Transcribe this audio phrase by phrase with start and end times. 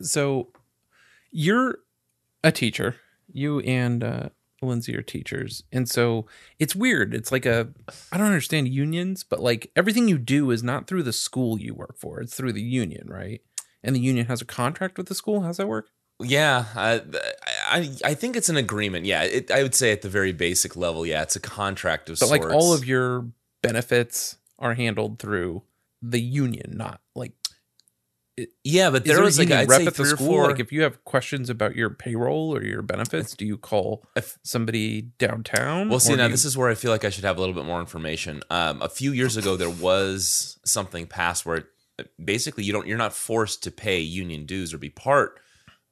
[0.00, 0.48] So
[1.30, 1.78] you're
[2.44, 2.96] a teacher.
[3.32, 4.28] You and uh,
[4.62, 6.26] Lindsay are teachers, and so
[6.58, 7.14] it's weird.
[7.14, 7.68] It's like a
[8.10, 11.74] I don't understand unions, but like everything you do is not through the school you
[11.74, 12.20] work for.
[12.20, 13.42] It's through the union, right?
[13.84, 15.42] And the union has a contract with the school.
[15.42, 15.88] How's that work?
[16.20, 17.02] Yeah, I,
[17.68, 19.04] I I think it's an agreement.
[19.04, 22.18] Yeah, it, I would say at the very basic level, yeah, it's a contract of
[22.18, 22.44] But sorts.
[22.44, 23.28] like all of your
[23.62, 25.62] benefits are handled through
[26.02, 27.32] the union, not like
[28.64, 30.26] yeah, but there was like I'd rep say at the school?
[30.26, 30.46] four.
[30.48, 34.04] Like if you have questions about your payroll or your benefits, do you call
[34.42, 35.88] somebody downtown?
[35.88, 37.54] Well, see, now you- this is where I feel like I should have a little
[37.54, 38.42] bit more information.
[38.50, 42.98] Um, a few years ago, there was something passed where uh, basically you don't, you're
[42.98, 45.40] not forced to pay union dues or be part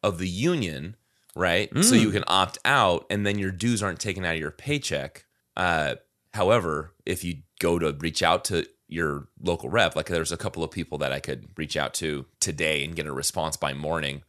[0.03, 0.97] of the union,
[1.35, 1.69] right?
[1.83, 2.01] So Mm.
[2.01, 5.25] you can opt out, and then your dues aren't taken out of your paycheck.
[5.57, 5.97] Uh,
[6.35, 10.63] however, if you go to reach out to your local rep, like there's a couple
[10.63, 14.23] of people that I could reach out to today and get a response by morning.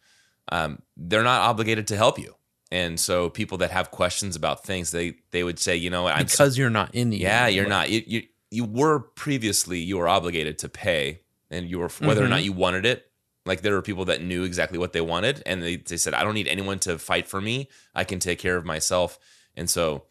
[0.52, 2.36] Um, they're not obligated to help you.
[2.72, 6.26] And so people that have questions about things, they they would say, you know I'm
[6.26, 7.90] because you're not in the yeah, you're not.
[7.90, 12.28] You, you you were previously you were obligated to pay, and you were whether or
[12.28, 12.32] Mhm.
[12.32, 13.10] not you wanted it.
[13.46, 16.24] Like there were people that knew exactly what they wanted, and they they said, I
[16.24, 17.70] don't need anyone to fight for me.
[17.96, 19.18] I can take care of myself.
[19.56, 20.04] And so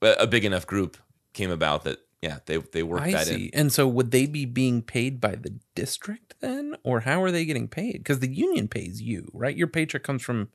[0.00, 0.96] a big enough group
[1.32, 3.46] came about that yeah they they worked I that see.
[3.46, 3.60] in.
[3.60, 7.44] And so would they be being paid by the district then, or how are they
[7.44, 7.98] getting paid?
[7.98, 9.56] Because the union pays you, right?
[9.56, 10.48] Your paycheck comes from.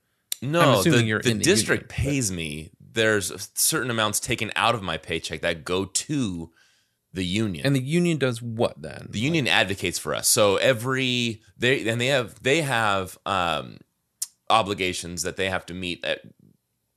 [0.43, 2.71] No, the, the district union, but- pays me.
[2.93, 6.51] There's certain amounts taken out of my paycheck that go to
[7.13, 7.65] the union.
[7.65, 9.07] And the union does what then?
[9.09, 13.77] the union advocates for us so every they and they have they have um
[14.49, 16.21] obligations that they have to meet at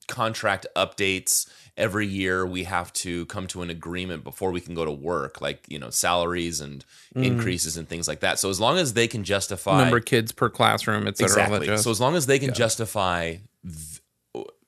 [0.08, 4.84] contract updates every year we have to come to an agreement before we can go
[4.84, 6.84] to work like you know salaries and
[7.16, 7.24] Mm.
[7.26, 10.32] increases and things like that so as long as they can justify number of kids
[10.32, 11.44] per classroom, et cetera.
[11.44, 12.54] all that exactly so as long as they can Yeah.
[12.54, 14.00] justify th-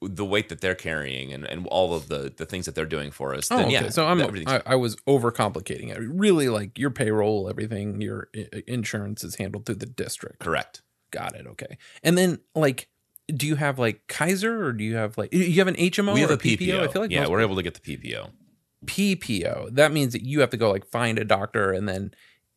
[0.03, 3.11] the weight that they're carrying and, and all of the the things that they're doing
[3.11, 3.73] for us Oh, then okay.
[3.75, 5.99] yeah so I'm I, I was overcomplicating it.
[5.99, 10.39] Really, like your payroll, everything, your i- insurance is handled through the district.
[10.41, 10.83] correct
[11.13, 11.47] Got it.
[11.47, 11.79] Okay.
[12.03, 12.89] And then like,
[13.35, 16.15] do you have like Kaiser or do you have like you have an HMO?
[16.15, 18.31] we have or a PPO, I feel like yeah we're able to get the PPO
[18.85, 19.75] PPO.
[19.75, 22.13] That means that you have to go like find a doctor and then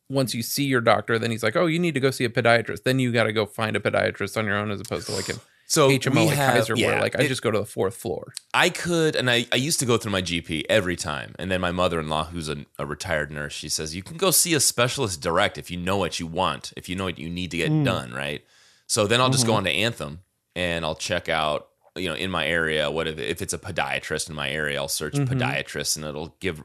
[0.08, 2.28] once you see your doctor, then he's like, "Oh, you need to go see a
[2.28, 5.12] podiatrist." Then you got to go find a podiatrist on your own, as opposed to
[5.12, 5.36] like an
[5.68, 8.32] so HMO like have- Kaiser, yeah, where like I just go to the fourth floor.
[8.52, 11.36] I could, and I, I used to go through my GP every time.
[11.38, 14.16] And then my mother in law, who's a, a retired nurse, she says, You can
[14.16, 17.20] go see a specialist direct if you know what you want, if you know what
[17.20, 17.84] you need to get Mm.
[17.84, 18.44] done, right?
[18.88, 19.52] So then I'll just Mm-hmm.
[19.52, 20.20] go on to Anthem
[20.56, 24.28] and I'll check out, you know, in my area, what if, if it's a podiatrist
[24.28, 25.28] in my area, I'll search Mhm.
[25.28, 26.62] podiatrist and it'll give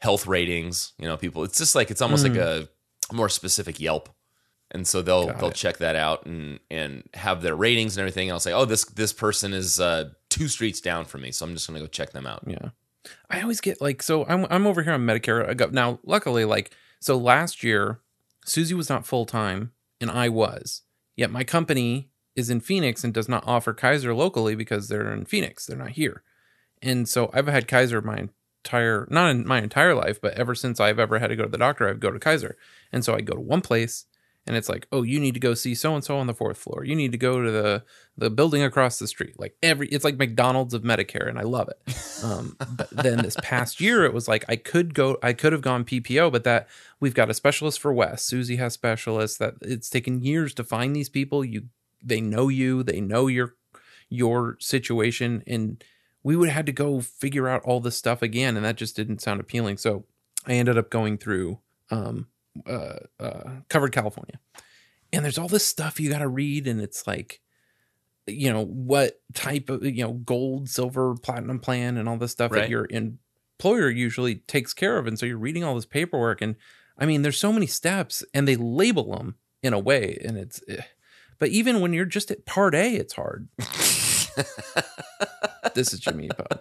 [0.00, 0.92] health ratings.
[0.98, 2.68] You know, people, it's just like, it's almost like a
[3.12, 4.08] more specific Yelp.
[4.72, 5.32] And so they'll Mm.
[5.32, 5.54] Got they'll it.
[5.54, 8.28] check that out and and have their ratings and everything.
[8.28, 11.46] And I'll say, oh, this this person is uh, two streets down from me, so
[11.46, 12.42] I'm just gonna go check them out.
[12.48, 12.70] Yeah.
[13.30, 15.48] I always get like so I'm I'm over here on Medicare.
[15.48, 18.00] I got now luckily like so last year
[18.44, 19.70] Susie was not full time
[20.00, 20.82] and I was.
[21.14, 25.24] Yet my company is in Phoenix and does not offer Kaiser locally because they're in
[25.24, 25.66] Phoenix.
[25.66, 26.22] They're not here.
[26.82, 28.28] And so I've had Kaiser my
[28.66, 31.48] entire not in my entire life, but ever since I've ever had to go to
[31.48, 32.56] the doctor, I've go to Kaiser.
[32.92, 34.06] And so I go to one place
[34.46, 36.56] and it's like, oh, you need to go see so and so on the fourth
[36.56, 36.84] floor.
[36.84, 37.82] You need to go to the
[38.16, 39.38] the building across the street.
[39.38, 42.24] Like every, it's like McDonald's of Medicare, and I love it.
[42.24, 45.62] Um, but then this past year, it was like I could go, I could have
[45.62, 46.68] gone PPO, but that
[47.00, 48.26] we've got a specialist for West.
[48.26, 51.44] Susie has specialists that it's taken years to find these people.
[51.44, 51.64] You,
[52.02, 53.54] they know you, they know your
[54.08, 55.82] your situation, and
[56.22, 58.96] we would have had to go figure out all this stuff again, and that just
[58.96, 59.76] didn't sound appealing.
[59.78, 60.04] So
[60.46, 61.58] I ended up going through
[61.90, 62.28] um,
[62.66, 64.38] uh, uh, covered California,
[65.12, 67.40] and there's all this stuff you got to read, and it's like,
[68.26, 72.52] you know, what type of you know gold, silver, platinum plan, and all this stuff
[72.52, 72.62] Right.
[72.62, 76.56] that your employer usually takes care of, and so you're reading all this paperwork, and
[76.98, 80.60] I mean, there's so many steps, and they label them in a way, and it's.
[81.38, 83.48] But even when you're just at part A, it's hard.
[85.74, 86.60] this is Jimmy Pub.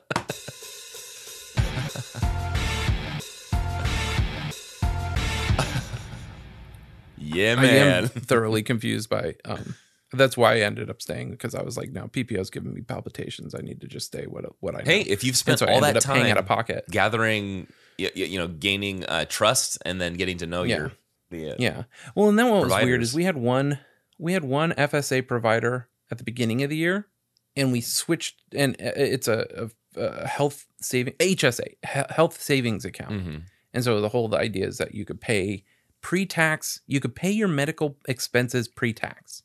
[7.17, 7.93] Yeah, man.
[7.93, 9.35] I am thoroughly confused by.
[9.45, 9.75] Um,
[10.11, 13.55] that's why I ended up staying because I was like, no, PPO's giving me palpitations.
[13.55, 14.83] I need to just stay what what I know.
[14.85, 16.85] Hey, if you've spent so all that time out of pocket.
[16.91, 17.67] gathering,
[17.97, 20.75] y- y- you know, gaining uh, trust and then getting to know Yeah.
[20.77, 20.91] your
[21.31, 21.83] the, uh, Yeah.
[22.15, 23.79] Well, and then what was weird is we had one
[24.17, 27.07] we had one FSA provider at the beginning of the year,
[27.55, 33.11] and we switched, and uh, it's a, a, a health saving HSA health savings account,
[33.11, 33.41] mhm.
[33.73, 35.63] and so the whole idea is that you could pay
[36.01, 39.43] pre tax, you could pay your medical expenses pre tax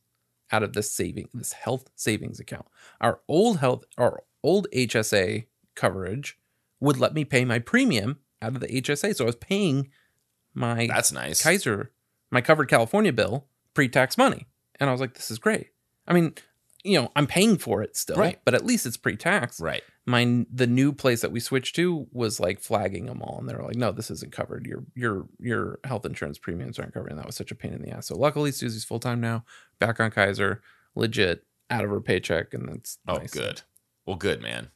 [0.52, 2.66] out of this saving this health savings account.
[3.00, 6.38] Our old health our old HSA coverage
[6.80, 9.16] would let me pay my premium out of the HSA.
[9.16, 9.90] So I was paying
[10.54, 11.42] my That's nice.
[11.42, 11.92] Kaiser,
[12.30, 14.46] my covered California bill, pre-tax money.
[14.80, 15.68] And I was like, this is great.
[16.08, 16.34] I mean,
[16.82, 18.40] you know, I'm paying for it still, Right.
[18.44, 19.60] but at least it's pre-tax.
[19.60, 19.82] Right.
[20.06, 23.54] My the new place that we switched to was like flagging them all, and they
[23.54, 24.66] were like, "No, this isn't covered.
[24.66, 27.82] Your your your health insurance premiums aren't covered." And that was such a pain in
[27.82, 28.06] the ass.
[28.06, 29.44] So luckily, Susie's full time now,
[29.78, 30.62] back on Kaiser,
[30.96, 33.30] legit, out of her paycheck, and that's Oh, nice.
[33.30, 33.60] good.
[34.06, 34.70] Well, good, man.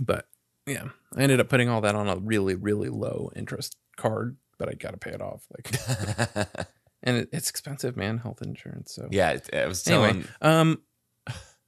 [0.00, 0.26] But
[0.66, 4.68] yeah, I ended up putting all that on a really really low interest card, but
[4.70, 5.44] I got to pay it off.
[5.50, 6.66] Like,
[7.02, 8.94] and it, it's expensive, man, health insurance.
[8.94, 10.10] So yeah, I was telling.
[10.10, 10.82] Anyway, um,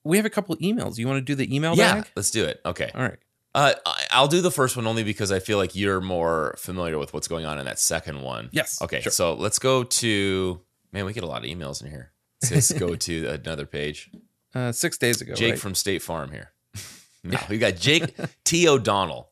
[0.04, 0.98] we have a couple emails.
[0.98, 2.10] You want to do the email yeah, bag?
[2.14, 2.60] let's do it.
[2.64, 2.90] Okay.
[2.94, 3.18] All right.
[3.54, 3.72] Uh,
[4.10, 7.28] I'll do the first one only because I feel like you're more familiar with what's
[7.28, 8.48] going on in that second one.
[8.52, 8.82] Yes.
[8.82, 9.00] Okay.
[9.00, 9.12] Sure.
[9.12, 10.60] So let's go to.
[10.92, 12.12] Man, we get a lot of emails in here.
[12.50, 14.10] Let's go to another page.
[14.54, 15.34] Uh, six days ago.
[15.34, 15.58] Jake right?
[15.58, 16.52] from State Farm here.
[17.24, 18.14] no, we got Jake
[18.44, 18.68] T.
[18.68, 19.30] O'Donnell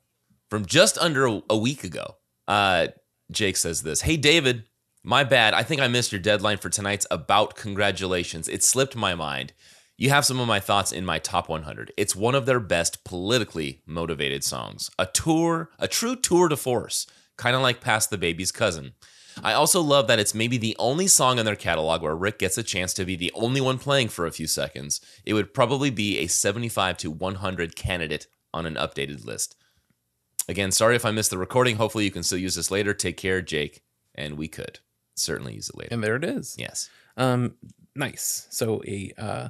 [0.50, 2.16] from just under a, a week ago.
[2.48, 2.88] Uh,
[3.30, 4.64] Jake says this Hey, David,
[5.04, 5.52] my bad.
[5.54, 8.48] I think I missed your deadline for tonight's About Congratulations.
[8.48, 9.52] It slipped my mind.
[9.96, 11.92] You have some of my thoughts in my top 100.
[11.96, 14.90] It's one of their best politically motivated songs.
[14.98, 17.06] A tour, a true tour de force,
[17.36, 18.92] kind of like Pass the Baby's Cousin.
[19.42, 22.58] I also love that it's maybe the only song in their catalog where Rick gets
[22.58, 25.00] a chance to be the only one playing for a few seconds.
[25.24, 29.56] It would probably be a 75 to 100 candidate on an updated list.
[30.48, 31.76] Again, sorry if I missed the recording.
[31.76, 32.92] Hopefully, you can still use this later.
[32.92, 33.82] Take care, Jake.
[34.14, 34.80] And we could
[35.22, 35.94] certainly use it later.
[35.94, 36.56] and there it is.
[36.58, 36.90] Yes.
[37.16, 37.54] Um,
[37.94, 38.46] nice.
[38.50, 39.48] So a uh,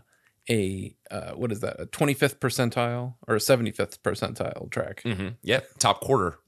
[0.51, 1.81] a uh, what is that?
[1.81, 5.03] A twenty fifth percentile or a seventy fifth percentile track.
[5.03, 5.79] hmm Yep.
[5.79, 6.39] Top quarter.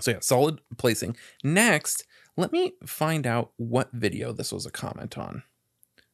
[0.00, 1.16] So yeah, solid placing.
[1.44, 2.04] Next,
[2.36, 5.42] let me find out what video this was a comment on,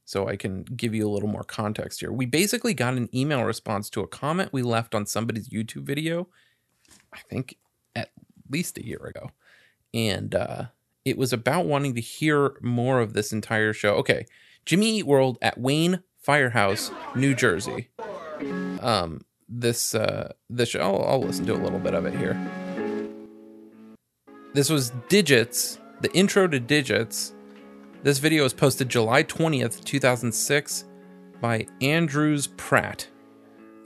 [0.04, 2.10] so I can give you a little more context here.
[2.12, 6.28] We basically got an email response to a comment we left on somebody's YouTube video.
[7.12, 7.56] I think
[7.94, 8.10] at
[8.50, 9.30] least a year ago,
[9.94, 10.64] and uh,
[11.08, 13.94] it was about wanting to hear more of this entire show.
[13.96, 14.26] Okay,
[14.64, 17.88] Jimmy Eat World at Wayne Firehouse, New Jersey.
[18.80, 20.80] Um, this uh, this show.
[20.80, 22.36] I'll, I'll listen to a little bit of it here.
[24.54, 27.34] This was Digits, the intro to Digits.
[28.02, 30.84] This video was posted July 20th, 2006
[31.40, 33.08] by Andrews Pratt.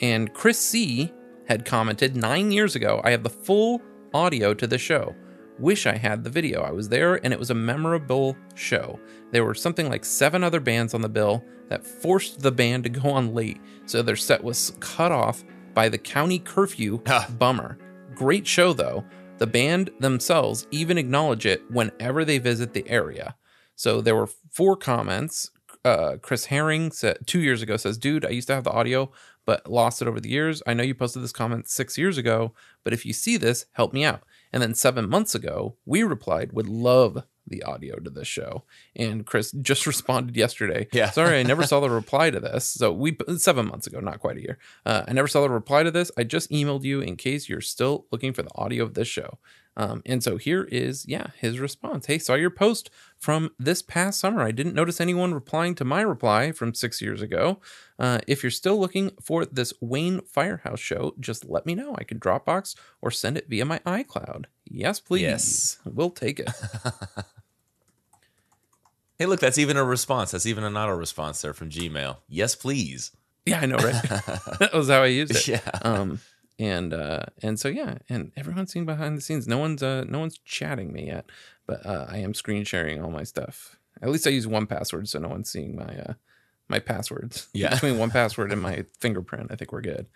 [0.00, 1.12] And Chris C
[1.48, 3.80] had commented nine years ago I have the full
[4.12, 5.14] audio to the show.
[5.58, 6.62] Wish I had the video.
[6.62, 8.98] I was there and it was a memorable show.
[9.30, 12.90] There were something like seven other bands on the bill that forced the band to
[12.90, 15.44] go on late, so their set was cut off
[15.74, 16.98] by the county curfew.
[17.38, 17.78] Bummer.
[18.14, 19.04] Great show though.
[19.38, 23.34] The band themselves even acknowledge it whenever they visit the area.
[23.74, 25.50] So there were four comments.
[25.84, 29.10] Uh, Chris Herring said two years ago says, "Dude, I used to have the audio,
[29.44, 30.62] but lost it over the years.
[30.66, 32.52] I know you posted this comment six years ago,
[32.84, 34.22] but if you see this, help me out."
[34.52, 38.64] And then seven months ago, we replied, "Would love the audio to this show."
[38.94, 40.88] And Chris just responded yesterday.
[40.92, 41.10] Yeah.
[41.10, 42.66] sorry, I never saw the reply to this.
[42.66, 44.58] So we seven months ago, not quite a year.
[44.84, 46.10] Uh, I never saw the reply to this.
[46.16, 49.38] I just emailed you in case you're still looking for the audio of this show.
[49.76, 52.06] Um, and so here is, yeah, his response.
[52.06, 54.42] Hey, saw your post from this past summer.
[54.42, 57.58] I didn't notice anyone replying to my reply from six years ago.
[58.02, 61.94] Uh, if you're still looking for this Wayne Firehouse show, just let me know.
[61.96, 64.46] I can Dropbox or send it via my iCloud.
[64.68, 65.22] Yes, please.
[65.22, 65.78] Yes.
[65.84, 66.50] We'll take it.
[69.18, 70.32] Hey, look, that's even a response.
[70.32, 72.16] That's even an auto response there from Gmail.
[72.28, 73.12] Yes, please.
[73.46, 74.02] yeah, I know, right?
[74.58, 75.46] that was how I used it.
[75.46, 75.60] Yeah.
[75.82, 76.18] um
[76.58, 80.18] and uh and so yeah and everyone's seeing behind the scenes no one's uh no
[80.18, 81.24] one's chatting me yet
[81.66, 85.08] but uh i am screen sharing all my stuff at least i use one password
[85.08, 86.14] so no one's seeing my uh
[86.72, 87.70] my passwords Yeah.
[87.74, 90.06] between one password and my fingerprint i think we're good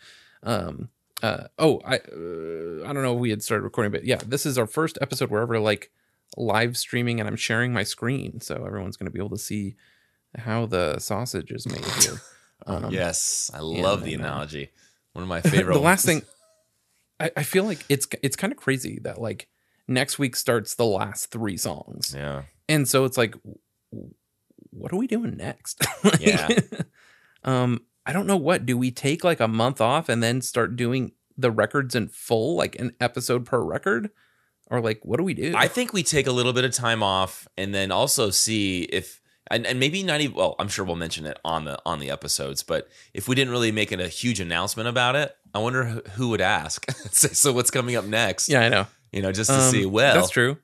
[0.42, 0.88] um
[1.22, 4.44] uh oh i uh, i don't know if we had started recording but yeah this
[4.46, 5.90] is our first episode where we're like
[6.36, 9.74] live streaming and i'm sharing my screen so everyone's going to be able to see
[10.38, 12.20] how the sausage is made here
[12.66, 13.50] um, yes.
[13.54, 14.70] I love the uh, analogy.
[15.12, 16.22] One of my favorite the last thing
[17.20, 19.48] I, I feel like it's it's kind of crazy that like
[19.88, 22.42] next week starts the last three songs Yeah.
[22.68, 23.34] and so it's like
[24.76, 26.48] what are we doing next Like, Yeah.
[27.44, 30.76] um i don't know what do we take like a month off and then start
[30.76, 34.10] doing the records in full like an episode per record
[34.70, 37.02] or like what do we do I think we take a little bit of time
[37.02, 40.96] off and then also see if and, and maybe not even well, I'm sure we'll
[40.96, 44.08] mention it on the on the episodes, but if we didn't really make it a
[44.08, 46.84] huge announcement about it, I wonder who- who would ask.
[47.12, 48.48] So what's coming up next?
[48.48, 50.56] yeah i know You know, just to Um, see, well, that's true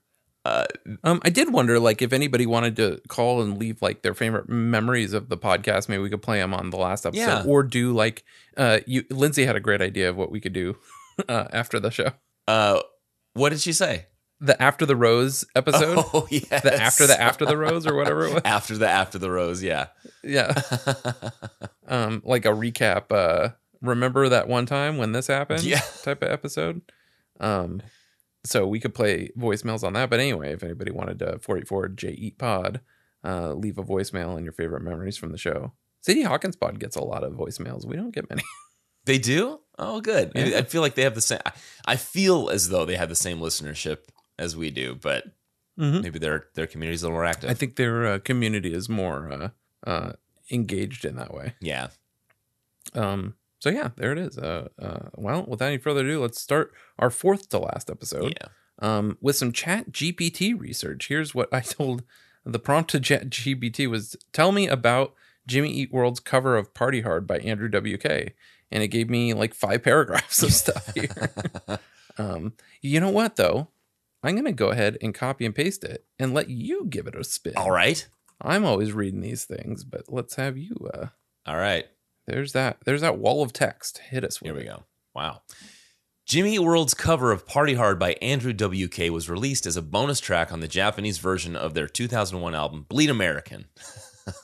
[0.44, 0.66] Uh,
[1.04, 4.48] Um, I did wonder, like, if anybody wanted to call and leave like their favorite
[4.48, 7.44] memories of the podcast, maybe we could play them on the last episode, Yeah.
[7.46, 8.24] or do like,
[8.56, 10.76] uh, you Lindsay had a great idea of what we could do
[11.28, 12.10] uh, after the show,
[12.48, 12.80] uh,
[13.34, 14.06] what did she say?
[14.44, 16.58] the after the rose episode, Oh, yeah.
[16.58, 19.62] the after the after the rose or whatever it was, after the after the rose,
[19.62, 19.86] yeah.
[20.24, 20.52] yeah,
[21.86, 23.04] um, like a recap.
[23.12, 25.62] Uh, remember that one time when this happened?
[25.62, 25.80] Yeah.
[26.02, 26.82] type of episode.
[27.38, 27.82] Um,
[28.44, 30.10] so we could play voicemails on that.
[30.10, 32.80] But anyway, if anybody wanted to 44 J Eat Pod,
[33.24, 35.72] uh, leave a voicemail and your favorite memories from the show.
[36.00, 37.86] Sadie Hawkins Pod gets a lot of voicemails.
[37.86, 38.42] We don't get many.
[39.04, 39.58] They do?
[39.80, 40.30] Oh, good.
[40.32, 40.58] Yeah.
[40.58, 41.40] I feel like they have the same.
[41.84, 43.98] I- feel as though they have the same listenership
[44.38, 45.24] as we do, but
[45.76, 47.50] maybe their their community is a little more active.
[47.50, 49.48] I think their uh, community is more uh,
[49.84, 50.12] uh,
[50.52, 51.54] engaged in that way.
[51.60, 51.88] yeah.
[52.94, 54.36] Um, so yeah, there it is.
[54.36, 58.36] Uh, uh, well, without any further ado, let's start our fourth to last episode.
[58.42, 58.48] Yeah.
[58.80, 61.06] um, with some chat GPT research.
[61.06, 62.02] Here's what I told
[62.44, 65.14] the prompt to chat GPT was tell me about
[65.46, 68.32] Jimmy Eat World's cover of Party Hard by Andrew WK.
[68.72, 71.30] And it gave me like five paragraphs of stuff here.
[72.18, 73.68] um, you know what though?
[74.24, 77.22] I'm gonna go ahead and copy and paste it and let you give it a
[77.22, 77.54] spin.
[77.56, 78.04] All right.
[78.40, 81.06] I'm always reading these things, but let's have you uh
[81.46, 81.86] All right.
[82.26, 83.98] There's that there's that wall of text.
[83.98, 84.66] Hit us with Here we it.
[84.66, 84.84] go.
[85.14, 85.42] Wow.
[86.24, 90.52] Jimmy World's cover of Party Hard by Andrew WK was released as a bonus track
[90.52, 93.66] on the Japanese version of their 2001 album Bleed American.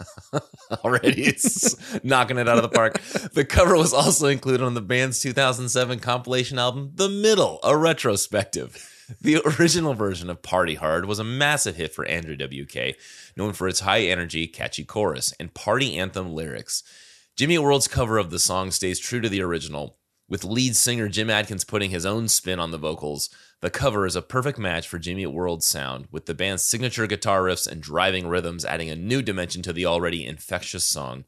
[0.85, 3.01] Already it's knocking it out of the park.
[3.33, 8.95] The cover was also included on the band's 2007 compilation album The Middle, a retrospective.
[9.21, 12.97] The original version of Party Hard was a massive hit for Andrew WK,
[13.37, 16.83] known for its high energy, catchy chorus and party anthem lyrics.
[17.39, 19.97] Jimmy World's cover of the song stays true to the original,
[20.29, 23.31] with lead singer Jim Adkins putting his own spin on the vocals.
[23.61, 27.43] The cover is a perfect match for Jimmy World's sound, with the band's signature guitar
[27.45, 31.27] riffs and driving rhythms adding a new dimension to the already infectious song.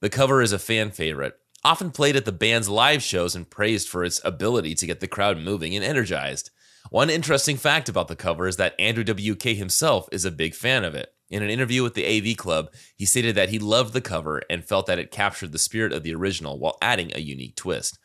[0.00, 3.88] The cover is a fan favorite, often played at the band's live shows and praised
[3.88, 6.50] for its ability to get the crowd moving and energized.
[6.90, 10.84] One interesting fact about the cover is that Andrew WK himself is a big fan
[10.84, 11.14] of it.
[11.28, 14.64] In an interview with the AV Club, he stated that he loved the cover and
[14.64, 17.98] felt that it captured the spirit of the original while adding a unique twist.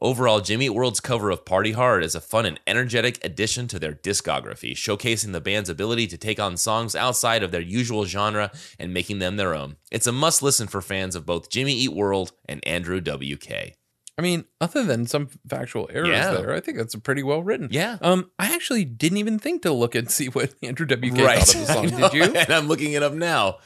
[0.00, 3.80] Overall, Jimmy Eat World's cover of Party Hard is a fun and energetic addition to
[3.80, 8.52] their discography, showcasing the band's ability to take on songs outside of their usual genre
[8.78, 9.74] and making them their own.
[9.90, 13.74] It's a must listen for fans of both Jimmy Eat World and Andrew WK.
[14.18, 16.32] I mean, other than some factual errors Yeah.
[16.32, 17.68] there, I think that's pretty well written.
[17.70, 17.98] Yeah.
[18.02, 21.38] Um, I actually didn't even think to look and see what Andrew WK Right.
[21.38, 21.86] thought of the song.
[22.10, 22.22] Did you?
[22.40, 23.58] And I'm looking it up now.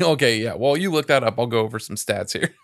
[0.00, 0.54] okay, yeah.
[0.54, 2.54] While you look that up, I'll go over some stats here.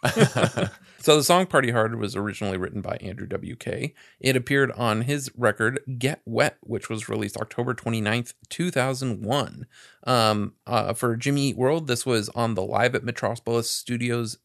[0.98, 3.92] so the song Party Hard was originally written by Andrew WK.
[4.18, 9.66] It appeared on his record Get Wet, which was released October 29th, 2001.
[10.06, 14.38] Um, uh, for Jimmy Eat World, this was on the Live at Metropolis Studios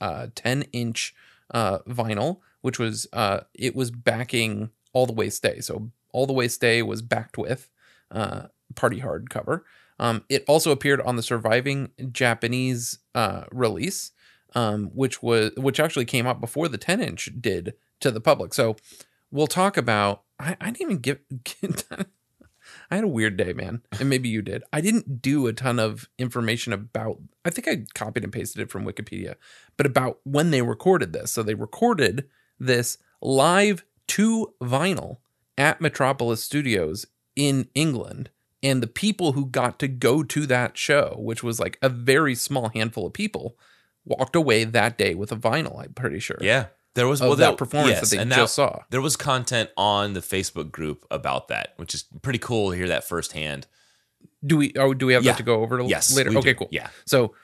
[0.00, 1.14] uh, 10 inch
[1.52, 5.60] uh, vinyl, which was uh, it was backing All the Way Stay.
[5.60, 7.70] So All the Way Stay was backed with
[8.10, 8.44] uh,
[8.74, 9.64] Party Hard cover.
[9.98, 14.10] Um, it also appeared on the surviving Japanese uh, release,
[14.54, 18.54] um, which was which actually came out before the 10 inch did to the public.
[18.54, 18.76] So
[19.30, 20.22] we'll talk about.
[20.38, 21.20] I, I didn't even give.
[22.92, 24.64] I had a weird day, man, and maybe you did.
[24.70, 27.22] I didn't do a ton of information about.
[27.42, 29.36] I think I copied and pasted it from Wikipedia,
[29.78, 31.32] but about when they recorded this.
[31.32, 32.28] So they recorded
[32.60, 35.20] this live to vinyl
[35.56, 38.28] at Metropolis Studios in England.
[38.62, 42.34] And the people who got to go to that show, which was like a very
[42.34, 43.56] small handful of people,
[44.04, 46.36] walked away that day with a vinyl, I'm pretty sure.
[46.42, 46.66] Yeah.
[46.94, 48.82] There was well, that there- performance yes, that they and just saw.
[48.90, 52.88] There was content on the Facebook group about that, which is pretty cool to hear
[52.88, 53.66] that firsthand.
[54.44, 55.32] Do we oh do we have Yeah.
[55.32, 56.30] that to go over Yes, later?
[56.38, 56.58] okay, do.
[56.58, 56.68] cool.
[56.70, 56.88] Yeah.
[57.06, 57.34] So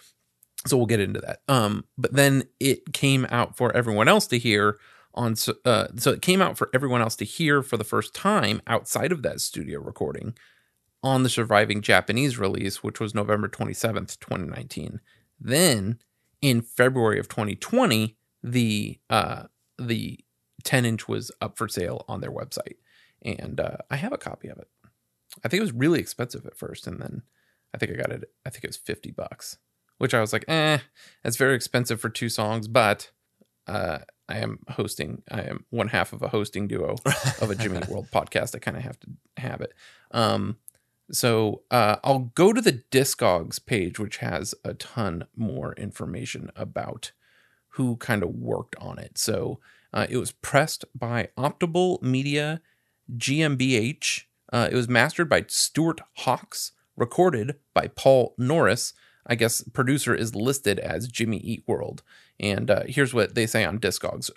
[0.67, 1.41] so we'll get into that.
[1.49, 4.79] Um but then it came out for everyone else to hear
[5.15, 8.61] on uh so it came out for everyone else to hear for the first time
[8.67, 10.37] outside of that studio recording
[11.03, 15.01] on the surviving Japanese release which was November 27th, 2019.
[15.41, 15.99] Then
[16.43, 19.45] in February of 2020 the uh
[19.79, 20.19] the
[20.65, 22.77] 10 inch was up for sale on their website
[23.23, 24.69] and uh, I have a copy of it.
[25.45, 27.23] I think it was really expensive at first, and then
[27.75, 28.31] I think I got it.
[28.47, 29.59] I think it was fifty bucks,
[29.99, 30.79] which I was like, eh,
[31.23, 32.69] that's very expensive for two songs.
[32.69, 33.11] But
[33.67, 35.23] uh, I am hosting.
[35.31, 36.97] I am one half of a hosting duo
[37.41, 38.55] of a Jimmy World podcast.
[38.55, 39.75] I kind of have to have it.
[40.11, 40.57] Um,
[41.11, 47.13] so uh, I'll go to the Discogs page, which has a ton more information about
[47.79, 49.17] who kind of worked on it.
[49.17, 49.61] So
[49.93, 52.61] uh, it was pressed by Optimal Media
[53.17, 58.95] GmbH, Uh, it was mastered by Stuart Hawkes, recorded by Paul Norris.
[59.27, 62.03] I guess producer is listed as Jimmy Eat World.
[62.41, 64.31] And uh, here's what they say on Discogs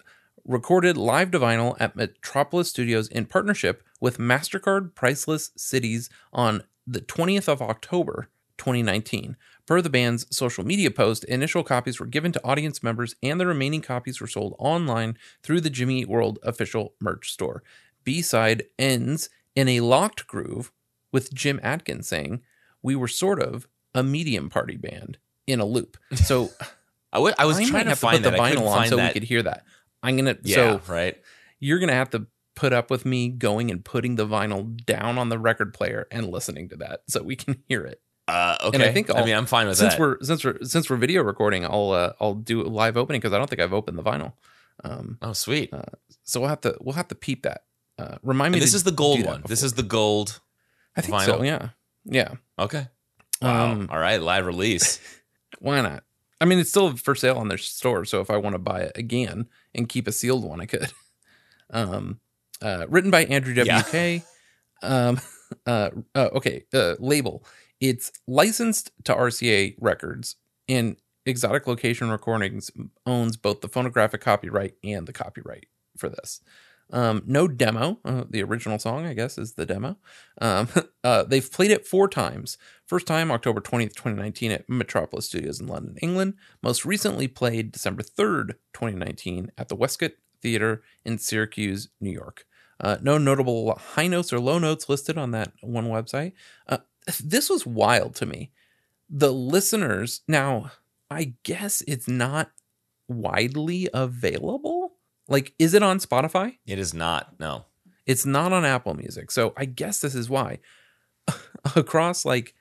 [0.45, 7.01] recorded live to vinyl at Metropolis Studios in partnership with MasterCard Priceless Cities on the
[7.01, 9.35] 20th of October 2019.
[9.71, 13.47] Per the band's social media post, initial copies were given to audience members and the
[13.47, 17.63] remaining copies were sold online through the Jimmy Eat World official merch store.
[18.03, 20.73] B side ends in a locked groove
[21.13, 22.41] with Jim Adkins saying,
[22.83, 25.95] We were sort of a medium party band in a loop.
[26.17, 26.49] So
[27.13, 28.39] I was I trying to have to put find the that.
[28.41, 29.07] I couldn't vinyl on so that.
[29.07, 29.63] we could hear that.
[30.03, 31.17] I'm gonna yeah, so right.
[31.61, 35.29] you're gonna have to put up with me going and putting the vinyl down on
[35.29, 38.01] the record player and listening to that so we can hear it.
[38.31, 38.75] Uh, okay.
[38.75, 39.99] And I think I I'll- mean, I'm fine with since that.
[39.99, 43.33] we're since we're since we're video recording, I'll uh, I'll do a live opening because
[43.33, 44.33] I don't think I've opened the vinyl.
[44.83, 45.71] Um, oh, sweet.
[46.23, 47.63] so we'll have to we'll have to peep that.
[47.99, 48.59] Uh, remind me.
[48.59, 49.43] This is the gold one.
[49.47, 50.39] This is the gold.
[50.95, 51.39] I think so.
[51.39, 51.45] vinyl?
[51.45, 51.69] Yeah,
[52.05, 52.33] yeah.
[52.57, 52.87] Okay.
[53.41, 53.71] Wow.
[53.71, 54.21] Um, All right.
[54.21, 54.99] Live release.
[55.59, 56.03] Why not?
[56.39, 58.81] I mean, it's still for sale on their store, so if I want to buy
[58.81, 60.91] it again and keep a sealed one, I could.
[61.73, 62.19] Um,
[62.61, 63.81] uh, written by Andrew Yeah.
[63.81, 64.23] WK.
[64.83, 65.21] Um,
[65.67, 67.45] uh, uh, okay, uh, label.
[67.81, 70.35] It's licensed to RCA Records,
[70.69, 72.71] and Exotic Location Recordings
[73.05, 75.65] owns both the phonographic copyright and the copyright
[75.97, 76.41] for this.
[76.93, 77.99] Um, no demo.
[78.03, 79.97] Uh, the original song, I guess, is the demo.
[80.39, 80.67] Um,
[81.03, 82.57] uh, they've played it four times.
[82.85, 86.35] First time, October 20th, 2019, at Metropolis Studios in London, England.
[86.61, 90.11] Most recently played December 3rd, 2019, at the Westcott
[90.41, 92.45] Theater in Syracuse, New York.
[92.79, 96.33] Uh, no notable high notes or low notes listed on that one website.
[97.19, 98.51] This was wild to me.
[99.09, 100.71] The listeners, now,
[101.09, 102.51] I guess it's not
[103.07, 104.93] widely available.
[105.27, 106.57] Like, is it on Spotify?
[106.65, 107.39] it is not.
[107.39, 107.65] No.
[108.05, 109.31] It's not on Apple Music.
[109.31, 110.59] So I guess this is why.
[111.75, 112.55] Across like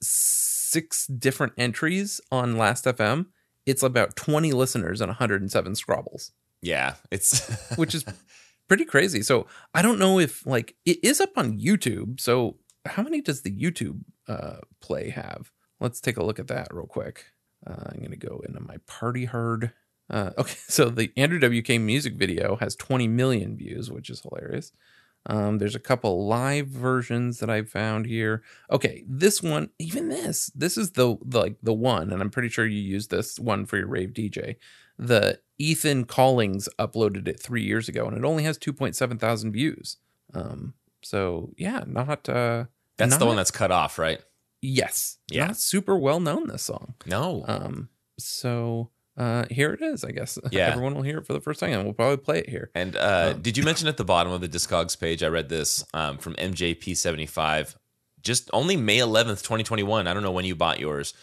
[0.00, 3.26] six different entries on Last FM,
[3.64, 6.30] it's about 20 listeners and 107 Scrobbles.
[6.62, 6.94] Yeah.
[7.10, 8.04] It's which is
[8.68, 9.22] pretty crazy.
[9.22, 12.20] So I don't know if like it is up on YouTube.
[12.20, 15.50] So how many does the YouTube uh, play have?
[15.80, 17.26] Let's take a look at that real quick.
[17.66, 19.72] Uh, I'm going to go into my party herd.
[20.08, 24.72] Uh, okay, so the Andrew WK music video has 20 million views, which is hilarious.
[25.28, 28.42] Um, there's a couple live versions that I found here.
[28.70, 32.48] Okay, this one, even this, this is the, the like the one, and I'm pretty
[32.48, 34.56] sure you used this one for your rave DJ.
[34.98, 39.96] The Ethan Callings uploaded it three years ago, and it only has 2.7 thousand views.
[40.32, 42.64] Um, so yeah, not uh,
[42.96, 44.20] that's the one that's cut off, right?
[44.62, 45.46] yes, Yeah.
[45.48, 46.48] not super well known.
[46.48, 46.94] This song.
[47.06, 47.44] No.
[47.46, 50.02] Um, so uh, here it is.
[50.02, 50.68] I guess Yeah.
[50.68, 52.70] everyone will hear it for the first time, and we'll probably play it here.
[52.74, 55.22] And uh, Um, did you mention at the bottom of the Discogs page?
[55.22, 57.76] I read this um, from MJP75.
[58.22, 60.06] Just only May 11th, 2021.
[60.08, 61.14] I don't know when you bought yours.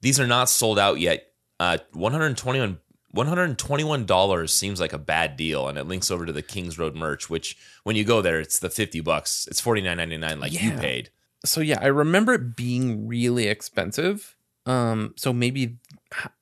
[0.00, 1.26] These are not sold out yet.
[1.60, 2.78] Uh, 121
[3.14, 7.30] $121 seems like a bad deal, and it links over to the Kings Road merch,
[7.30, 9.46] which when you go there, it's the 50 bucks.
[9.50, 11.10] It's $49.99 like you paid.
[11.46, 14.36] So yeah, I remember it being really expensive.
[14.66, 15.78] Um, so maybe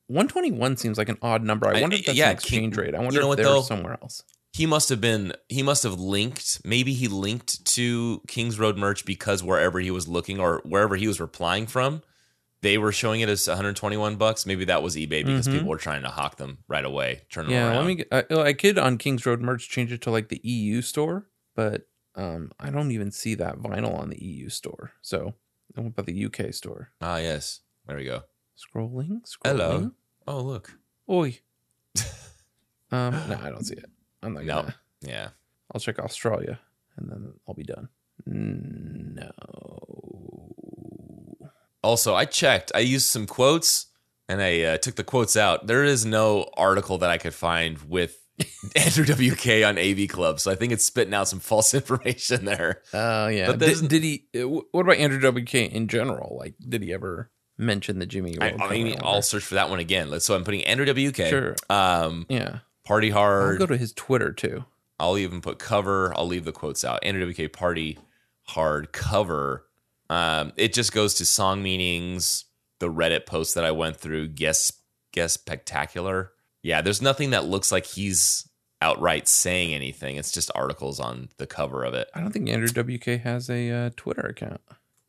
[0.08, 1.68] 121 seems like an odd number.
[1.68, 2.94] I I- wonder if that's yeah, an exchange rate.
[2.94, 4.22] I wonder you know if what, they're somewhere else.
[4.52, 9.04] He must have been, he must have linked, maybe he linked to Kings Road merch
[9.04, 12.02] because wherever he was looking or wherever he was replying from,
[12.62, 14.46] they were showing it as 121 bucks.
[14.46, 15.52] Maybe that was eBay because Mhm.
[15.54, 17.86] people were trying to hawk them right away, turn them Yeah, around.
[17.86, 18.04] let me.
[18.12, 21.88] I, I could on Kings Road merch change it to like the EU store, but
[22.16, 24.92] um, I don't even see that vinyl on the EU store.
[25.03, 25.35] So
[25.74, 26.90] what about the UK store?
[27.00, 27.61] ah, yes.
[27.87, 28.22] There we go.
[28.57, 29.44] Scrolling, scrolling.
[29.44, 29.90] Hello.
[30.27, 30.79] Oh, look.
[31.11, 31.38] Oi.
[32.92, 33.90] um, no, I don't see it.
[34.22, 34.55] I'm not No.
[34.62, 34.74] gonna.
[35.00, 35.29] Yeah.
[35.74, 36.61] I'll check Australia
[36.96, 37.88] and then I'll be done.
[38.27, 39.31] No.
[41.83, 42.72] Also, I checked.
[42.74, 43.87] I used some quotes
[44.29, 45.66] and I uh, took the quotes out.
[45.66, 48.23] There is no article that I could find with
[48.77, 50.40] Andrew WK on AV Club.
[50.40, 52.83] So I think it's spitting out some false information there.
[52.92, 53.47] Oh yeah.
[53.53, 54.27] But Did, did he?
[54.37, 56.37] uh, What about Andrew WK in general?
[56.38, 58.37] Like, did he ever mention the Jimmy?
[58.40, 59.07] I, World I mean, cover?
[59.07, 60.18] I'll search for that one again.
[60.20, 61.16] So I'm putting Andrew WK.
[61.29, 61.55] Sure.
[61.70, 62.59] Um, Yeah.
[62.85, 63.53] Party Hard.
[63.53, 64.64] I'll go to his Twitter too.
[65.01, 66.12] I'll even put cover.
[66.16, 67.03] I'll leave the quotes out.
[67.05, 67.99] Andrew WK Party
[68.42, 69.64] Hard cover.
[70.11, 72.44] Um, it just goes to song meanings,
[72.79, 74.70] the Reddit post that I went through, guess
[75.12, 76.33] guess spectacular.
[76.64, 78.48] Yeah, there's nothing that looks like he's
[78.81, 80.16] outright saying anything.
[80.16, 82.09] It's just articles on the cover of it.
[82.14, 84.62] I don't think Andrew WK has a uh, Twitter account.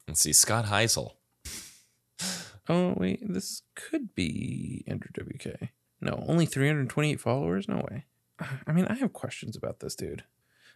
[0.06, 1.14] Let's see, Scott Heisel.
[2.68, 5.70] Oh wait, this could be Andrew WK.
[6.02, 7.68] No, only 328 followers.
[7.68, 8.06] No way.
[8.66, 10.24] I mean, I have questions about this dude.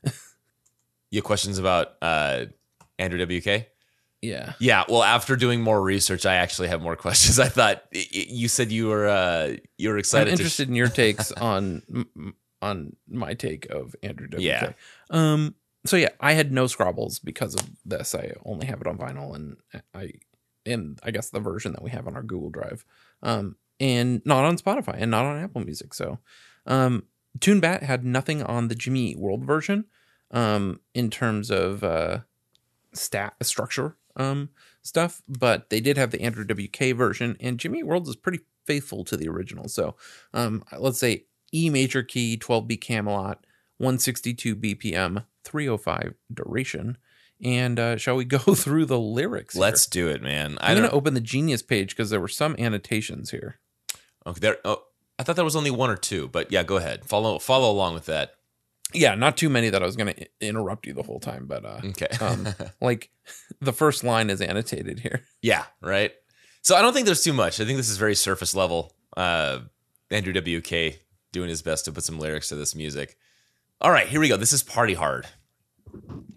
[1.09, 2.45] You have questions about uh
[2.99, 3.65] Andrew WK.
[4.21, 4.53] Yeah.
[4.59, 7.39] Yeah, well, after doing more research, I actually have more questions.
[7.39, 10.31] I thought you said you were uh, you were I'm excited.
[10.31, 11.83] interested in your takes on
[12.61, 14.39] on my take of Andrew WK.
[14.39, 14.71] Yeah.
[15.09, 15.55] Um.
[15.85, 18.13] So yeah, I had no Scrobbles because of this.
[18.13, 19.55] I only have it on vinyl, and
[19.93, 20.11] I,
[20.65, 22.83] and I guess the version that we have on our Google Drive,
[23.23, 25.93] um, and not on Spotify and not on Apple Music.
[25.93, 26.19] So,
[26.65, 27.05] um,
[27.39, 29.85] TuneBat had nothing on the Jimmy Eat World version,
[30.31, 32.19] um, in terms of uh,
[32.93, 34.49] stat structure, um,
[34.81, 39.03] stuff, but they did have the Andrew WK version, and Jimmy World is pretty faithful
[39.05, 39.67] to the original.
[39.67, 39.95] So,
[40.33, 43.45] um, let's say E major key, 12B Camelot,
[43.77, 46.97] 162 BPM, 305 duration.
[47.43, 49.55] And uh, shall we go through the lyrics?
[49.55, 49.61] here?
[49.61, 50.57] Let's do it, man.
[50.61, 53.59] I I'm going to open the Genius page because there were some annotations here.
[54.25, 54.57] okay, there.
[54.65, 54.83] Oh,
[55.17, 57.05] I thought there was only one or two, but yeah, go ahead.
[57.05, 58.35] Follow follow along with that.
[58.93, 61.63] Yeah, not too many that I was going to interrupt you the whole time, but
[61.63, 62.07] uh, Okay.
[62.21, 62.47] um,
[62.81, 63.09] like
[63.61, 65.23] the first line is annotated here.
[65.41, 65.65] yeah.
[65.81, 66.11] Right.
[66.61, 67.59] So I don't think there's too much.
[67.61, 68.93] I think this is very surface level.
[69.15, 69.59] Uh,
[70.11, 70.99] Andrew WK
[71.31, 73.15] doing his best to put some lyrics to this music.
[73.81, 74.37] All right, here we go.
[74.37, 75.27] This is Party Hard.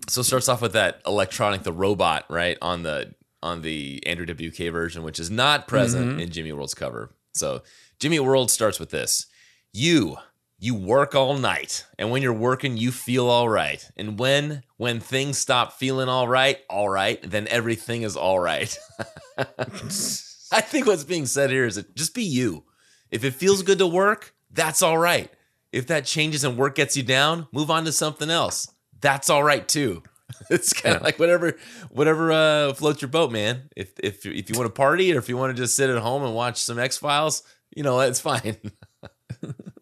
[0.09, 4.27] So it starts off with that electronic, the robot, right on the on the Andrew
[4.27, 7.15] WK version, which is not present in Jimmy World's cover.
[7.33, 7.63] So
[7.99, 9.27] Jimmy World starts with this:
[9.73, 10.17] "You,
[10.63, 13.85] you work all night, and when you're working, you feel all right.
[13.97, 18.79] And when when things stop feeling all right, all right, then everything is all right."
[19.39, 22.65] I think what's being said here is that just be you.
[23.11, 25.31] If it feels good to work, that's all right.
[25.73, 28.71] If that changes and work gets you down, move on to something else.
[29.01, 30.03] That's all right too.
[30.51, 31.05] It's kind of Yeah.
[31.07, 31.59] like whatever,
[31.91, 33.69] whatever uh, floats your boat, man.
[33.77, 35.99] If if if you want to party or if you want to just sit at
[35.99, 37.43] home and watch some X Files,
[37.77, 38.57] you know it's fine.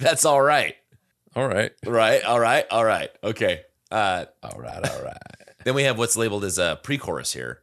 [0.00, 0.74] that's all right.
[1.36, 1.72] All right.
[1.86, 2.24] Right.
[2.24, 2.64] All right.
[2.70, 3.10] All right.
[3.22, 3.60] Okay.
[3.90, 4.88] Uh, All right.
[4.88, 5.16] All right.
[5.64, 7.60] then we have what's labeled as a pre-chorus here.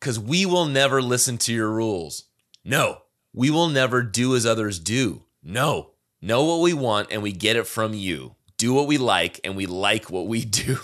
[0.00, 2.24] Cause we will never listen to your rules.
[2.64, 3.02] No.
[3.32, 5.22] We will never do as others do.
[5.42, 5.90] No.
[6.20, 8.34] Know what we want and we get it from you.
[8.58, 10.78] Do what we like and we like what we do.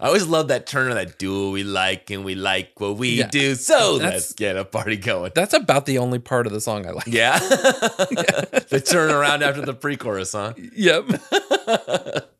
[0.00, 2.96] I always love that turn of that do what we like and we like what
[2.96, 3.28] we Yeah.
[3.28, 3.54] do.
[3.54, 5.32] So That's- let's get a party going.
[5.34, 7.06] That's about the only part of the song I like.
[7.06, 7.38] Yeah.
[7.38, 10.54] the turn around after the pre-chorus, huh?
[10.76, 11.04] Yep.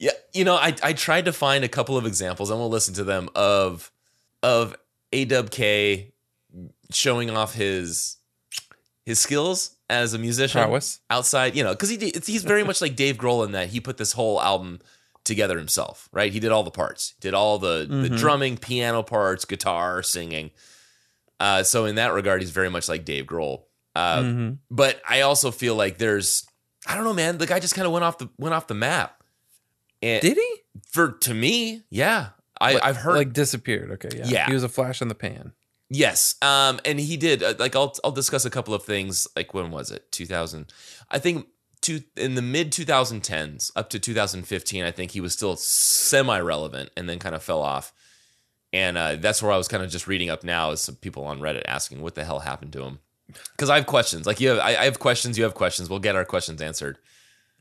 [0.00, 2.94] Yeah, you know, I I tried to find a couple of examples, and we'll listen
[2.94, 3.90] to them of
[4.44, 4.76] of
[5.12, 6.12] AWK
[6.92, 8.16] showing off his
[9.04, 11.00] his skills as a musician Prowess.
[11.10, 13.96] outside, you know, because he he's very much like Dave Grohl in that he put
[13.96, 14.78] this whole album
[15.28, 16.32] together himself, right?
[16.32, 18.18] He did all the parts, did all the the Mhm.
[18.18, 20.50] drumming, piano parts, guitar, singing.
[21.38, 23.62] Uh, so in that regard, he's very much like Dave Grohl.
[23.94, 24.58] Uh, Mhm.
[24.70, 26.44] but I also feel like there's
[26.86, 27.38] I don't know, man.
[27.38, 29.22] The guy just kind of went off the went off the map.
[30.02, 30.54] And Did he?
[30.90, 33.90] for to me, yeah, I, Like- I've heard like disappeared.
[33.92, 34.26] Okay, yeah.
[34.26, 34.46] Yeah.
[34.46, 35.52] He was a flash in the pan.
[35.90, 37.42] yes, um, and he did.
[37.42, 39.26] Uh, like I'll I'll discuss a couple of things.
[39.36, 40.10] Like when was it?
[40.12, 40.72] Two thousand,
[41.10, 41.46] I think.
[41.88, 46.90] Two, in the mid 2010s up to 2015 i think he was still semi relevant
[46.96, 47.92] and then kind of fell off
[48.72, 51.24] and uh, that's where i was kind of just reading up now is some people
[51.24, 52.98] on reddit asking what the hell happened to him
[53.52, 55.98] because i have questions like you have I, I have questions you have questions we'll
[55.98, 56.98] get our questions answered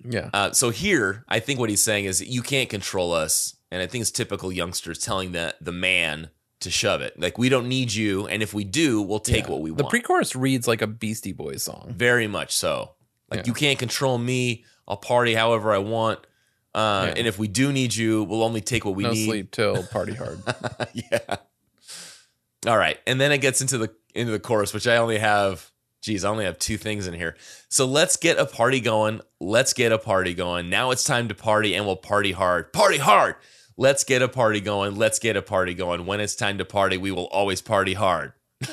[0.03, 0.29] Yeah.
[0.33, 3.81] Uh, so here, I think what he's saying is that you can't control us, and
[3.81, 7.19] I think it's typical youngsters telling the the man to shove it.
[7.19, 9.51] Like we don't need you, and if we do, we'll take Yeah.
[9.53, 9.79] what we want.
[9.79, 11.93] the pre-chorus reads like a Beastie Boys song.
[11.97, 12.91] Very much so.
[13.29, 13.43] Like Yeah.
[13.47, 14.65] you can't control me.
[14.87, 16.19] I'll party however I want,
[16.73, 17.13] uh, Yeah.
[17.17, 19.25] and if we do need you, we'll only take what we no need.
[19.25, 20.41] sleep till party hard.
[20.93, 21.35] yeah.
[22.65, 25.71] All right, and then it gets into the into the chorus, which I only have.
[26.01, 27.35] Geez, I only have two things in here.
[27.69, 29.19] So let's get a party going.
[29.39, 30.69] Let's get a party going.
[30.69, 32.71] Now it's time to party, and we'll party hard.
[32.71, 33.35] Party hard.
[33.77, 34.95] Let's get a party going.
[34.95, 36.05] Let's get a party going.
[36.05, 38.33] When it's time to party, we will always party hard.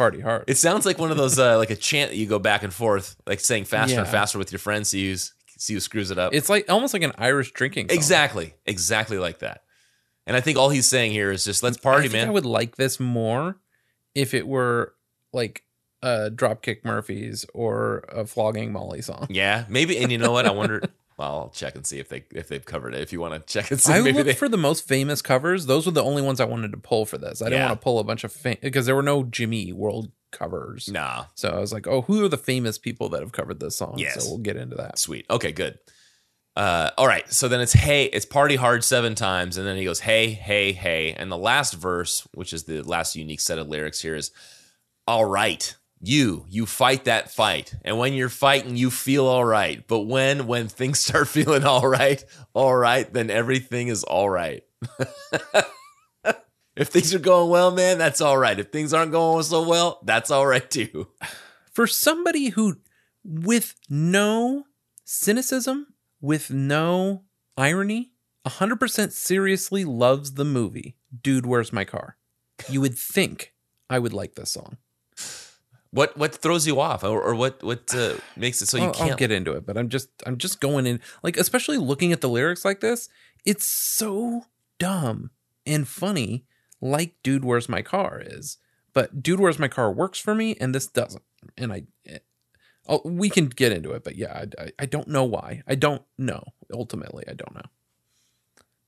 [0.00, 0.44] party hard.
[0.46, 2.72] It sounds like one of those uh, like a chant that you go back and
[2.72, 4.88] forth, like saying faster and faster with your friends.
[4.88, 6.32] See who's see who screws it up.
[6.32, 7.96] It's like almost like an Irish drinking song.
[7.96, 9.62] exactly, exactly like that.
[10.26, 12.28] And I think all he's saying here is just let's party, I think man.
[12.28, 13.58] I would like this more
[14.14, 14.94] if it were
[15.34, 15.64] like
[16.02, 19.26] a Dropkick Murphys or a Flogging Molly song.
[19.28, 19.98] Yeah, maybe.
[19.98, 20.46] And you know what?
[20.46, 20.82] I wonder.
[21.20, 23.02] Well, I'll check and see if they if they've covered it.
[23.02, 24.32] If you want to check and see, I maybe looked they.
[24.32, 25.66] for the most famous covers.
[25.66, 27.42] Those were the only ones I wanted to pull for this.
[27.42, 30.12] I didn't want to pull a bunch of fam- because there were no Jimmy World
[30.32, 30.88] covers.
[30.88, 33.76] nah, So I was like, oh, who are the famous people that have covered this
[33.76, 33.96] song?
[33.98, 34.24] Yes.
[34.24, 34.98] So we'll get into that.
[34.98, 35.26] sweet.
[35.28, 35.78] Okay, good.
[36.56, 37.30] Uh, all right.
[37.30, 40.72] So then it's hey, it's party hard seven times, and then he goes hey, hey,
[40.72, 44.30] hey, and the last verse, which is the last unique set of lyrics here, is
[45.06, 45.76] all right.
[46.02, 49.86] You, you fight that fight, and when you're fighting, you feel all right.
[49.86, 54.62] But when when things start feeling all right, all right, then everything is all right.
[56.76, 58.58] if things are going well, man, that's all right.
[58.58, 61.08] If things aren't going so well, that's all right too.
[61.72, 62.78] For somebody who,
[63.22, 64.64] with no
[65.04, 65.88] cynicism,
[66.20, 67.24] with no
[67.56, 68.12] irony,
[68.46, 72.16] 100% seriously loves the movie, Dude, Where's My Car?
[72.68, 73.52] You would think
[73.88, 74.78] I would like this song.
[75.92, 78.92] What what throws you off, or, or what what uh, makes it so you I'll,
[78.92, 82.12] can't I'll get into it, but I'm just I'm just going in like especially looking
[82.12, 83.08] at the lyrics like this,
[83.44, 84.44] it's so
[84.78, 85.30] dumb
[85.66, 86.44] and funny,
[86.80, 88.58] like "Dude, Where's My Car" is.
[88.92, 91.24] But "Dude, Where's My Car" works for me, and this doesn't.
[91.56, 91.84] And I,
[92.88, 95.62] oh, we can get into it, but yeah, I, I, I don't know why.
[95.66, 96.44] I don't know.
[96.72, 97.66] Ultimately, I don't know.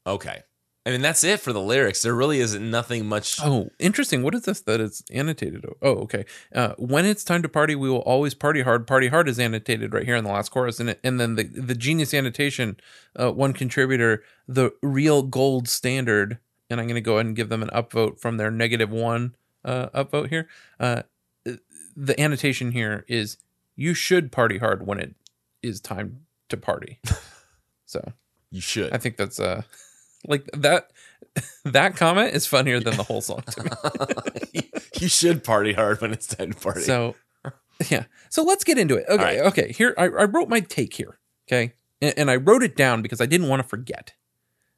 [0.06, 0.42] Okay.
[0.84, 2.02] I mean, that's it for the lyrics.
[2.02, 3.38] There really isn't nothing much.
[3.40, 4.22] Oh, interesting.
[4.24, 5.64] What is this that it's annotated?
[5.80, 6.24] Oh, okay.
[6.52, 8.86] Uh, when it's time to party, we will always party hard.
[8.86, 11.44] Party hard is annotated right here in the last chorus, and it, and then the
[11.44, 12.78] the genius annotation,
[13.14, 17.48] uh, one contributor, the real gold standard, and I'm going to go ahead and give
[17.48, 20.48] them an upvote from their negative one uh, upvote here.
[20.80, 21.02] Uh,
[21.96, 23.36] the annotation here is
[23.76, 25.14] you should party hard when it
[25.62, 26.98] is time to party.
[27.86, 28.12] so
[28.50, 28.92] You should.
[28.92, 29.62] I think that's uh
[30.26, 30.90] like that
[31.64, 34.70] that comment is funnier than the whole song to me.
[35.00, 36.82] you should party hard when it's time to party.
[36.82, 37.14] So
[37.90, 38.04] yeah.
[38.28, 39.06] So let's get into it.
[39.08, 39.22] Okay.
[39.22, 39.38] right.
[39.40, 39.72] Okay.
[39.72, 41.18] Here I, I wrote my take here.
[41.48, 41.74] Okay.
[42.00, 44.14] And, and I wrote it down because I didn't want to forget.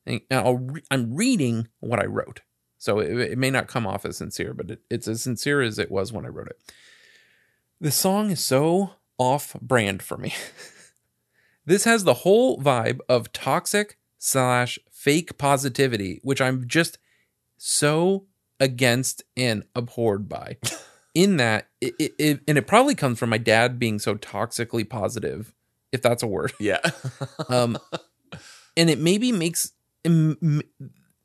[0.06, 2.42] And I'll re- I'm reading what I wrote.
[2.78, 5.78] So it, it may not come off as sincere, but it, it's as sincere as
[5.78, 6.60] it was when I wrote it.
[7.80, 10.34] The song is so off brand for me.
[11.66, 16.98] this has the whole vibe of toxic slash fake positivity, which I'm just
[17.58, 18.24] so
[18.58, 20.56] against and abhorred by.
[21.14, 24.88] In that, it, it, it- and it probably comes from my dad being so toxically
[24.88, 25.54] positive,
[25.92, 26.52] if that's a word.
[26.58, 26.80] yeah.
[27.48, 27.78] Um,
[28.76, 29.70] and it maybe makes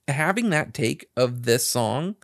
[0.07, 2.15] having that take of this song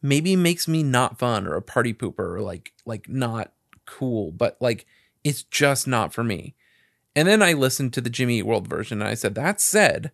[0.00, 3.52] maybe makes me not fun or a party pooper or like like not
[3.86, 4.86] cool, but like
[5.24, 6.54] it's just not for me.
[7.14, 10.12] And then I listened to the Jimmy Eat World version and I said, that said,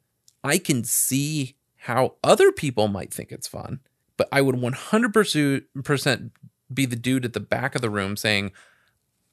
[0.48, 3.80] I can see how other people might think it's fun,
[4.16, 6.30] but I would 100%
[6.72, 8.52] be the dude at the back of the room saying,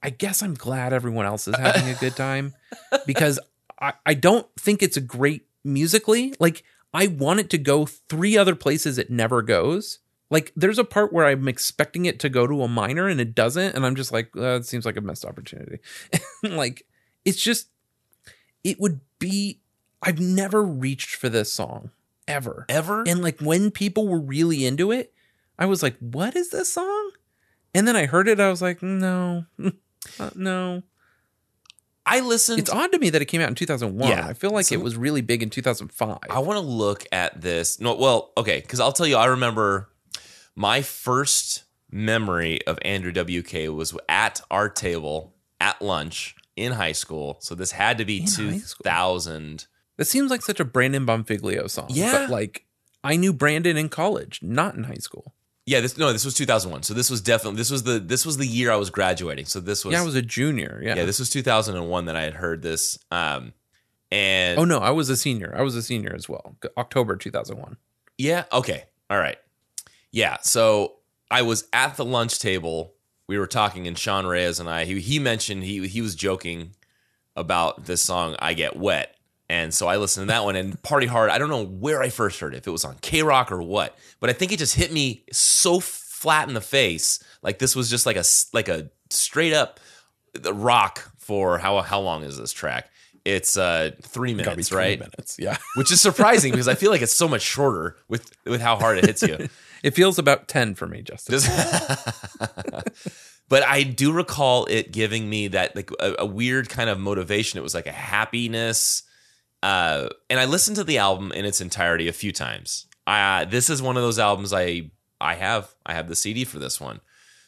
[0.01, 2.53] I guess I'm glad everyone else is having a good time
[3.05, 3.39] because
[3.79, 6.33] I, I don't think it's a great musically.
[6.39, 9.99] Like, I want it to go three other places it never goes.
[10.29, 13.35] Like, there's a part where I'm expecting it to go to a minor and it
[13.35, 13.75] doesn't.
[13.75, 15.79] And I'm just like, it seems like a missed opportunity.
[16.43, 16.85] like,
[17.25, 17.67] it's just,
[18.63, 19.59] it would be,
[20.01, 21.91] I've never reached for this song
[22.27, 22.65] ever.
[22.69, 23.03] Ever?
[23.07, 25.13] And like when people were really into it,
[25.57, 27.11] I was like, "What is this song?"
[27.73, 29.45] And then I heard it, I was like, "No,
[30.19, 30.83] uh, no."
[32.05, 32.59] I listened.
[32.59, 34.09] It's odd to me that it came out in 2001.
[34.09, 34.27] Yeah.
[34.27, 36.19] I feel like So- it was really big in 2005.
[36.29, 37.79] I want to look at this.
[37.79, 39.89] No, well, okay, because I'll tell you, I remember
[40.55, 47.37] my first memory of Andrew WK was at our table at lunch in high school.
[47.39, 49.65] So this had to be In high 2000.
[49.97, 51.87] This seems like such a Brandon Bonfiglio song.
[51.89, 52.11] Yeah.
[52.11, 52.65] but like
[53.03, 55.33] I knew Brandon in college, not in high school.
[55.65, 56.83] Yeah, this no, this was 2001.
[56.83, 59.45] So this was definitely this was the this was the year I was graduating.
[59.45, 60.79] So this was yeah, I was a junior.
[60.83, 60.95] Yeah.
[60.95, 62.99] yeah, this was 2001 that I had heard this.
[63.09, 63.53] Um,
[64.11, 65.53] and oh no, I was a senior.
[65.57, 66.55] I was a senior as well.
[66.77, 67.77] October 2001.
[68.17, 68.45] Yeah.
[68.53, 68.83] Okay.
[69.09, 69.37] All right.
[70.11, 70.37] Yeah.
[70.41, 70.97] So
[71.31, 72.93] I was at the lunch table.
[73.27, 74.85] We were talking, and Sean Reyes and I.
[74.85, 76.75] He he mentioned he he was joking
[77.35, 79.14] about this song "I Get Wet,"
[79.49, 82.09] and so I listened to that one and "Party Hard." I don't know where I
[82.09, 84.59] first heard it, if it was on K Rock or what, but I think it
[84.59, 87.23] just hit me so flat in the face.
[87.41, 89.79] Like this was just like a like a straight up
[90.51, 92.89] rock for how how long is this track?
[93.23, 94.99] It's uh three minutes, 20 right?
[94.99, 95.37] Minutes.
[95.39, 95.57] Yeah.
[95.75, 98.99] Which is surprising because I feel like it's so much shorter with with how hard
[98.99, 99.49] it hits you.
[99.83, 101.33] It feels about 10 for me, Justin.
[101.33, 101.49] Just-
[103.49, 107.59] but I do recall it giving me that like a, a weird kind of motivation.
[107.59, 109.03] It was like a happiness.
[109.63, 112.85] Uh, and I listened to the album in its entirety a few times.
[113.07, 114.91] Uh, this is one of those albums I
[115.21, 115.73] I have.
[115.85, 116.99] I have the CD for this one.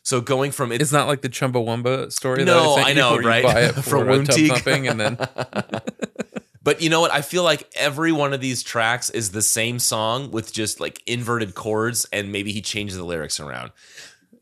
[0.03, 3.17] So going from it, It's not like the Chumbawamba story No, that I, I know,
[3.17, 3.43] right?
[3.43, 4.47] buy it For for, a tub Woontique.
[4.49, 5.17] thumping and then
[6.63, 7.11] But you know what?
[7.11, 11.01] I feel like every one of these tracks is the same song with just like
[11.07, 13.71] inverted chords, and maybe he changes the lyrics around.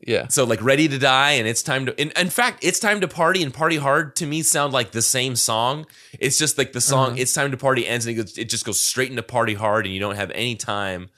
[0.06, 0.28] Yeah.
[0.28, 3.08] So like "Ready to Die" and "It's Time to." In, in fact, "It's Time to
[3.08, 5.84] Party" and "Party Hard" to me sound like the same song.
[6.18, 7.16] It's just like the song Uh-huh.
[7.18, 9.84] "It's Time to Party" ends and it, goes, it just goes straight into "Party Hard"
[9.84, 11.10] and you don't have any time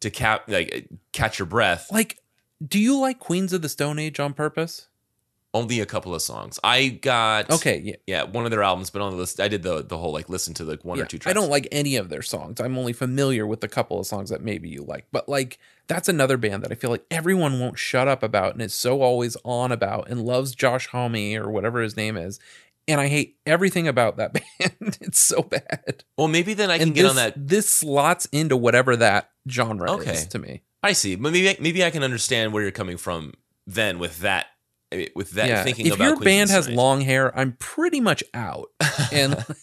[0.00, 1.88] to cap like catch your breath.
[1.90, 2.18] Like,
[2.66, 4.88] do you like Queens of the Stone Age on purpose?
[5.56, 6.58] Only a couple of songs.
[6.62, 7.96] I got Okay, yeah.
[8.06, 10.28] yeah, one of their albums, but on the list, I did the the whole like
[10.28, 11.04] listen to like one yeah.
[11.04, 11.30] or two tracks.
[11.30, 12.60] I don't like any of their songs.
[12.60, 15.06] I'm only familiar with a couple of songs that maybe you like.
[15.12, 18.62] But like that's another band that I feel like everyone won't shut up about and
[18.62, 22.38] is so always on about and loves Josh Homme or whatever his name is.
[22.88, 24.98] And I hate everything about that band.
[25.00, 26.04] it's so bad.
[26.16, 27.34] Well, maybe then I can and get this, on that.
[27.36, 30.12] This slots into whatever that genre Okay.
[30.12, 30.62] is to me.
[30.82, 31.16] I see.
[31.16, 33.32] But maybe maybe I can understand where you're coming from
[33.66, 34.46] then with that
[34.92, 35.64] eh, with that yeah.
[35.64, 38.68] thinking if about your Queens band has long hair, I'm pretty much out.
[39.12, 39.44] And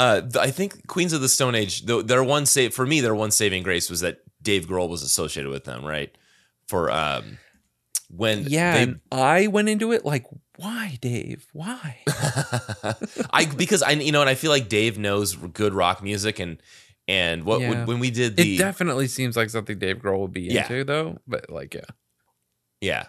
[0.00, 3.30] Uh, I think Queens of the Stone Age, their one save for me, their one
[3.30, 6.10] saving grace was that Dave Grohl was associated with them, right?
[6.68, 7.36] For um,
[8.08, 10.24] when yeah, they, I went into it like,
[10.56, 11.46] why, Dave?
[11.52, 11.98] Why?
[13.30, 16.62] I because I you know, and I feel like Dave knows good rock music, and
[17.06, 17.68] and what Yeah.
[17.68, 20.62] when, when we did the It definitely seems like something Dave Grohl would be Yeah.
[20.62, 21.18] into, though.
[21.26, 21.84] But like, yeah,
[22.80, 23.06] yeah,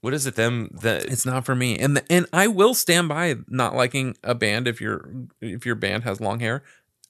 [0.00, 0.36] what is it?
[0.36, 1.78] Them that it's not for me.
[1.78, 5.74] And the, and I will stand by not liking a band if your if your
[5.74, 6.62] band has long hair.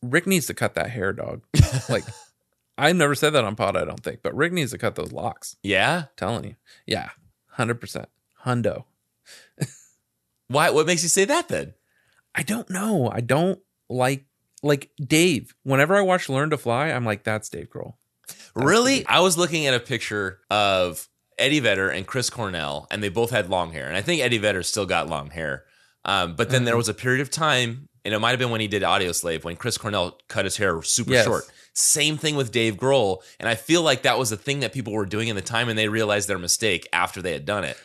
[0.02, 1.42] Rick needs to cut that hair, dog.
[1.88, 2.04] Like,
[2.76, 5.12] I've never said that on pod, I don't think, but Rick needs to cut those
[5.12, 5.56] locks.
[5.62, 6.04] yeah.
[6.16, 6.54] telling you,
[6.86, 7.10] yeah,
[7.48, 8.08] hundred percent,
[8.44, 8.84] hundo.
[10.48, 10.70] Why?
[10.70, 11.74] What makes you say that then?
[12.34, 13.10] I don't know.
[13.12, 14.26] I don't like
[14.62, 15.54] like Dave.
[15.62, 17.94] Whenever I watch Learn to Fly, I'm like, that's Dave Grohl.
[18.54, 19.06] Really?
[19.06, 23.30] I was looking at a picture of Eddie Vedder and Chris Cornell, and they both
[23.30, 23.86] had long hair.
[23.86, 25.64] And I think Eddie Vedder still got long hair.
[26.04, 26.78] Um, but then there Mhm.
[26.78, 29.56] was a period of time, and it might have been when he did Audioslave, when
[29.56, 31.24] Chris Cornell cut his hair super Yes.
[31.26, 31.44] short.
[31.74, 33.22] Same thing with Dave Grohl.
[33.38, 35.68] And I feel like that was a thing that people were doing in the time,
[35.68, 37.76] and they realized their mistake after they had done it.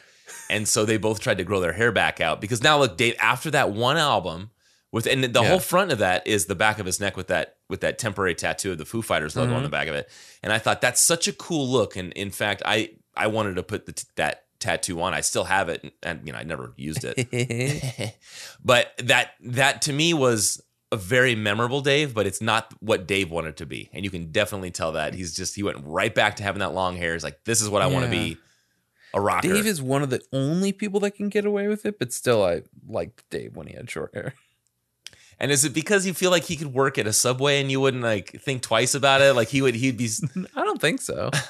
[0.50, 2.40] And so they both tried to grow their hair back out.
[2.42, 4.52] Because now, look, Dave, after that one album,
[4.92, 5.50] with and the Yeah.
[5.50, 8.36] whole front of that is the back of his neck with that with that temporary
[8.36, 9.64] tattoo of the Foo Fighters logo on Mhm.
[9.64, 10.08] the back of it.
[10.44, 11.96] And I thought that's such a cool look.
[11.96, 15.14] And in fact, I I wanted to put the, t- that tattoo on.
[15.14, 18.16] I still have it, and, and you know I never used it.
[18.64, 23.32] but that that to me was a very memorable Dave, but it's not what Dave
[23.32, 23.90] wanted to be.
[23.94, 26.74] And you can definitely tell that he's just he went right back to having that
[26.74, 27.14] long hair.
[27.14, 28.38] He's like, this is what I want to be,
[29.14, 29.48] a rocker.
[29.48, 32.44] Dave is one of the only people that can get away with it, but still,
[32.44, 34.36] I liked Dave when he had short hair.
[35.40, 37.80] and is it because you feel like he could work at a subway and you
[37.80, 39.34] wouldn't like think twice about it?
[39.34, 40.10] Like he would he'd be.
[40.56, 41.32] I don't think so.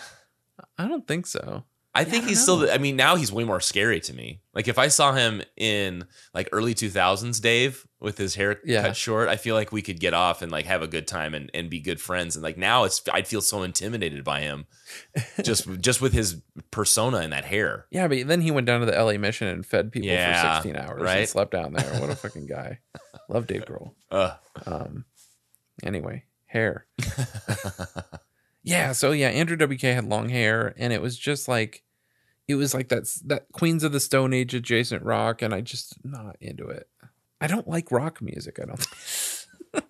[0.77, 1.63] I don't think so.
[1.95, 2.67] I think I he's still.
[2.71, 4.41] I mean, now he's way more scary to me.
[4.55, 8.81] Like if I saw him in like early two thousands, Dave with his hair Yeah.
[8.81, 11.35] cut short, I feel like we could get off and like have a good time
[11.35, 12.35] and, and be good friends.
[12.35, 14.65] And like now, it's I'd feel so intimidated by him,
[15.43, 17.85] just just with his persona and that hair.
[17.91, 20.69] Yeah, but then he went down to the LA mission and fed people Yeah, for
[20.69, 21.17] 16 hours right?
[21.19, 22.01] and slept down there.
[22.01, 22.79] What a fucking guy.
[23.29, 23.91] Love Dave Grohl.
[24.09, 24.33] Ugh.
[24.65, 25.05] Um,
[25.83, 26.87] anyway, hair.
[28.63, 31.83] yeah, so yeah, Andrew WK had long hair, and it was just like,
[32.47, 35.95] it was like that's that Queens of the Stone Age adjacent rock, and I just
[36.03, 36.87] not into it.
[37.41, 38.59] I don't like rock music.
[38.61, 38.87] I don't.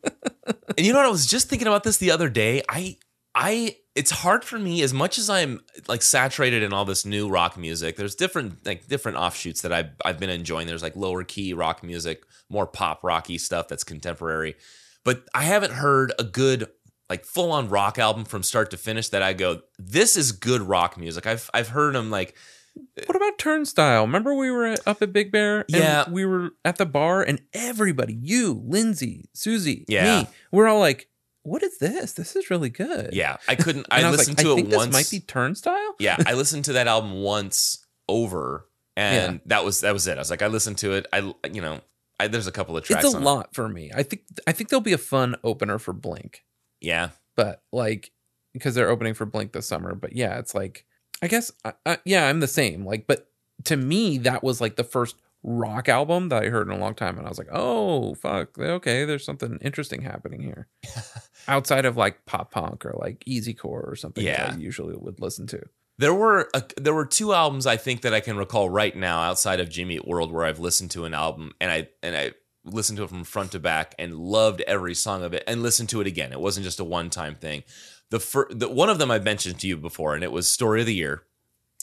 [0.78, 1.06] And you know what?
[1.06, 2.64] I was just thinking about this the other day.
[2.68, 2.98] I
[3.36, 7.30] I it's hard for me as much as I'm like saturated in all this new
[7.30, 7.96] rock music.
[7.96, 10.68] There's different like different offshoots that I've I've been enjoying.
[10.68, 14.56] There's like lower key rock music, more pop rocky stuff that's contemporary.
[15.04, 16.68] But I haven't heard a good
[17.14, 20.62] like full on rock album from start to finish that I go, this is good
[20.64, 21.28] rock music.
[21.28, 22.36] I've I've heard them like
[22.78, 24.02] uh, What about Turnstile?
[24.02, 25.60] Remember we were at, up at Big Bear?
[25.60, 26.10] And Yeah.
[26.10, 30.22] we were at the bar, and everybody, you, Lindsay, Susie, Yeah.
[30.24, 31.08] me, we're all like,
[31.44, 32.14] "What is this?
[32.14, 34.76] This is really good." yeah, I couldn't And I, listened like, to I it think
[34.76, 34.94] once.
[34.94, 35.96] Might be Turnstile.
[36.00, 40.18] yeah, I listened to that album once over, and that was that was it.
[40.18, 41.06] I was like, I listened to it.
[41.14, 41.20] I
[41.54, 41.82] you know,
[42.20, 43.06] I, there's a couple of tracks.
[43.06, 43.26] It's a on it.
[43.26, 43.92] lot for me.
[43.94, 46.44] I think I think there'll be a fun opener for Blink,
[46.84, 48.12] Yeah, but like
[48.54, 49.96] because they're opening for Blink this summer.
[49.96, 50.86] But yeah, it's like
[51.22, 52.86] I guess I, I, yeah, I'm the same.
[52.86, 53.30] Like, but
[53.66, 55.16] to me, that was like the first
[55.46, 58.58] rock album that I heard in a long time, and I was like, oh fuck,
[58.60, 60.68] okay, there's something interesting happening here.
[61.48, 64.48] Outside of like pop punk or like easy core or something Yeah.
[64.48, 65.62] that I usually would listen to.
[65.98, 69.20] there were a, there were two albums I think that I can recall right now
[69.22, 72.32] outside of Jimmy Eat World where I've listened to an album and I and I
[72.66, 75.90] listened to it from front to back and loved every song of it and listened
[75.90, 76.32] to it again.
[76.32, 77.64] It wasn't just a one time thing.
[78.10, 80.82] The, fir- the one of them I mentioned to you before, and it was Story
[80.82, 81.24] of the Year.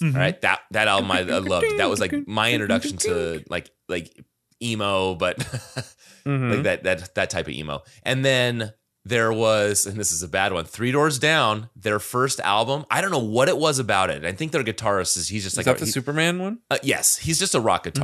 [0.02, 0.16] Mm-hmm.
[0.16, 1.66] All right, that that album I, I loved.
[1.78, 4.18] That was like my introduction to like like
[4.62, 5.38] emo, but
[6.26, 6.50] Mhm.
[6.54, 7.82] like that that that type of emo.
[8.02, 8.72] And then
[9.07, 12.84] there was, and this is a bad one, Three Doors Down, their first album.
[12.90, 14.24] I don't know what it was about it.
[14.24, 16.59] I think their guitarist is he's just Is like that a- the he- Superman one?
[16.70, 18.02] uh, yes, he's just a rock Mm-hmm.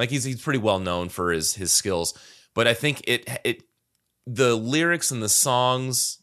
[0.00, 2.14] Like he's he's pretty well known for his his skills.
[2.54, 3.62] But I think it it
[4.26, 6.22] the lyrics and the songs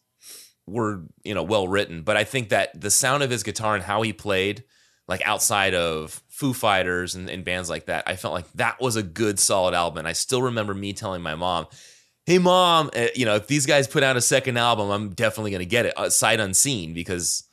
[0.65, 2.01] were you know well written.
[2.01, 4.63] But I think that the sound of his guitar and how he played,
[5.07, 8.95] like outside of Foo Fighters and, and bands like that, I felt like that was
[8.95, 9.99] a good, solid album.
[9.99, 11.67] And I still remember me telling my mom,
[12.25, 15.55] "Hey, mom, uh, you know, if these guys put out a second album, I'm definitely
[15.55, 17.43] to get it uh, sight unseen because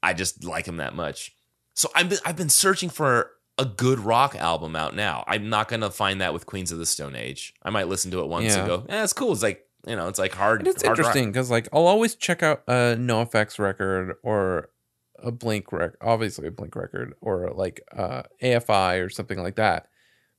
[0.00, 1.32] I just like him that much."
[1.74, 5.24] So I've been, I've been searching for a good rock album out now.
[5.26, 7.54] I'm not going to find that with Queens of the Stone Age.
[7.62, 8.58] I might listen to it once Yeah.
[8.60, 10.60] and go, "Eh, it's cool." It's like you know, it's like hard.
[10.60, 14.70] And it's hard interesting because like I'll always check out a NOFX record or
[15.18, 19.88] a Blink record, obviously a Blink record or like uh, AFI or something like that.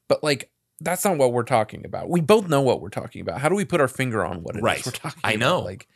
[0.08, 0.50] But like
[0.80, 2.10] that's not what we're talking about.
[2.10, 3.40] We both know what we're talking about.
[3.42, 4.86] How do we put our finger on what it is Right.
[4.86, 5.40] we're talking I about?
[5.46, 5.60] know.
[5.62, 5.88] Like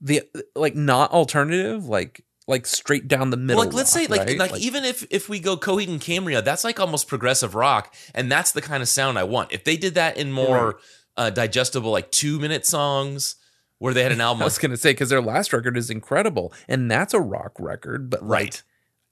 [0.00, 0.22] the
[0.54, 3.62] like not alternative, like like straight down the middle.
[3.62, 4.38] like let's say like, right?
[4.38, 8.32] like even if if we go Coheed and Cambria, that's like almost progressive rock, and
[8.32, 9.52] that's the kind of sound I want.
[9.52, 10.80] If they did that in more
[11.16, 13.36] uh, digestible, like two minute songs,
[13.78, 16.52] where they had an album, I was gonna say because their last record is incredible,
[16.66, 18.08] and that's a rock record.
[18.08, 18.62] But like, right,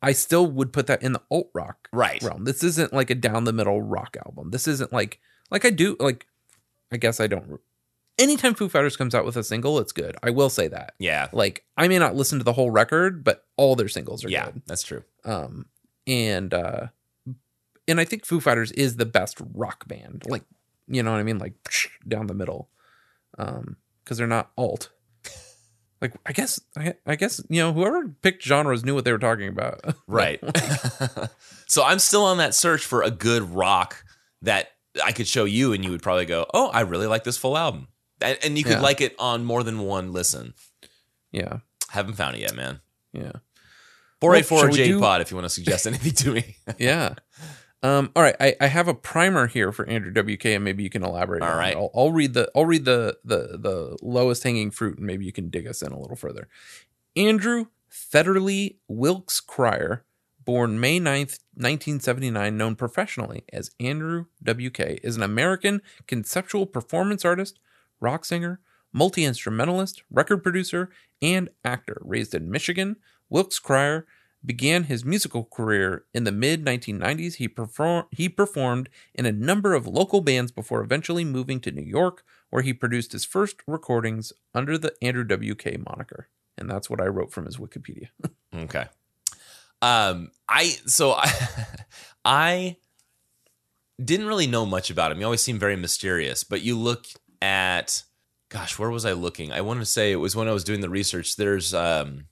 [0.01, 2.45] I still would put that in the alt rock right, realm.
[2.45, 4.51] This isn't like a down the middle rock album.
[4.51, 5.21] This isn't like
[5.51, 6.27] like I do like
[6.91, 7.61] I guess I don't
[8.19, 10.17] anytime Foo Fighters comes out with a single, it's good.
[10.23, 10.95] I will say that.
[10.99, 14.29] yeah, Like I may not listen to the whole record, but all their singles are
[14.29, 14.63] yeah, good.
[14.67, 15.03] that's true.
[15.25, 15.67] Um
[16.07, 16.87] and uh
[17.89, 20.25] and I think Foo Fighters is the best rock band.
[20.27, 20.45] Like
[20.89, 21.39] you know what I mean?
[21.39, 21.55] Like
[22.09, 22.69] down the middle.
[23.39, 24.91] Um because they're not alt.
[26.03, 29.19] Like I guess I, I guess you know whoever picked genres knew what they were
[29.19, 29.81] talking about.
[30.07, 30.39] Right.
[31.67, 34.05] so I'm still on that search for a good rock
[34.43, 34.69] that
[35.03, 37.57] I could show you, and you would probably go, "Oh, I really like this full
[37.57, 37.89] album,"
[38.21, 38.81] and, and you could Yeah.
[38.81, 40.55] like it on more than one listen.
[41.33, 41.59] yeah.
[41.91, 42.81] Haven't found it yet, man.
[43.13, 43.33] Yeah.
[44.21, 45.21] Four eight four J do- Pod.
[45.21, 46.57] If you want to suggest anything to me.
[46.79, 47.15] yeah.
[47.83, 50.91] Um, all right, I, I have a primer here for Andrew WK, and maybe you
[50.91, 51.43] can elaborate.
[51.43, 51.59] All on it.
[51.59, 51.77] right.
[51.77, 55.33] I'll, I'll read the I'll read the the the lowest hanging fruit, and maybe you
[55.33, 56.49] can dig us in a little further.
[57.15, 60.05] Andrew Federley Wilkes Cryer,
[60.45, 67.59] born May 9th, 1979, known professionally as Andrew WK, is an American conceptual performance artist,
[68.01, 68.61] rock singer,
[68.93, 70.91] multi instrumentalist, record producer,
[71.23, 72.01] and actor.
[72.05, 72.97] Raised in Michigan,
[73.29, 74.05] Wilkes-Krier
[74.45, 77.35] began his musical career in the mid 1990s.
[77.35, 81.83] He, perform- he performed in a number of local bands before eventually moving to New
[81.83, 86.29] York, where he produced his first recordings under the Andrew WK moniker.
[86.57, 88.09] And that's what I wrote from his Wikipedia.
[88.55, 88.87] Okay.
[89.83, 91.31] Um, I so I
[92.25, 92.77] I
[94.03, 95.19] didn't really know much about him.
[95.19, 96.43] He always seemed very mysterious.
[96.43, 97.07] But you look
[97.43, 98.03] at,
[98.51, 99.53] gosh, where was I looking?
[99.53, 101.37] I want to say it was when I was doing the research.
[101.37, 102.27] There's um,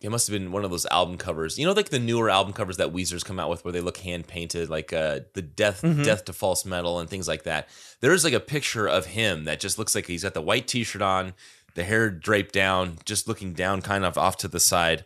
[0.00, 1.58] it must have been one of those album covers.
[1.58, 3.98] You know, like the newer album covers that Weezer's come out with, where they look
[3.98, 6.04] hand painted, like uh, the death Mhm.
[6.04, 7.68] death to false metal and things like that.
[8.00, 11.02] There's like a picture of him that just looks like he's got the white T-shirt
[11.02, 11.34] on,
[11.74, 15.04] the hair draped down, just looking down, kind of off to the side,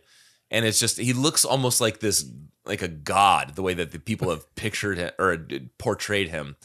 [0.49, 2.25] and it's just he looks almost like this,
[2.65, 5.45] like a god, the way that the people have pictured him or
[5.77, 6.55] portrayed him.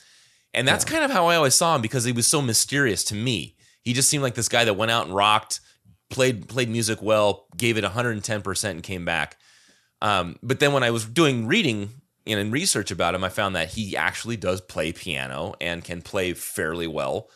[0.52, 3.14] And that's kind of how I always saw him because he was so mysterious to
[3.14, 3.56] me.
[3.82, 5.60] He just seemed like this guy that went out and rocked,
[6.10, 9.36] played played music well, gave it 110% and came back.
[10.02, 11.90] Um, but then when I was doing reading
[12.26, 16.02] and in research about him, I found that he actually does play piano and can
[16.02, 17.28] play fairly well.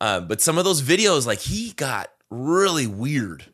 [0.00, 3.46] Uh, but some of those videos, like he got really weird,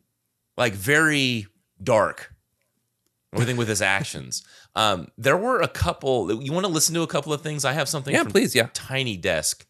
[0.57, 1.47] like very
[1.83, 2.33] dark.
[3.33, 4.45] Everything with his actions.
[4.77, 6.31] Um, there were a couple.
[6.43, 7.65] You want to listen to a couple of things?
[7.65, 8.15] I have something.
[8.15, 8.55] yeah, from please.
[8.55, 8.69] Yeah.
[8.75, 9.67] Tiny Desk.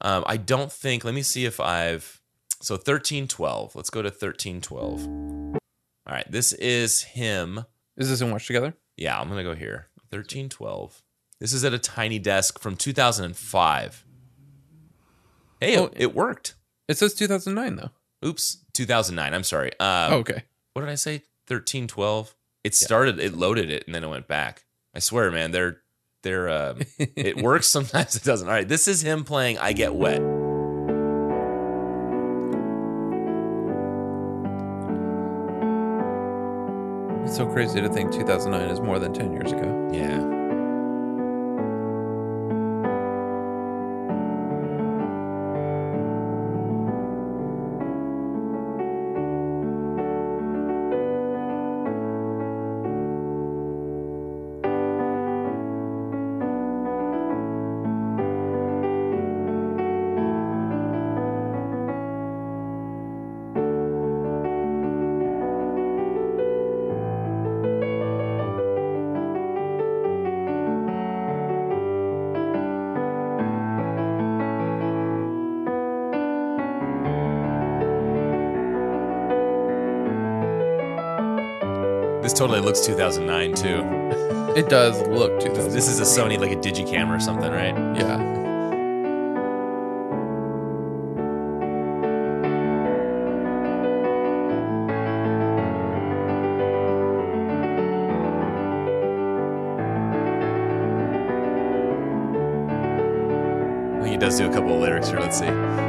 [0.00, 1.04] Um, I don't think.
[1.04, 2.20] Let me see if I've.
[2.60, 3.76] So thirteen twelve.
[3.76, 5.06] Let's go to thirteen twelve.
[5.06, 7.64] All right, this is him.
[7.96, 8.74] Is this in Watch Together?
[8.96, 9.88] Yeah, I'm gonna go here.
[10.10, 11.02] Thirteen twelve.
[11.40, 14.04] This is at a Tiny Desk from two thousand and five.
[15.60, 15.84] Hey, Oh.
[15.86, 16.54] it, it worked.
[16.88, 17.90] It says 2009, though.
[18.26, 19.34] Oops, two thousand nine.
[19.34, 19.70] I'm sorry.
[19.78, 20.44] Um, oh, okay.
[20.72, 21.22] what did I say?
[21.46, 22.34] Thirteen twelve.
[22.68, 23.18] It started.
[23.18, 24.66] It loaded it and then it went back.
[24.94, 25.52] I swear, man.
[25.52, 25.80] They're
[26.22, 26.50] they're.
[26.50, 28.14] Um, it works sometimes.
[28.14, 28.46] It doesn't.
[28.46, 28.68] All right.
[28.68, 30.20] This is him playing "I Get Wet."
[37.24, 39.90] It's so crazy to think 2009 is more than 10 years ago.
[39.92, 40.37] Yeah.
[82.78, 84.58] Looks 2009 too.
[84.58, 85.72] It does look 2000.
[85.72, 87.74] This is a Sony like a Digicam or something, right?
[87.96, 88.36] yeah.
[103.96, 105.20] I think he does do a couple of lyrics here.
[105.20, 105.87] Let's see.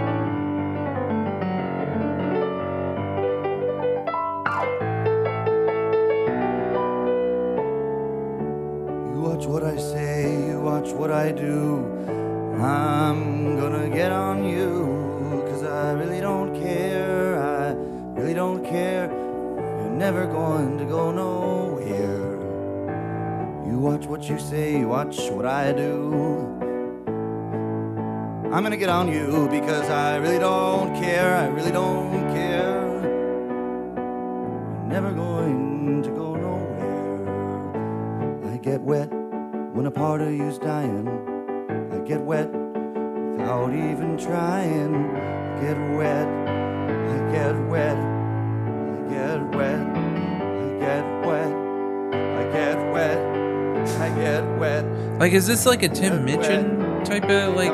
[9.59, 11.83] What I say, you watch what I do.
[12.61, 17.37] I'm gonna get on you, cause I really don't care.
[17.43, 17.73] I
[18.17, 19.09] really don't care.
[19.09, 22.39] You're never going to go nowhere.
[23.67, 26.13] You watch what you say, you watch what I do.
[28.53, 31.35] I'm gonna get on you because I really don't care.
[31.35, 32.87] I really don't care.
[33.97, 37.27] You're never going to go nowhere.
[38.53, 39.18] I get wet
[39.79, 41.07] when a part of you's dying.
[41.89, 44.93] I get wet without even trying.
[45.15, 46.27] I get wet.
[46.27, 47.95] I get wet.
[47.95, 49.87] I get wet.
[49.87, 51.53] I get wet.
[52.13, 53.19] I get wet.
[54.01, 54.83] I get wet.
[55.17, 57.71] Like, is this like a Tim Minchin type of like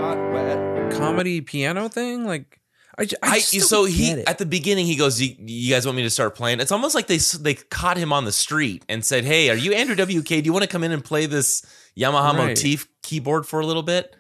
[0.92, 2.24] comedy piano thing?
[2.24, 2.60] Like,
[2.98, 6.04] I, I, I, so he at the beginning he goes, "You you guys want me
[6.04, 9.26] to start playing?" It's almost like they they caught him on the street and said,
[9.26, 10.28] "Hey, are you Andrew WK?
[10.28, 11.66] Do you want to come in and play this
[11.98, 12.48] Yamaha Right.
[12.50, 14.16] motif keyboard for a little bit?"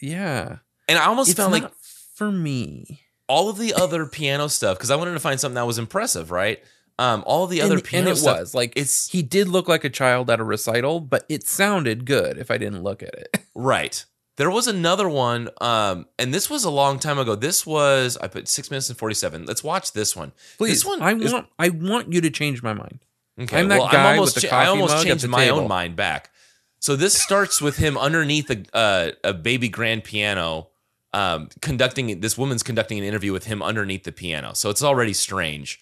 [0.00, 0.58] yeah,
[0.88, 1.70] And I almost it's found like
[2.14, 3.00] for me.
[3.28, 6.30] all of the other piano stuff because I wanted to find something that was impressive,
[6.30, 6.62] right?
[6.98, 9.66] Um, all the other and, piano and it stuff, was like it's he did look
[9.68, 13.14] like a child at a recital, but it sounded good if I didn't look at
[13.14, 13.38] it.
[13.54, 14.04] Right.
[14.36, 17.34] There was another one, um, and this was a long time ago.
[17.34, 19.44] This was I put six minutes and forty seven.
[19.44, 20.32] Let's watch this one.
[20.58, 23.00] Please, this one I is- want I want you to change my mind.
[23.40, 25.44] Okay, I'm that well, guy I'm almost with the cha- I coffee almost changed my
[25.44, 25.60] table.
[25.60, 26.30] own mind back.
[26.80, 30.68] So this starts with him underneath a uh, a baby grand piano,
[31.12, 34.52] um, conducting this woman's conducting an interview with him underneath the piano.
[34.54, 35.80] So it's already strange.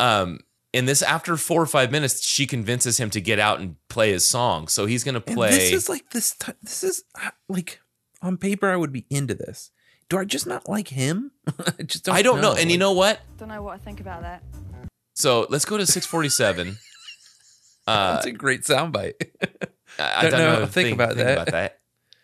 [0.00, 0.38] Um,
[0.74, 4.12] and this after four or five minutes, she convinces him to get out and play
[4.12, 4.68] his song.
[4.68, 5.50] So he's gonna And play.
[5.50, 6.34] this is like this.
[6.34, 7.80] T- this is uh, like
[8.22, 9.70] on paper, I would be into this.
[10.08, 11.32] Do I just not like him?
[11.78, 12.14] I just don't.
[12.14, 12.54] I don't know.
[12.54, 13.20] And you know what?
[13.38, 14.42] Don't know what I think about that.
[15.14, 16.78] So let's go to 647.
[17.86, 19.14] Uh, that's a great soundbite.
[19.98, 20.58] I, I Don't don't know.
[20.60, 20.66] know.
[20.66, 21.77] Think about that.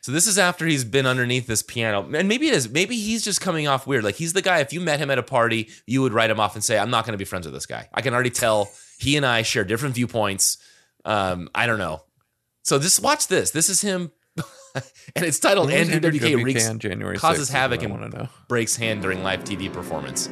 [0.05, 2.69] So this is after he's been underneath this piano, and maybe it is.
[2.69, 4.05] Maybe he's just coming off weird.
[4.05, 4.59] Like he's the guy.
[4.59, 6.91] If you met him at a party, you would write him off and say, "I'm
[6.91, 9.41] not going to be friends with this guy." I can already tell he and I
[9.41, 10.59] share different viewpoints.
[11.07, 12.03] Um, I don't know.
[12.65, 13.53] So just watch this.
[13.53, 14.13] This is him,
[14.75, 18.77] and it's titled When was Andrew Andrew WK Reeks January causes 6th havoc and breaks
[18.77, 20.29] hand during live TV performance.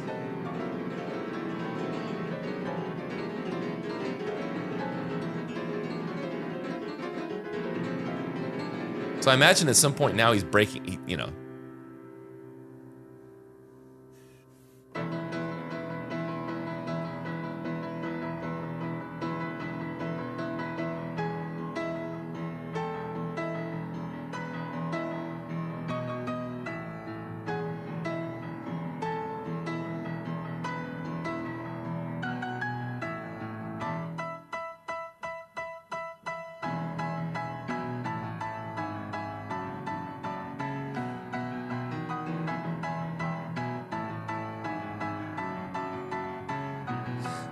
[9.23, 11.31] So I imagine at some point now he's breaking, you know.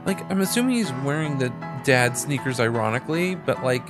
[0.06, 1.49] Like, I'm assuming he's wearing the
[1.84, 3.84] dad sneakers ironically, but like,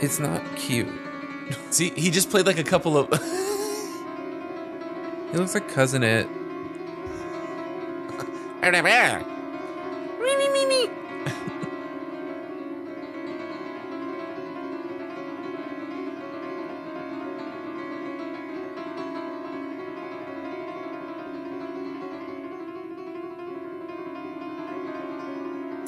[0.00, 0.88] it's not cute.
[1.70, 3.08] See, he just played like a couple of.
[5.32, 6.28] He looks like cousin Itt.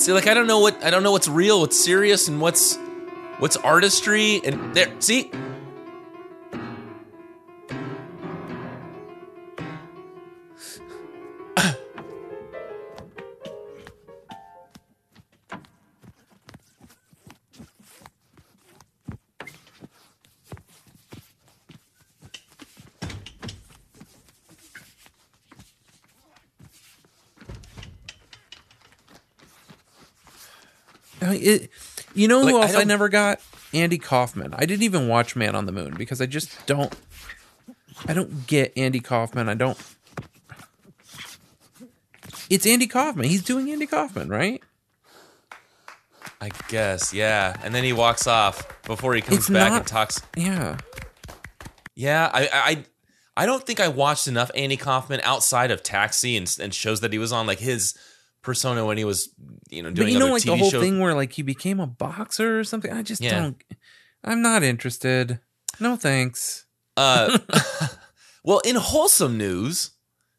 [0.08, 2.78] See, like I don't know what I don't know what's real, what's serious, and what's
[3.40, 4.40] what's artistry.
[4.42, 5.30] And there, see,
[32.18, 33.40] you know who Like, I else I, don't- never got?
[33.72, 34.54] Andy Kaufman.
[34.56, 36.94] I didn't even watch Man on the Moon because I just don't.
[38.06, 39.48] I don't get Andy Kaufman.
[39.48, 39.78] I don't.
[42.50, 43.26] It's Andy Kaufman.
[43.26, 44.62] He's doing Andy Kaufman, right?
[46.40, 47.56] I guess, yeah.
[47.62, 50.22] And then he walks off before he comes It's back not- and talks.
[50.36, 50.78] Yeah.
[51.94, 52.84] Yeah, I, I,
[53.36, 57.12] I don't think I watched enough Andy Kaufman outside of Taxi and, and shows that
[57.12, 57.94] he was on, like his
[58.40, 59.30] persona when he was,
[59.70, 61.80] you know, doing But you know, like TV the whole thing where like he became
[61.80, 62.92] a boxer or something.
[62.92, 63.40] I just Yeah.
[63.40, 63.62] don't.
[64.24, 65.40] I'm not interested.
[65.80, 66.66] No thanks.
[66.96, 67.38] Uh,
[68.44, 69.90] well, in wholesome news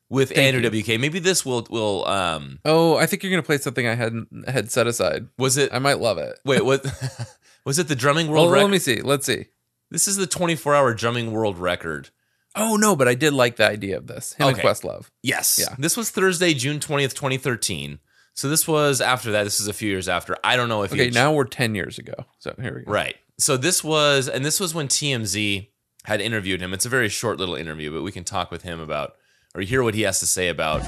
[0.09, 0.83] with Thank Andrew you.
[0.83, 4.49] WK, maybe this will will um Oh, I think you're gonna play something I hadn't
[4.49, 5.27] had set aside.
[5.37, 6.39] was it I might love it.
[6.45, 6.83] wait what
[7.65, 9.01] was it the drumming Well, world let me see.
[9.01, 9.45] Let's see.
[9.91, 12.09] This is the 24 hour drumming world record.
[12.55, 14.33] Oh no, but I did like the idea of this.
[14.33, 14.67] Him and Okay.
[14.67, 15.09] Questlove.
[15.21, 15.59] Yes.
[15.61, 15.75] Yeah.
[15.77, 17.99] This was Thursday, June 20th, 2013.
[18.39, 19.43] So this was after that.
[19.43, 20.37] This is a few years after.
[20.45, 22.13] I don't know if Okay, you now we're ten years ago.
[22.37, 22.89] So here we go.
[22.89, 23.17] Right.
[23.37, 25.67] So this was, and this was when TMZ
[26.05, 26.73] had interviewed him.
[26.73, 29.15] It's a very short little interview, but we can talk with him about,
[29.53, 30.83] or hear what he has to say about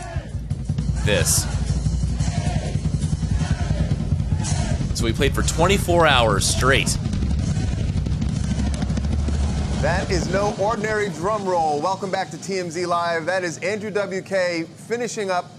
[1.03, 1.43] this.
[4.97, 6.97] So we played for 24 hours straight.
[9.81, 11.81] That is no ordinary drum roll.
[11.81, 13.25] Welcome back to TMZ Live.
[13.25, 15.51] That is Andrew WK finishing up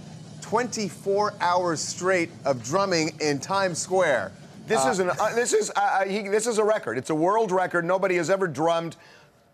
[0.52, 4.32] 24 hours straight of drumming in Times Square.
[4.66, 6.98] This is an uh, this is uh, uh, he, this is a record.
[6.98, 7.86] It's a world record.
[7.86, 8.96] Nobody has ever drummed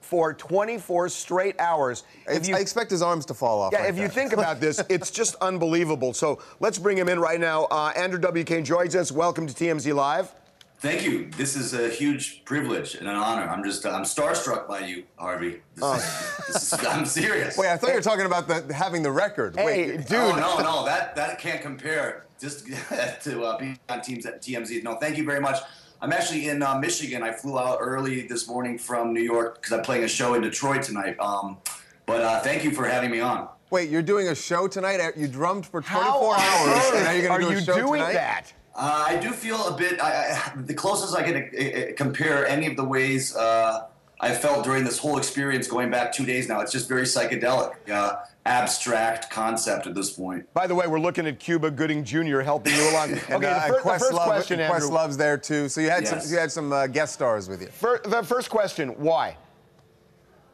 [0.01, 2.03] for 24 straight hours.
[2.43, 3.73] You I expect his arms to fall off.
[3.73, 6.15] yeah, like if you think about this, it's just unbelievable.
[6.15, 7.67] So let's bring him in right now.
[7.67, 9.13] Uh, Andrew WK joins us.
[9.13, 10.33] Welcome to TMZ Live.
[10.81, 11.29] Thank you.
[11.37, 13.43] This is a huge privilege and an honor.
[13.49, 15.61] I'm just I'm starstruck by you, Harvey.
[15.75, 17.59] This is, this is, I'm serious.
[17.59, 19.57] Wait, I thought you were talking about the having the record.
[19.57, 20.13] Hey, Wait, dude.
[20.13, 22.27] Oh no, no, that that can't compare.
[22.41, 22.67] Just
[23.23, 24.85] to uh, being on teams at TMZ.
[24.85, 25.59] No, thank you very much.
[26.01, 27.25] I'm actually in uh, Michigan.
[27.25, 30.43] I flew out early this morning from New York because I'm playing a show in
[30.43, 31.19] Detroit tonight.
[31.19, 31.59] Um,
[32.07, 33.49] but uh, thank you for having me on.
[33.71, 35.01] wait, you're doing a show tonight?
[35.17, 37.65] You drummed for 24 How hours, earth and now you're going to do a you
[37.65, 38.13] show doing tonight?
[38.13, 38.53] that?
[38.79, 40.01] Uh, I do feel a bit.
[40.01, 43.89] I, I, the closest I can uh, uh, compare any of the ways uh,
[44.21, 46.61] I felt during this whole experience, going back two days now.
[46.61, 48.17] It's just very psychedelic, uh,
[48.47, 50.53] abstract concept at this point.
[50.55, 52.41] By the way, we're looking at Cuba Gooding Jr.
[52.41, 53.13] helping you along.
[53.19, 54.79] Okay, And, uh, the, fir- the first Questlove- question, Andrew.
[54.89, 55.69] Questlove's there too.
[55.69, 56.11] So you had Yes.
[56.25, 57.67] some you had some uh, guest stars with you.
[57.69, 59.37] Fir- the first question: Why?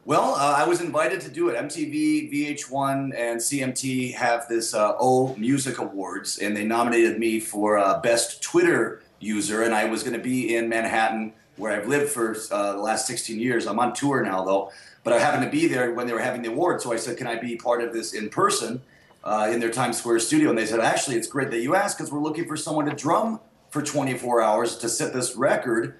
[0.07, 1.55] Well, uh, I was invited to do it.
[1.55, 7.79] MTV, VH1, and CMT have this uh, O Music Awards, and they nominated me for
[7.79, 9.63] uh, Best Twitter User.
[9.63, 13.07] And I was going to be in Manhattan, where I've lived for uh, the last
[13.07, 13.65] 16 years.
[13.65, 14.71] I'm on tour now, though,
[15.03, 16.83] but I happened to be there when they were having the award.
[16.83, 18.83] So I said, "Can I be part of this in person
[19.23, 21.97] uh, in their Times Square studio?" And they said, "Actually, it's great that you asked
[21.97, 23.39] because we're looking for someone to drum
[23.71, 25.95] for 24 hours to set this record."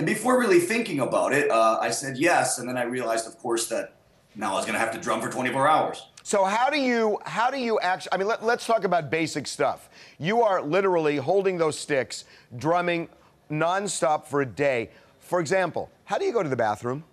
[0.00, 3.36] And before really thinking about it, uh, I said yes, and then I realized, of
[3.36, 3.92] course, that
[4.34, 6.06] now I was going to have to drum for 24 hours.
[6.22, 8.14] So how do you how do you actually?
[8.14, 9.90] I mean, let, let's talk about basic stuff.
[10.18, 12.24] You are literally holding those sticks,
[12.56, 13.10] drumming
[13.50, 14.88] nonstop for a day.
[15.18, 17.04] For example, how do you go to the bathroom?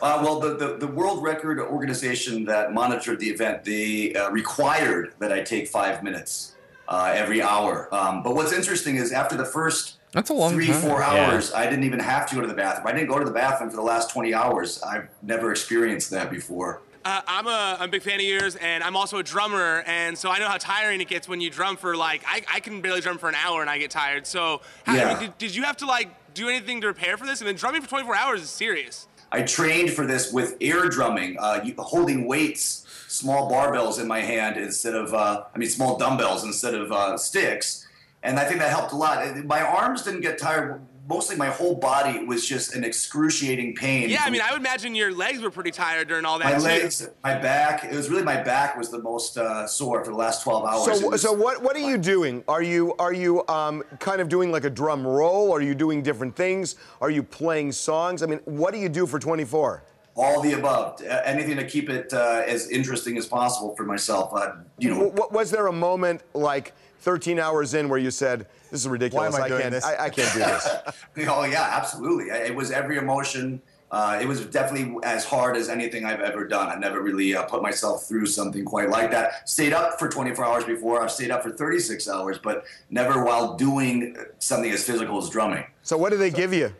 [0.00, 5.12] Uh, well, the, the, the World Record organization that monitored the event, they uh, required
[5.18, 6.54] that I take five minutes
[6.88, 7.94] uh, every hour.
[7.94, 10.80] Um, but what's interesting is after the first That's a long three, time.
[10.80, 11.10] four Yeah.
[11.32, 12.86] hours, I didn't even have to go to the bathroom.
[12.86, 14.80] I didn't go to the bathroom for the last 20 hours.
[14.82, 16.80] I've never experienced that before.
[17.04, 20.16] Uh, I'm a, I'm a big fan of yours, and I'm also a drummer, and
[20.16, 22.80] so I know how tiring it gets when you drum for like I, I can
[22.80, 24.26] barely drum for an hour and I get tired.
[24.26, 27.26] So, how, I mean, did, did you have to like do anything to prepare for
[27.26, 27.42] this?
[27.42, 29.06] I mean, drumming for 24 hours is serious.
[29.32, 34.56] I trained for this with air drumming, uh, holding weights, small barbells in my hand
[34.56, 37.83] instead of, uh, I mean, small dumbbells instead of uh, sticks.
[38.24, 39.36] And I think that helped a lot.
[39.44, 40.80] My arms didn't get tired.
[41.06, 44.08] Mostly my whole body was just an excruciating pain.
[44.08, 46.56] Yeah, I mean, I would imagine your legs were pretty tired during all that my
[46.56, 46.64] too.
[46.64, 47.84] legs, my back.
[47.84, 51.00] It was really my back was the most uh, sore for the last 12 hours.
[51.00, 52.42] So, was- so what, what are you doing?
[52.48, 55.52] Are you are you um, kind of doing like a drum roll?
[55.52, 56.76] Are you doing different things?
[57.02, 58.22] Are you playing songs?
[58.22, 59.82] I mean, what do you do for 24?
[60.16, 61.02] all the above.
[61.02, 64.32] Uh, Anything to keep it uh, as interesting as possible for myself.
[64.32, 66.72] Uh, you know, W- was there a moment like
[67.04, 69.32] 13 hours in where you said, "This is ridiculous.
[69.32, 69.72] Why am I doing can't.
[69.72, 70.68] this?" I, I can't do this."
[71.28, 72.30] Oh yeah, absolutely.
[72.30, 73.60] It was every emotion.
[73.90, 76.68] Uh, it was definitely as hard as anything I've ever done.
[76.68, 79.48] I never really uh, put myself through something quite like that.
[79.48, 81.00] Stayed up for 24 hours before.
[81.00, 85.64] I've stayed up for 36 hours, but never while doing something as physical as drumming.
[85.82, 86.74] so, what do they give you?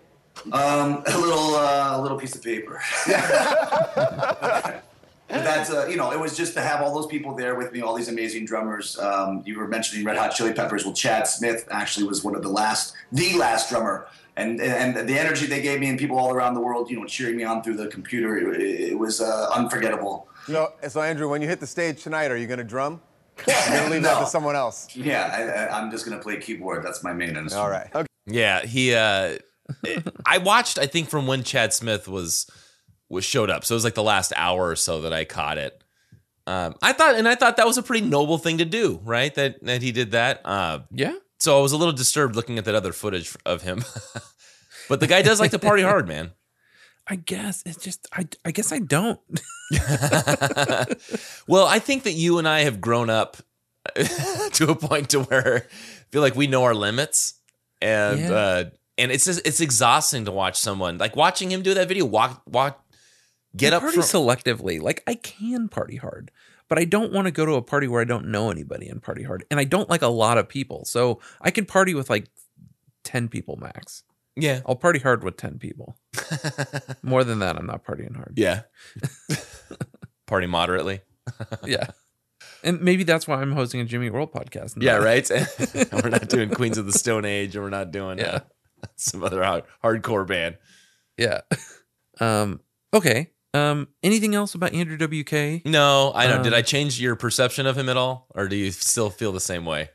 [0.51, 2.81] Um, a little, uh, a little piece of paper.
[5.29, 7.73] But that's uh, you know, it was just to have all those people there with
[7.73, 8.99] me, all these amazing drummers.
[8.99, 10.85] Um, you were mentioning Red Hot Chili Peppers.
[10.85, 14.07] Well, Chad Smith actually was one of the last, the last drummer,
[14.37, 17.07] and and the energy they gave me and people all around the world, you know,
[17.07, 20.29] cheering me on through the computer, it, it was uh, unforgettable.
[20.47, 23.01] So, so Andrew, when you hit the stage tonight, are you going to drum?
[23.47, 24.95] You're going to leave that to someone else.
[24.95, 26.85] Yeah, I, I, I'm just gonna play keyboard.
[26.85, 27.55] That's my main instrument.
[27.55, 27.89] All right.
[27.95, 28.07] Okay.
[28.27, 28.95] Yeah, he.
[28.95, 29.39] uh
[30.27, 30.79] I watched.
[30.79, 32.47] I think from when Chad Smith was
[33.15, 35.57] was showed up, so it was like the last hour or so that I caught
[35.59, 35.83] it.
[36.47, 39.35] Um, I thought, and I thought that was a pretty noble thing to do, right?
[39.35, 40.43] That that he did that.
[40.45, 41.15] Uh, Yeah.
[41.41, 43.83] so I was a little disturbed looking at that other footage of him.
[44.91, 46.33] but the guy does like to party hard, man.
[47.09, 49.21] I guess it's just I I guess I don't.
[51.49, 53.37] well, I think that you and I have grown up
[54.53, 57.35] to a point to where I feel like we know our limits,
[57.81, 58.33] and Yeah.
[58.33, 58.65] uh,
[58.97, 62.05] and it's just, it's exhausting to watch someone like watching him do that video.
[62.05, 62.84] Walk walk,
[63.57, 64.81] get I up party from selectively.
[64.81, 66.31] Like I can party hard,
[66.69, 69.03] but I don't want to go to a party where I don't know anybody and
[69.03, 69.45] party hard.
[69.51, 70.85] And I don't like a lot of people.
[70.85, 72.27] So I can party with like
[73.05, 74.03] 10 people max.
[74.37, 75.97] yeah I'll party hard with 10 people.
[77.03, 78.35] More than that, I'm not partying hard.
[78.37, 78.63] yeah
[80.27, 81.01] party moderately.
[81.67, 81.89] Yeah.
[82.63, 84.75] And maybe that's why I'm hosting a Jimmy World podcast.
[84.83, 85.29] Yeah, right.
[85.93, 88.41] we're not doing Queens of the Stone Age, and we're not doing Yeah.
[88.83, 90.57] uh, some other hard, hardcore band.
[91.19, 91.43] Yeah.
[92.21, 92.61] Um,
[92.93, 93.31] okay.
[93.55, 95.65] Um, anything else about Andrew WK?
[95.65, 96.43] No, I know.
[96.43, 99.33] Did Um, I change your perception of him at all, or do you still feel
[99.33, 99.91] the same way?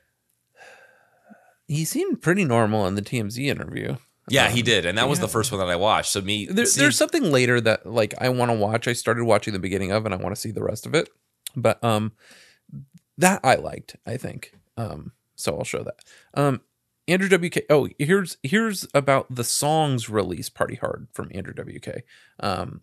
[1.68, 3.98] He seemed pretty normal in the TMZ interview.
[4.28, 6.12] Yeah, he did, and that was the first one that I watched.
[6.12, 8.88] So me, There, see- there's something later that like I want to watch.
[8.88, 11.10] I started watching the beginning of, and I want to see the rest of it.
[11.56, 12.12] But um,
[13.18, 13.96] that I liked.
[14.06, 14.54] I think.
[14.78, 15.96] Um, so I'll show that.
[16.36, 16.62] Um,
[17.08, 17.62] Andrew WK.
[17.72, 20.48] Oh, here's here's about the songs release.
[20.50, 22.04] Party Hard from Andrew WK.
[22.40, 22.82] Um,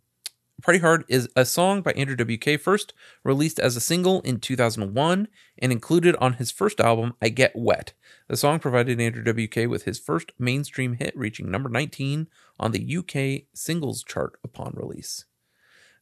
[0.62, 5.28] Party Hard is a song by Andrew WK, first released as a single in 2001
[5.58, 7.92] and included on his first album, I Get Wet.
[8.28, 12.28] The song provided Andrew WK with his first mainstream hit, reaching number 19
[12.58, 15.26] on the UK singles chart upon release.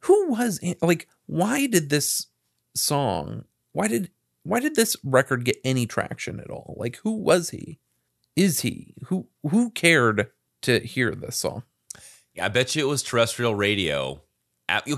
[0.00, 2.26] Who was like why did this
[2.74, 4.11] song why did
[4.42, 6.76] why did this record get any traction at all?
[6.78, 7.80] Like who was he?
[8.36, 8.94] Is he?
[9.07, 10.30] Who who cared
[10.62, 11.64] to hear this song?
[12.34, 14.22] Yeah, I bet you it was terrestrial radio.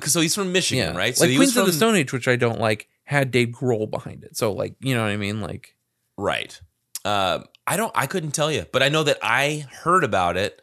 [0.04, 0.98] So he's from Michigan, Yeah.
[0.98, 1.16] right?
[1.16, 3.48] So like he was Queens of the Stone Age, which I don't like, had Dave
[3.48, 4.36] Grohl behind it.
[4.36, 5.40] So like, you know what I mean?
[5.40, 5.74] Like
[6.16, 6.58] Right.
[7.04, 7.92] Uh, I don't.
[7.94, 10.60] I couldn't tell you, but I know that I heard about it.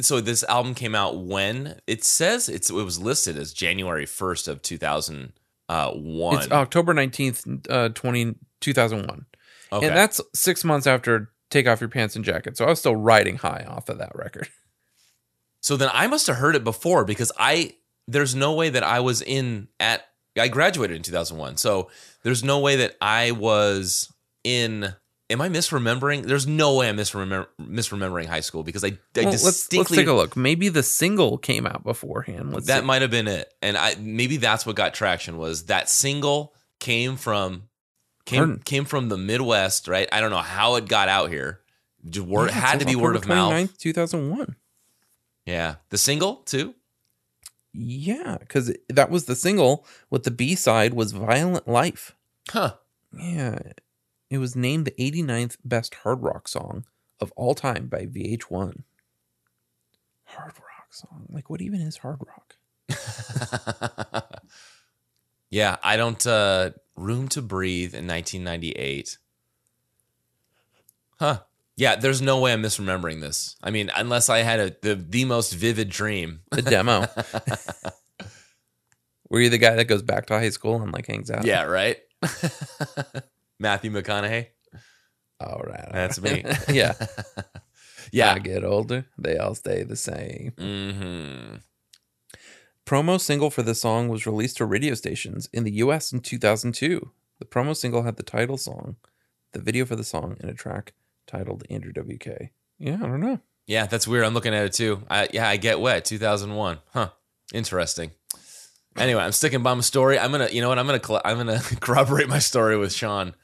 [0.00, 4.48] So this album came out when it says it's it was listed as January first
[4.48, 5.32] of two thousand
[5.68, 6.38] one.
[6.38, 9.26] it's October 19th, uh 20, 2001.
[9.72, 9.86] Okay.
[9.86, 12.56] And that's six months after Take Off Your Pants and Jacket.
[12.56, 14.48] So I was still riding high off of that record.
[15.60, 17.74] So then I must have heard it before because I
[18.10, 20.06] there's no way that I was in at
[20.38, 21.56] I graduated in 2001.
[21.56, 21.90] So
[22.22, 24.12] there's no way that I was
[24.44, 24.94] in
[25.28, 26.24] am I misremembering?
[26.24, 30.02] There's no way I'm misremember, misremembering high school because I, I Well, let's, distinctly let's
[30.02, 30.36] take a look.
[30.36, 32.52] Maybe the single came out beforehand.
[32.52, 32.86] Let's that see.
[32.86, 33.52] might have been it.
[33.62, 37.68] And I maybe that's what got traction was that single came from
[38.24, 38.58] came Pardon.
[38.64, 40.08] came from the Midwest, right?
[40.12, 41.60] I don't know how it got out here.
[42.08, 43.52] Just word Yeah, it had to be word of mouth.
[43.52, 44.56] 29th, 2001.
[45.46, 45.76] Yeah.
[45.90, 46.74] The single too?
[47.72, 52.16] Yeah, because that was the single with the B side was Violent Life.
[52.48, 52.74] Huh.
[53.16, 53.58] Yeah.
[54.28, 56.84] It was named the 89th best hard rock song
[57.20, 58.82] of all time by VH1.
[60.24, 61.26] Hard rock song.
[61.28, 62.54] Like, what even is hard rock?
[65.50, 69.18] yeah, I don't uh Room to Breathe in 1998.
[71.18, 71.40] Huh.
[71.80, 73.56] Yeah, there's no way I'm misremembering this.
[73.62, 76.40] I mean, unless I had a the, the most vivid dream.
[76.50, 77.06] The demo.
[79.30, 81.46] Were you the guy that goes back to high school and like hangs out?
[81.46, 81.96] yeah, right?
[83.58, 84.48] Matthew McConaughey.
[85.40, 85.86] All right.
[85.86, 86.44] all That's right.
[86.44, 86.52] me.
[86.74, 86.92] yeah.
[88.12, 88.34] Yeah.
[88.34, 90.52] I get older, they all stay the same.
[90.58, 91.54] Mm-hmm.
[92.84, 97.10] Promo single for the song was released to radio stations in the US in 2002.
[97.38, 98.96] The promo single had the title song,
[99.52, 100.92] the video for the song, and a track
[101.30, 102.50] titled Andrew WK.
[102.78, 103.38] Yeah, I don't know.
[103.66, 104.24] Yeah, that's weird.
[104.24, 105.02] I'm looking at it too.
[105.08, 106.04] I, yeah, I get wet.
[106.04, 106.78] 2001.
[106.92, 107.10] Huh.
[107.54, 108.10] Interesting.
[108.96, 110.18] Anyway, I'm sticking by my story.
[110.18, 110.78] I'm gonna, you know what?
[110.78, 113.34] I'm gonna, I'm gonna corroborate my story with Sean.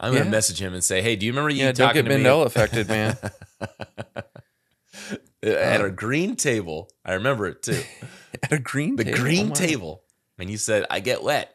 [0.00, 0.30] I'm gonna Yeah.
[0.30, 2.24] message him and say, hey, do you remember you Yeah, don't talking get to me
[2.24, 3.16] Mandela affected, man.
[5.42, 6.90] at a green table?
[7.04, 7.82] I remember it too.
[8.42, 9.18] At a green The table.
[9.18, 10.02] green Oh, table,
[10.38, 11.54] and you said, I get wet.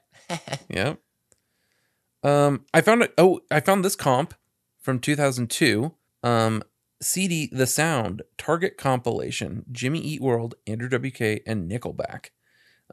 [0.69, 0.99] Yep.
[2.23, 3.13] Um, I found it.
[3.19, 4.34] Oh, I found this comp
[4.82, 5.93] from 2002.
[6.23, 6.63] Um,
[7.01, 9.65] CD The Sound Target compilation.
[9.71, 12.27] Jimmy Eat World, Andrew WK, and Nickelback.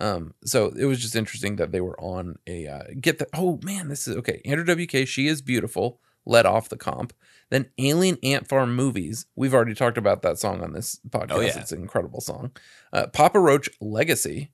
[0.01, 3.27] Um, so it was just interesting that they were on a uh, get the.
[3.35, 4.41] Oh man, this is okay.
[4.45, 7.13] Andrew WK, She is Beautiful, led off the comp.
[7.51, 9.27] Then Alien Ant Farm Movies.
[9.35, 11.31] We've already talked about that song on this podcast.
[11.31, 11.59] Oh, yeah.
[11.59, 12.53] It's an incredible song.
[12.93, 14.53] Uh, Papa Roach Legacy.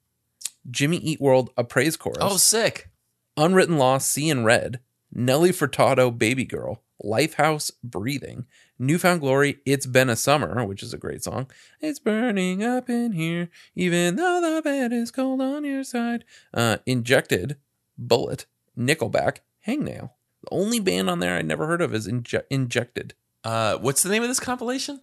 [0.71, 2.19] Jimmy Eat World, a praise chorus.
[2.21, 2.89] Oh, sick.
[3.37, 4.81] Unwritten Law, See in Red,
[5.13, 8.47] Nelly Furtado, Baby Girl, Lifehouse Breathing,
[8.79, 11.49] New Found Glory, It's Been a Summer, which is a great song.
[11.81, 16.25] It's burning up in here, even though the bed is cold on your side.
[16.53, 17.57] Uh, Injected,
[17.99, 18.47] Bullet,
[18.79, 20.11] Nickelback, Hangnail.
[20.43, 23.15] The only band on there I never heard of is Inje- Injected.
[23.45, 25.01] Uh, what's the name of this compilation?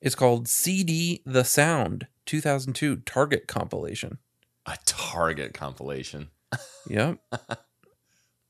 [0.00, 4.18] It's called CD The Sound 2002 Target compilation.
[4.66, 6.28] A Target compilation.
[6.88, 7.18] Yep.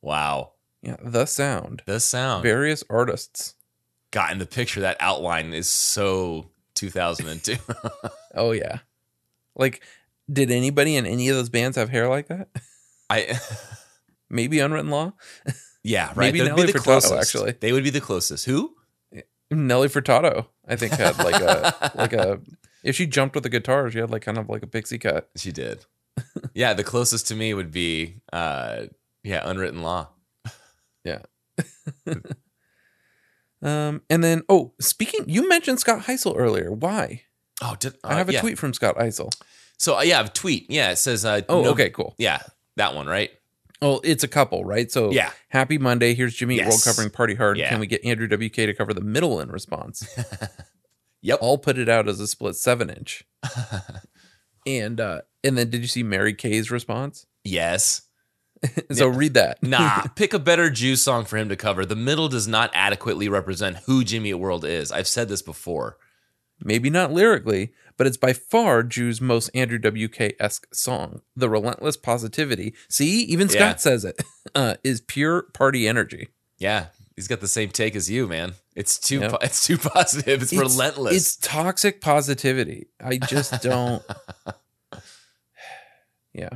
[0.02, 0.52] Wow.
[0.86, 1.82] Yeah, The Sound.
[1.86, 2.42] The sound.
[2.44, 3.54] Various artists.
[4.12, 7.56] God, in the picture, that outline is so 2002.
[8.38, 8.80] Oh yeah.
[9.54, 9.82] Like
[10.30, 12.48] did anybody in any of those bands have hair like that?
[13.08, 13.38] I,
[14.30, 15.14] Maybe Unwritten Law?
[15.82, 16.16] yeah, right.
[16.32, 17.14] Maybe They would be Nelly the Furtado, closest.
[17.14, 17.52] actually.
[17.52, 18.44] They would be the closest.
[18.44, 18.74] Who?
[19.50, 22.40] Nelly Furtado, I think had like a like a
[22.84, 25.30] if she jumped with a guitar, she had like kind of like a pixie cut.
[25.36, 25.86] She did.
[26.54, 28.86] yeah, the closest to me would be, uh,
[29.22, 30.08] yeah, Unwritten Law.
[31.06, 31.22] Yeah.
[33.62, 36.70] um and then oh, speaking you mentioned Scott Heisel earlier.
[36.72, 37.22] Why?
[37.62, 38.40] Oh, did, I have a yeah.
[38.42, 39.32] tweet from Scott Heisel.
[39.78, 40.70] So uh, yeah, I have a tweet.
[40.70, 41.24] Yeah, it says.
[41.24, 42.14] Uh, Oh, no- okay, cool.
[42.18, 42.40] Yeah,
[42.76, 43.30] that one, right?
[43.82, 44.90] Oh, it's a couple, right?
[44.90, 45.30] So Yeah.
[45.48, 46.14] happy Monday.
[46.14, 47.58] Here's Jimmy Eat World covering Party Hard.
[47.58, 47.68] Yeah.
[47.70, 50.06] Can we get Andrew WK to cover the middle in response?
[51.22, 51.40] Yep.
[51.42, 53.24] I'll put it out as a split seven inch.
[54.66, 57.26] and uh and then did you see Mary Kay's response?
[57.42, 58.02] Yes.
[58.92, 59.58] so read that.
[59.62, 61.84] Nah, pick a better Jew song for him to cover.
[61.84, 64.90] The middle does not adequately represent who Jimmy Eat World is.
[64.92, 65.96] I've said this before.
[66.62, 71.20] Maybe not lyrically, but it's by far Jew's most Andrew WK esque song.
[71.34, 72.74] The relentless positivity.
[72.88, 73.76] See, even Scott Yeah.
[73.76, 74.22] says it.
[74.54, 76.28] Uh, is pure party energy.
[76.58, 78.54] Yeah, he's got the same take as you, man.
[78.74, 79.30] It's too Yep.
[79.32, 80.42] po- it's too positive.
[80.42, 81.14] It's, relentless.
[81.14, 82.86] It's toxic positivity.
[83.04, 84.02] I just don't.
[86.32, 86.50] yeah.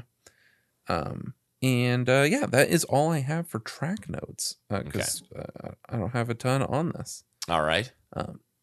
[0.88, 1.34] Um.
[1.62, 6.12] And uh, yeah, that is all I have for track notes because uh, I don't
[6.12, 7.24] have a ton on this.
[7.48, 7.92] All right.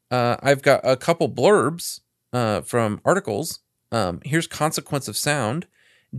[0.09, 1.99] Uh, I've got a couple blurbs
[2.33, 3.59] uh, from articles.
[3.91, 5.67] Um, here's Consequence of Sound.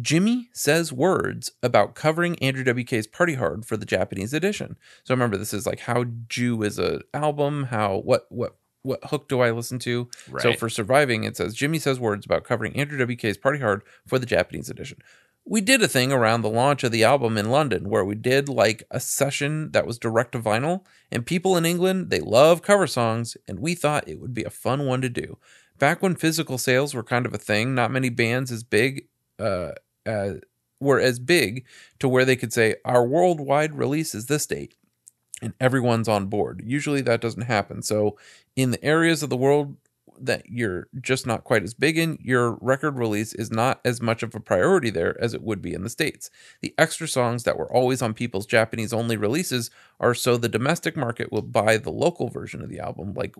[0.00, 4.76] Jimmy says words about covering Andrew WK's Party Hard for the Japanese edition.
[5.04, 7.64] So remember, this is like how Jew is a album.
[7.64, 10.08] How what what what hook do I listen to?
[10.42, 14.18] So for surviving, it says Jimmy says words about covering Andrew WK's Party Hard for
[14.18, 14.98] the Japanese edition.
[15.50, 18.50] We did a thing around the launch of the album in London where we did
[18.50, 22.86] like a session that was direct to vinyl, and people in England they love cover
[22.86, 25.38] songs, and we thought it would be a fun one to do.
[25.78, 29.06] Back when physical sales were kind of a thing, not many bands as big
[29.38, 29.70] uh,
[30.04, 30.34] uh,
[30.80, 31.64] were as big
[31.98, 34.74] to where they could say our worldwide release is this date
[35.40, 36.62] and everyone's on board.
[36.62, 37.80] Usually that doesn't happen.
[37.80, 38.18] So
[38.54, 39.76] in the areas of the world
[40.20, 44.22] that you're just not quite as big in, your record release is not as much
[44.22, 46.30] of a priority there as it would be in the States.
[46.62, 50.96] The extra songs that were always on people's Japanese only releases are so the domestic
[50.96, 53.34] market will buy the local version of the album, like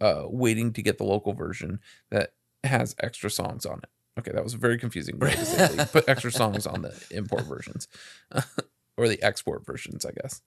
[0.00, 3.88] uh, waiting to get the local version that has extra songs on it.
[4.18, 5.18] Okay, that was very confusing.
[5.18, 7.88] Put extra songs on the import versions
[8.96, 10.42] or the export versions, I guess.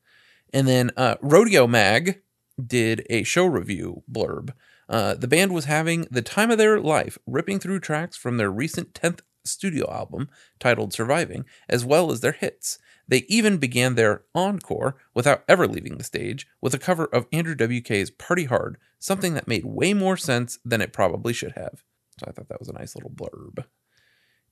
[0.54, 2.22] And then uh, Rodeo Mag
[2.64, 4.54] did a show review blurb.
[4.94, 8.52] Uh, the band was having the time of their life, ripping through tracks from their
[8.52, 10.30] recent 10th studio album
[10.60, 12.78] titled Surviving, as well as their hits.
[13.08, 17.56] They even began their encore without ever leaving the stage with a cover of Andrew
[17.56, 21.84] WK's Party Hard, something that made way more sense than it probably should have.
[22.20, 23.66] So I thought that was a nice little blurb.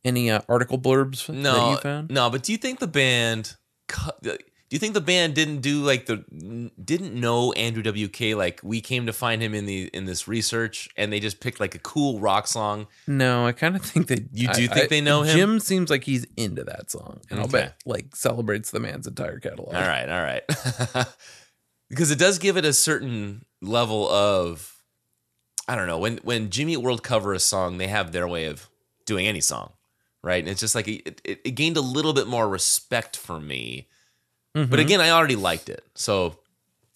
[0.03, 2.09] Any uh, article blurbs that No, you found?
[2.09, 2.29] no.
[2.31, 3.55] But do you think the band?
[3.87, 4.37] cu-
[4.71, 6.23] Do you think the band didn't do like the
[6.81, 8.37] didn't know Andrew WK?
[8.37, 11.59] Like we came to find him in the in this research, and they just picked
[11.59, 12.87] like a cool rock song.
[13.05, 15.35] No, I kind of think that You do I- think I- they know him?
[15.35, 19.39] Jim seems like he's into that song, and I'll bet like celebrates the man's entire
[19.39, 19.75] catalog.
[19.75, 21.05] All right, all right.
[21.89, 24.73] because it does give it a certain level of
[25.67, 28.69] I don't know when when Jimmy World cover a song, they have their way of
[29.05, 29.73] doing any song,
[30.23, 30.39] right?
[30.41, 33.89] And it's just like it, it, it gained a little bit more respect for me.
[34.55, 34.69] Mm-hmm.
[34.69, 36.37] But again, I already liked it, so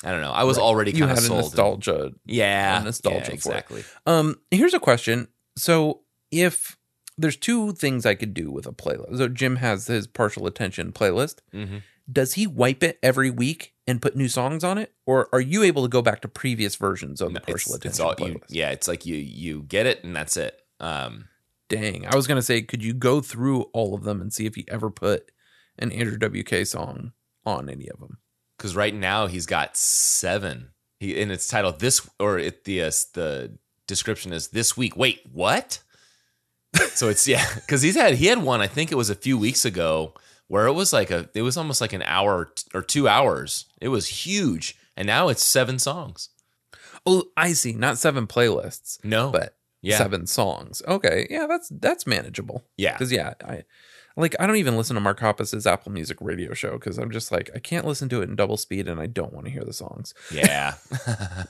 [0.03, 0.31] I don't know.
[0.31, 1.41] I was already You kind of sold.
[1.41, 2.11] nostalgia.
[2.25, 3.33] yeah, a nostalgia yeah, for it.
[3.33, 3.83] exactly.
[4.05, 5.27] Um, here's a question.
[5.57, 6.01] So
[6.31, 6.77] if
[7.17, 9.17] there's two things I could do with a playlist.
[9.17, 11.35] So Jim has his partial attention playlist.
[11.53, 11.81] Mhm.
[12.11, 15.63] Does he wipe it every week and put new songs on it, or are you
[15.63, 18.35] able to go back to previous versions of the partial It's, it's attention all you,
[18.35, 18.45] playlist?
[18.49, 18.71] yeah.
[18.71, 20.59] It's like you you get it and that's it.
[20.81, 21.29] Um,
[21.69, 24.53] Dang, I was gonna say, could you go through all of them and see if
[24.55, 25.31] he ever put
[25.79, 27.13] an Andrew WK song
[27.45, 28.17] on any of them?
[28.57, 30.69] because right now he's got seven.
[30.99, 34.95] He and it's titled this or it the uh, the description is this week.
[34.95, 35.79] Wait, what?
[36.93, 38.61] so it's yeah, because he's had he had one.
[38.61, 40.13] I think it was a few weeks ago
[40.47, 43.65] where it was like a it was almost like an hour or two hours.
[43.81, 44.77] It was huge.
[44.95, 46.29] and now it's seven songs.
[47.05, 47.73] Oh, I see.
[47.73, 49.03] Not seven playlists.
[49.03, 49.31] No.
[49.31, 49.97] but Yeah.
[49.97, 50.81] seven songs.
[50.87, 52.63] Okay, yeah, that's that's manageable.
[52.77, 52.93] Yeah.
[52.93, 53.63] because yeah, I
[54.15, 57.31] like I don't even listen to Mark Hoppus's Apple Music radio show because I'm just
[57.31, 59.63] like I can't listen to it in double speed and I don't want to hear
[59.63, 60.13] the songs.
[60.31, 60.75] Yeah.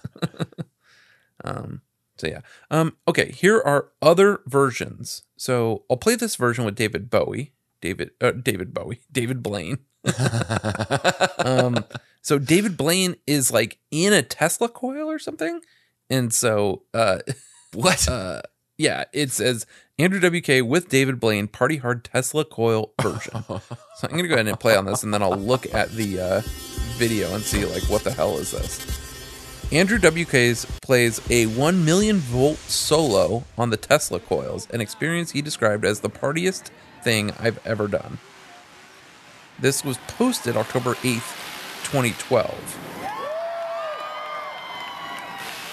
[1.44, 1.82] Um,
[2.18, 2.42] so yeah.
[2.72, 5.24] Um, okay, here are other versions.
[5.38, 7.54] So I'll play this version with David Bowie.
[7.82, 9.02] David uh, David Bowie.
[9.12, 9.80] David Blaine.
[11.40, 11.84] um,
[12.22, 15.62] so David Blaine is like in a Tesla coil or something.
[16.10, 17.20] And so uh
[17.74, 18.08] what?
[18.08, 18.42] uh
[18.78, 19.66] yeah, it says
[19.98, 23.44] Andrew WK with David Blaine Party Hard Tesla coil version.
[23.48, 23.62] so
[24.04, 26.42] I'm gonna go ahead and play on this and then I'll look at the uh
[26.98, 29.06] video and see like what the hell is this.
[29.72, 35.42] Andrew WK's plays a 1 million volt solo on the Tesla coils, an experience he
[35.42, 36.70] described as the partiest
[37.04, 38.20] thing I've ever done.
[39.58, 42.85] This was posted October 8th, 2012.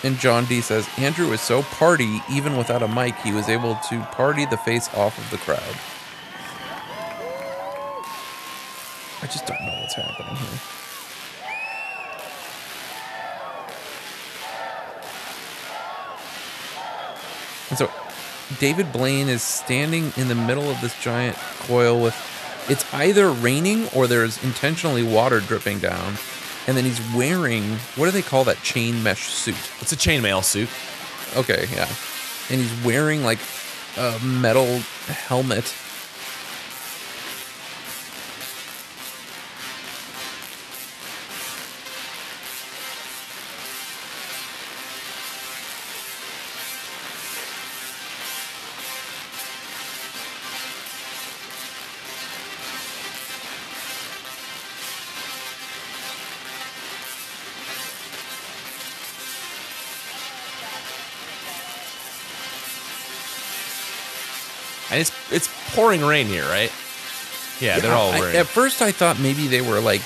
[0.05, 3.77] And John D says Andrew is so party, even without a mic, he was able
[3.89, 5.77] to party the face off of the crowd.
[9.23, 10.61] I just don't know what's happening here.
[17.71, 17.91] And so
[18.59, 22.15] David Blaine is standing in the middle of this giant coil with
[22.69, 26.15] it's either raining or there's intentionally water dripping down.
[26.67, 29.57] And then he's wearing what do they call that chain mesh suit?
[29.81, 30.69] It's a chainmail suit.
[31.37, 31.89] Okay, yeah.
[32.51, 33.41] And he's wearing like
[33.97, 35.75] a metal helmet.
[64.93, 66.71] And it's it's pouring rain here, right?
[67.61, 70.03] Yeah, they're all I- at first, I thought maybe they were like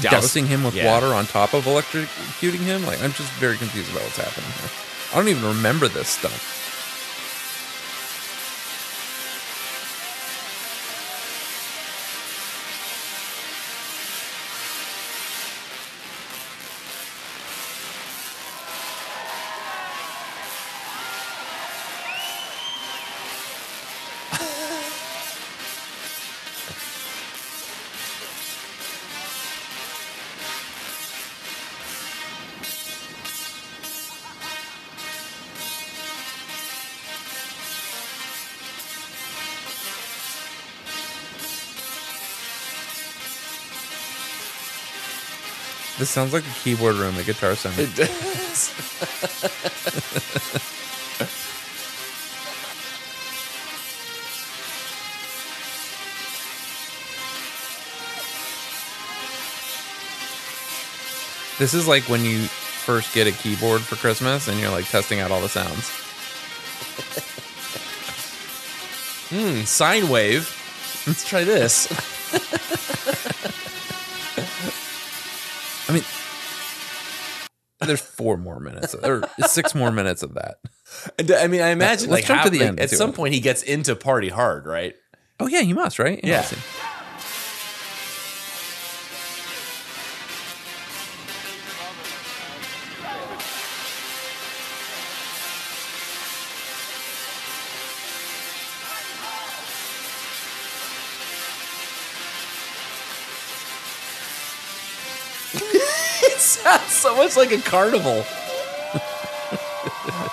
[0.00, 0.86] Douse- dousing him with yeah.
[0.92, 2.84] water on top of electrocuting him.
[2.86, 4.70] Like, I'm just very confused about what's happening here.
[5.12, 6.71] I don't even remember this stuff.
[46.02, 47.82] This sounds like a keyboard room at Guitar Center.
[47.82, 48.74] It does.
[61.60, 65.20] This is like when you first get a keyboard for Christmas and you're like testing
[65.20, 65.88] out all the sounds.
[69.30, 70.50] Hmm, sine wave.
[71.06, 71.86] Let's try this.
[77.92, 80.56] There's four more minutes, or six more minutes of that.
[81.18, 83.34] And, I mean, I imagine Let's like, jump to the like, end At some point,
[83.34, 84.94] he gets into party hard, right?
[85.40, 86.20] Oh yeah, you must, right?
[86.22, 86.46] Yeah.
[107.16, 108.24] Much like a carnival.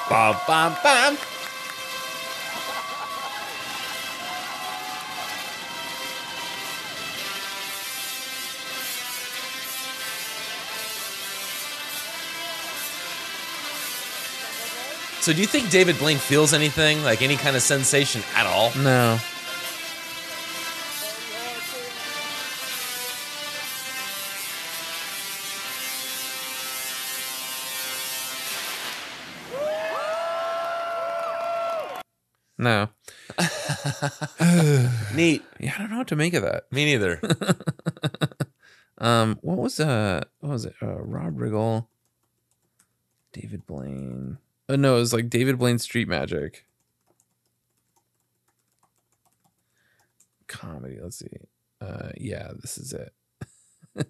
[0.09, 1.17] bam, bam, bam.
[15.21, 18.71] So, do you think David Blaine feels anything, like any kind of sensation at all?
[18.77, 19.19] No.
[32.59, 32.89] No.
[35.15, 35.43] Neat.
[35.59, 36.71] Yeah, I don't know what to make of that.
[36.71, 37.19] Me neither.
[38.99, 40.75] Um, what was uh, what was it?
[40.81, 41.87] Uh, Rob Riggle,
[43.31, 44.39] David Blaine.
[44.67, 46.65] Oh no, it was like David Blaine Street Magic.
[50.47, 50.97] Comedy.
[51.01, 51.27] Let's see.
[51.79, 53.13] Uh, yeah, this is it.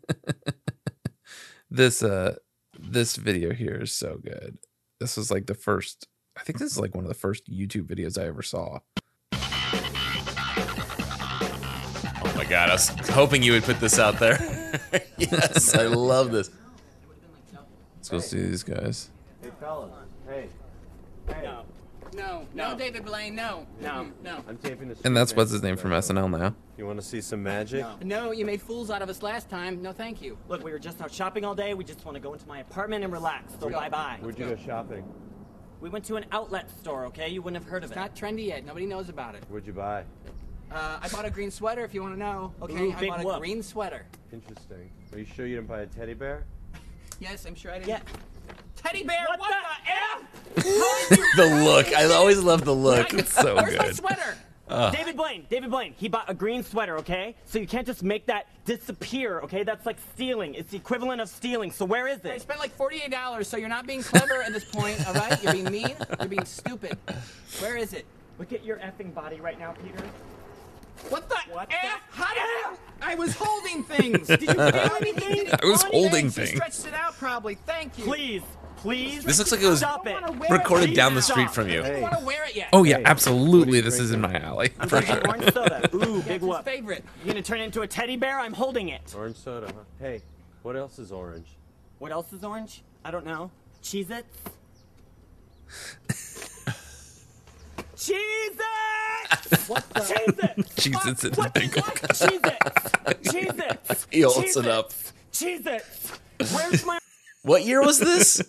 [1.70, 2.36] this uh
[2.80, 4.58] this video here is so good.
[5.00, 6.08] This was like the first
[6.40, 8.80] I think this is like one of the first YouTube videos I ever saw.
[12.24, 14.40] Oh my god, I was hoping you would put this out there.
[15.18, 16.50] yes, I love this.
[17.98, 19.10] Let's go see these guys.
[19.42, 19.92] Hey, fellas.
[20.28, 20.48] Hey.
[21.44, 21.66] No.
[22.16, 23.68] No, no, David Blaine, no.
[23.82, 24.44] No, no.
[24.48, 25.00] I'm taping this.
[25.04, 26.56] And that's what's his name from SNL now.
[26.78, 27.86] You want to see some magic?
[28.04, 29.82] No, you made fools out of us last time.
[29.82, 30.38] No, thank you.
[30.48, 31.76] Look, we were just out shopping all day.
[31.76, 33.54] We just want to go into my apartment and relax.
[33.60, 34.18] So bye bye.
[34.22, 35.04] Where'd you go shopping?
[35.82, 37.30] We went to an outlet store, okay?
[37.30, 38.00] You wouldn't have heard of It's it.
[38.00, 38.66] not trendy yet.
[38.66, 39.44] Nobody knows about it.
[39.50, 40.04] Where'd you buy?
[40.72, 42.54] Uh, I bought a green sweater if you want to know.
[42.62, 43.40] Okay, Ooh, I bought a whoop.
[43.40, 44.06] green sweater.
[44.32, 44.90] Interesting.
[45.14, 46.44] Are you sure you didn't buy a teddy bear?
[47.22, 47.90] Yes, I'm sure I didn't.
[47.90, 48.00] Yeah.
[48.78, 49.52] Teddy bear, what, What
[50.56, 51.10] the, F?
[51.36, 51.94] The look.
[51.94, 53.14] I always love the look.
[53.14, 54.38] It's so Where's my good.
[54.70, 54.98] Sweater?
[54.98, 57.36] David Blaine, David Blaine, he bought a green sweater, okay?
[57.46, 59.64] So you can't just make that disappear, okay?
[59.64, 60.54] That's like stealing.
[60.56, 61.72] It's the equivalent of stealing.
[61.72, 62.28] So where is it?
[62.28, 62.42] I it?
[62.42, 65.42] spent like $48, so you're not being clever at this point, all right?
[65.44, 65.96] You're being mean.
[66.20, 66.98] You're being stupid.
[67.60, 68.06] Where is it?
[68.38, 70.04] Look at your effing body right now, Peter.
[71.10, 71.82] What the What F?
[71.82, 74.28] the How did I was holding things.
[74.28, 74.60] Did you feel
[75.00, 75.50] anything?
[75.64, 76.50] I was holding You things.
[76.50, 77.56] stretched it out probably.
[77.56, 78.04] Thank you.
[78.04, 78.42] Please,
[78.82, 79.24] please.
[79.24, 80.18] This looks like it was Stop it.
[80.50, 80.96] recorded it.
[80.96, 81.84] down the street from you.
[81.84, 82.70] I don't want to wear it yet.
[82.74, 83.60] Oh yeah, Hey, absolutely.
[83.60, 85.28] what are you This is in my alley for sure.
[85.28, 85.90] orange soda.
[85.96, 86.66] Ooh, big That's his whoop.
[86.66, 87.04] favorite.
[87.24, 88.40] You're gonna turn into a teddy bear?
[88.40, 89.14] I'm holding it.
[89.16, 89.82] Orange soda, huh?
[90.00, 90.22] Hey,
[90.64, 91.48] what else is orange?
[92.00, 92.82] What else is orange?
[93.04, 93.52] I don't know.
[93.84, 94.28] Cheez Its?
[97.96, 98.60] Cheez
[99.32, 99.68] Its!
[99.70, 100.00] What the?
[100.00, 100.74] Cheez Its!
[100.76, 101.82] Cheez Its in What the the pickle.
[101.82, 101.96] what?
[101.96, 103.32] Cheez Its!
[103.34, 104.08] Cheez Its!
[104.12, 104.92] He holds it up.
[105.34, 106.12] Cheez Its!
[106.54, 106.98] Where's my.
[107.44, 108.42] What year was this?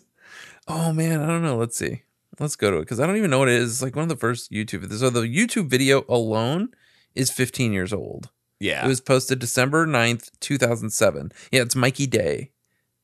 [0.73, 1.57] Oh man, I don't know.
[1.57, 2.03] Let's see.
[2.39, 3.73] Let's go to it because I don't even know what it is.
[3.73, 4.91] It's like one of the first YouTube.
[4.93, 6.69] So the YouTube video alone
[7.17, 8.31] is 15 years old.
[8.61, 8.85] Yeah.
[8.85, 11.33] It was posted December 9th, 2007.
[11.51, 12.53] Yeah, it's Mikey Day.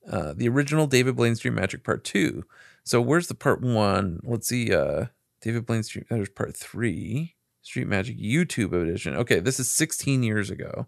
[0.08, 2.44] Uh, the original David Blaine Street Magic Part 2.
[2.84, 4.20] So where's the part 1?
[4.22, 5.06] Let's see uh
[5.40, 7.34] David Blaine Street there's part 3.
[7.62, 9.16] Street Magic YouTube edition.
[9.16, 10.86] Okay, this is 16 years ago.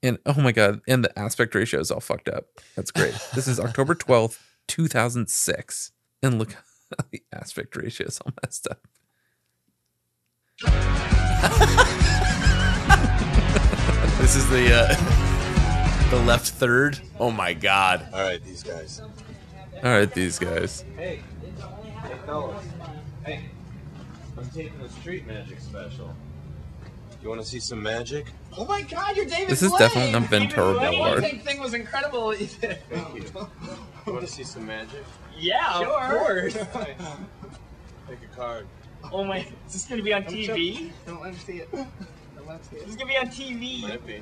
[0.00, 2.44] And oh my god, and the aspect ratio is all fucked up.
[2.76, 3.14] That's great.
[3.34, 4.38] this is October 12th,
[4.68, 5.92] 2006.
[6.22, 8.86] And look how the aspect ratio is all messed up.
[14.18, 16.98] This is the uh, the left third.
[17.20, 18.08] Oh my god.
[18.12, 19.00] All right, these guys.
[19.00, 20.84] All right, these guys.
[20.96, 21.22] Hey,
[22.02, 22.66] hey, fellas.
[23.24, 23.44] Hey,
[24.36, 26.14] I'm taping a street magic special.
[27.22, 28.26] You want to see some magic?
[28.56, 29.80] Oh my God, you're David This is Blaine.
[29.80, 30.92] definitely not Ventura David Blaine.
[31.02, 31.22] Boulevard.
[31.22, 32.34] One thing was incredible.
[32.36, 32.46] you.
[32.46, 33.24] Thank you.
[34.06, 35.02] You want to see some magic?
[35.36, 36.00] Yeah, Sure.
[36.02, 36.54] of course.
[38.08, 38.66] Take a card.
[39.12, 39.38] Oh my.
[39.66, 40.90] Is this gonna be on TV?
[41.06, 41.70] Don't let him see it.
[41.72, 41.88] Don't
[42.46, 42.80] let him see it.
[42.80, 43.82] This is gonna be on TV.
[43.82, 44.20] Might be.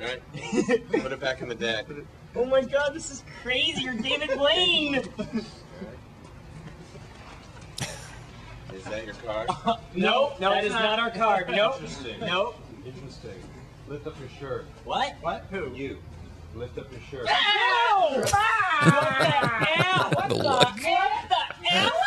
[0.00, 0.22] All right.
[1.02, 1.86] Put it back in the deck.
[2.34, 3.82] Oh my god, this is crazy.
[3.82, 5.02] You're David Blaine.
[8.84, 9.48] Is that your card?
[9.94, 11.48] nope, no, that is not our card.
[11.50, 11.74] Nope.
[11.76, 12.20] Interesting.
[12.20, 12.56] Nope.
[12.84, 13.40] Interesting.
[13.88, 14.64] Lift up your shirt.
[14.84, 15.14] What?
[15.20, 15.44] What?
[15.50, 15.70] Who?
[15.74, 15.98] You.
[16.54, 17.28] Lift up your shirt.
[17.30, 18.10] Ow!
[18.14, 18.34] what the?
[20.14, 20.64] What The the, look.
[20.64, 21.92] What the hell?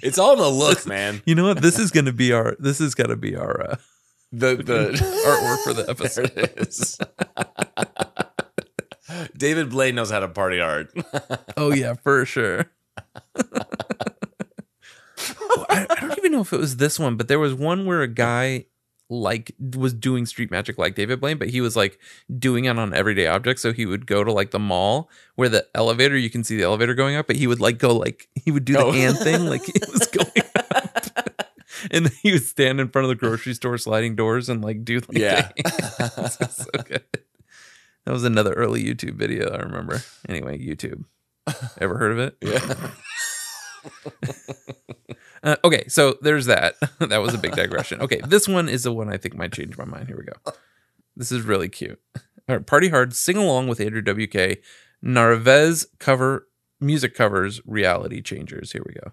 [0.00, 1.22] It's all in the look, man.
[1.26, 1.60] You know what?
[1.60, 2.54] This is gonna be our.
[2.60, 3.76] This is gonna be our uh,
[4.30, 4.90] The the
[5.26, 6.32] artwork for the there episode.
[6.36, 6.98] it is.
[9.36, 10.90] David Blaine knows how to party hard.
[11.56, 12.70] Oh yeah, for sure.
[15.70, 18.02] I, I don't even know if it was this one, but there was one where
[18.02, 18.66] a guy
[19.10, 21.98] like was doing street magic like David Blaine, but he was like
[22.38, 23.62] doing it on everyday objects.
[23.62, 26.62] So he would go to like the mall where the elevator, you can see the
[26.64, 28.92] elevator going up, but he would like go like he would do the Oh.
[28.92, 31.46] hand thing like it was going up.
[31.90, 34.84] and then he would stand in front of the grocery store sliding doors and like
[34.84, 35.48] do like Yeah.
[36.28, 37.04] so good.
[38.04, 40.02] That was another early YouTube video, I remember.
[40.28, 41.04] Anyway, YouTube.
[41.80, 42.36] Ever heard of it?
[42.42, 42.90] Yeah.
[45.42, 46.74] Uh, okay, so there's that.
[46.98, 48.00] that was a big digression.
[48.00, 50.08] Okay, this one is the one I think might change my mind.
[50.08, 50.52] Here we go.
[51.16, 52.00] This is really cute.
[52.48, 54.58] All right, Party Hard, sing along with Andrew WK.
[55.02, 56.48] Narvez cover
[56.80, 58.72] music covers reality changers.
[58.72, 59.12] Here we go.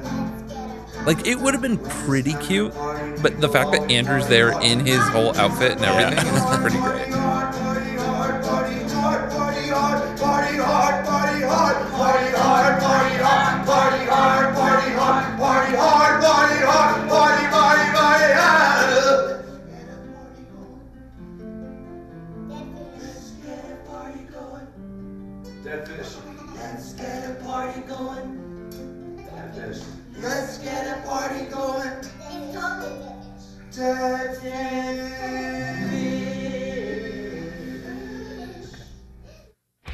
[1.05, 2.73] Like it would have been pretty cute,
[3.21, 7.10] but the fact that Andrew's there in his whole outfit and everything is pretty great.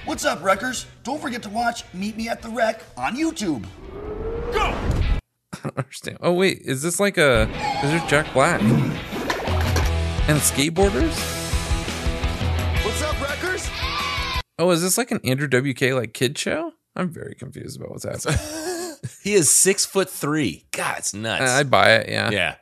[0.04, 0.88] What's up, Wreckers?
[1.04, 3.64] Don't forget to watch Meet Me at the Wreck on YouTube.
[4.52, 4.60] Go!
[4.60, 5.20] I
[5.64, 6.18] don't understand.
[6.20, 7.44] Oh wait, is this like a?
[7.82, 11.16] Is there Jack Black and skateboarders?
[12.84, 13.70] What's up, Wreckers?
[14.60, 16.74] Oh, is this like an Andrew WK like kid show?
[16.94, 18.38] I'm very confused about what's happening.
[19.24, 20.66] He is six foot three.
[20.72, 21.52] God, it's nuts.
[21.52, 22.10] I buy it.
[22.10, 22.32] Yeah.
[22.32, 22.56] yeah.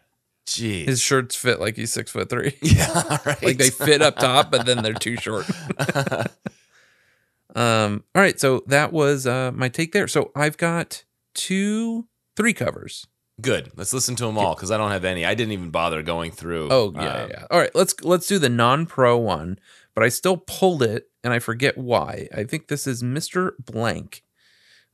[0.45, 0.85] Jeez.
[0.85, 2.57] His shirts fit like he's six foot three.
[2.61, 3.43] yeah, right.
[3.43, 5.49] like they fit up top, but then they're too short.
[7.55, 8.03] um.
[8.13, 8.39] All right.
[8.39, 10.07] So that was uh my take there.
[10.07, 11.03] So I've got
[11.34, 13.07] two, three covers.
[13.41, 13.72] Good.
[13.76, 15.26] Let's listen to them all because I don't have any.
[15.26, 16.69] I didn't even bother going through.
[16.72, 17.47] Oh yeah, uh, yeah.
[17.49, 19.59] All right, let's let's do the non-pro one,
[19.93, 22.30] but I still pulled it and I forget why.
[22.34, 23.51] I think this is Mr.
[23.59, 24.23] Blank.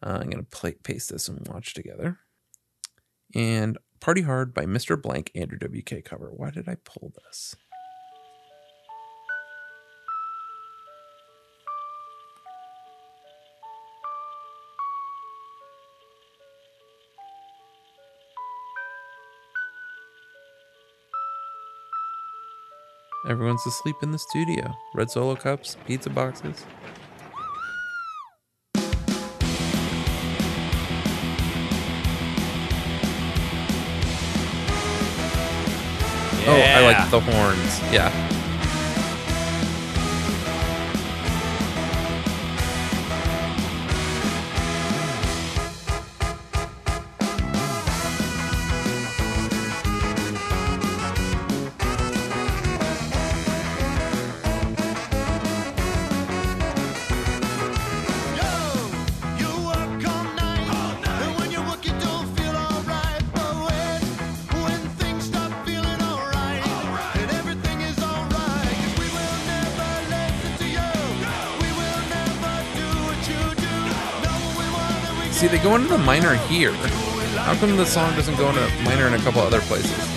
[0.02, 2.20] Uh, I'm gonna play, paste this and watch together.
[3.36, 5.00] And Party Hard by Mr.
[5.00, 6.32] Blank, Andrew WK cover.
[6.32, 7.56] Why did I pull this?
[23.30, 24.74] Everyone's asleep in the studio.
[24.96, 26.66] Red solo cups, pizza boxes.
[37.12, 37.82] The horns.
[37.92, 38.41] Yeah.
[76.02, 76.74] Minor here.
[76.74, 80.11] How come the song doesn't go into minor in a couple other places?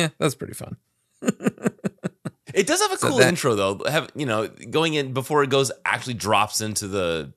[0.00, 0.76] Yeah, that's pretty fun.
[2.52, 3.80] It does have a So cool that- intro though.
[3.88, 7.32] Have you know going in before it goes actually drops into the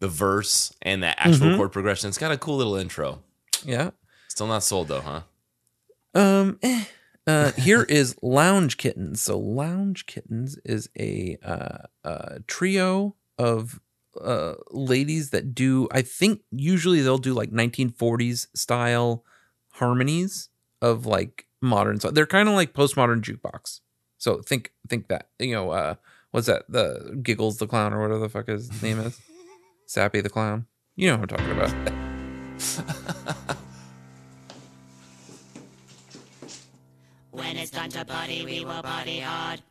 [0.00, 1.56] the verse and that actual Mhm.
[1.56, 2.08] chord progression.
[2.08, 3.22] It's got a cool little intro.
[3.64, 3.90] Yeah.
[4.28, 5.22] Still not sold though, huh?
[6.14, 6.84] Um, eh.
[7.26, 9.22] Uh, here is Lounge Kittens.
[9.22, 13.80] So Lounge Kittens is a uh, uh, trio of
[14.20, 15.88] uh, ladies that do.
[15.92, 19.24] I think usually they'll do like 1940s style
[19.70, 20.50] harmonies
[20.82, 22.00] of like modern.
[22.00, 23.80] So they're kind of like postmodern jukebox.
[24.18, 25.94] So think think that you know uh,
[26.30, 29.20] what's that the Giggles the clown or whatever the fuck his name is,
[29.86, 30.66] Sappy the clown.
[30.96, 33.56] You know what I'm talking about.
[37.32, 39.62] When it's time to party, we will party hard.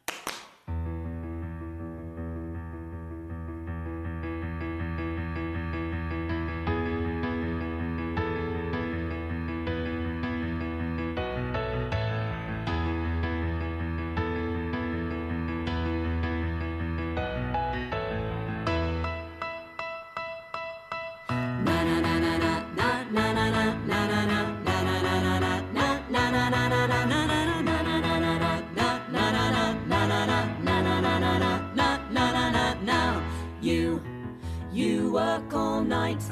[34.81, 36.23] You work all night,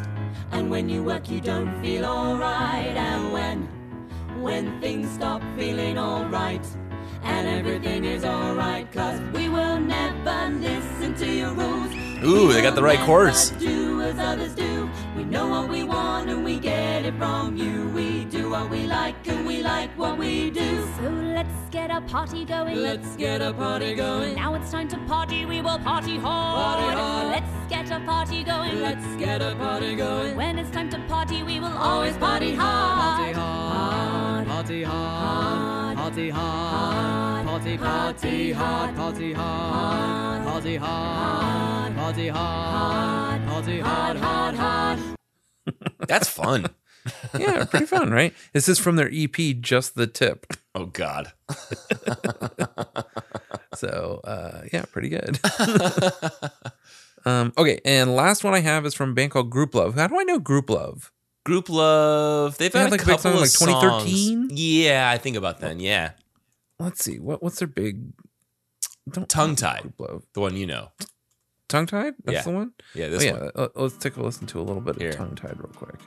[0.52, 2.98] and when you work, you don't feel alright.
[2.98, 3.70] And when,
[4.42, 6.66] when things stop feeling alright,
[7.24, 11.94] and everything is alright, cause we will never listen to your rules.
[12.24, 13.52] Ooh, they got the right chords.
[13.52, 14.90] Do as others do.
[15.16, 17.90] We know what we want and we get it from you.
[17.90, 20.86] We do what we like and we like what we do.
[20.98, 22.78] So let's get a party going.
[22.78, 24.36] Let's get a party going.
[24.36, 25.46] Now it's time to party.
[25.46, 26.80] We will party hard.
[26.80, 27.39] Party hard.
[27.70, 28.82] Let's get a party going.
[28.82, 30.36] Let's get a party going.
[30.36, 33.20] When it's time to party, we will Always always party hard.
[33.20, 34.48] Party hard.
[34.48, 44.18] Party hard, party hard, party party hard, party hard, party hard, party hard, party hard,
[44.18, 45.00] hard, hard.
[46.08, 46.66] That's fun.
[47.38, 48.34] yeah, pretty fun, right?
[48.52, 50.48] This is from their EP, Just the Tip.
[50.74, 51.34] Oh God.
[53.76, 55.40] so uh yeah, pretty good.
[57.26, 59.96] Um okay, and last one I have is from a band called Grouplove.
[59.96, 61.12] How do I know Grouplove?
[61.46, 62.58] Group Love.
[62.58, 64.50] They've They had, had, like, a couple song, of like, 2013?
[64.52, 65.80] Yeah, I think about then.
[65.80, 66.12] Yeah,
[66.80, 67.20] Let's see.
[67.20, 68.14] What what's their big
[69.28, 69.82] tongue tied.
[69.98, 70.24] Grouplove.
[70.34, 70.90] The one you know.
[71.68, 72.16] Tongue Tied?
[72.26, 72.42] That's Yeah.
[72.42, 72.72] the one?
[72.96, 73.34] Yeah, this oh, yeah.
[73.34, 73.52] one.
[73.56, 76.00] uh, Let's take a listen to a little bit of Tongue Tied real quick.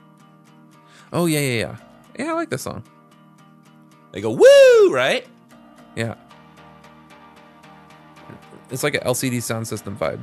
[1.12, 1.76] Oh yeah, yeah, yeah.
[2.18, 2.82] Yeah, I like this song.
[4.10, 5.24] They go woo, right?
[5.94, 6.14] Yeah.
[8.70, 10.20] It's like an LCD Soundsystem vibe.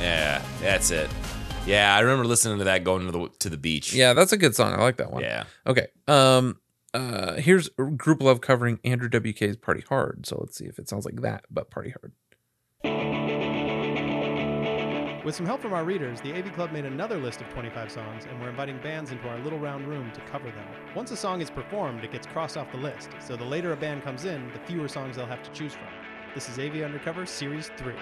[0.00, 1.10] Yeah, that's it.
[1.66, 3.92] Yeah, I remember listening to that going to the to the beach.
[3.92, 4.72] Yeah, that's a good song.
[4.72, 5.22] I like that one.
[5.22, 5.44] Yeah.
[5.66, 5.88] Okay.
[6.08, 6.58] Um
[6.94, 10.26] uh here's Grouplove covering Andrew WK's Party Hard.
[10.26, 12.12] So let's see if it sounds like that, but Party Hard.
[15.22, 18.24] With some help from our readers, the AV Club made another list of 25 songs,
[18.24, 20.66] and we're inviting bands into our little round room to cover them.
[20.96, 23.76] Once a song is performed, it gets crossed off the list, so the later a
[23.76, 25.86] band comes in, the fewer songs they'll have to choose from.
[26.34, 27.92] This is AV Undercover Series 3.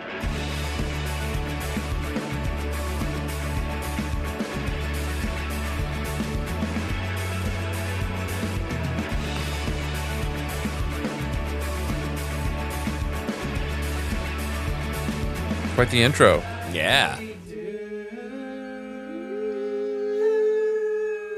[15.79, 16.43] Quite the intro.
[16.73, 17.21] Yeah.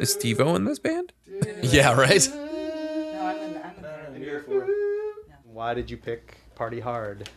[0.01, 1.12] Is Steve O in this band?
[1.62, 2.27] Yeah, right?
[5.45, 7.29] Why did you pick Party Hard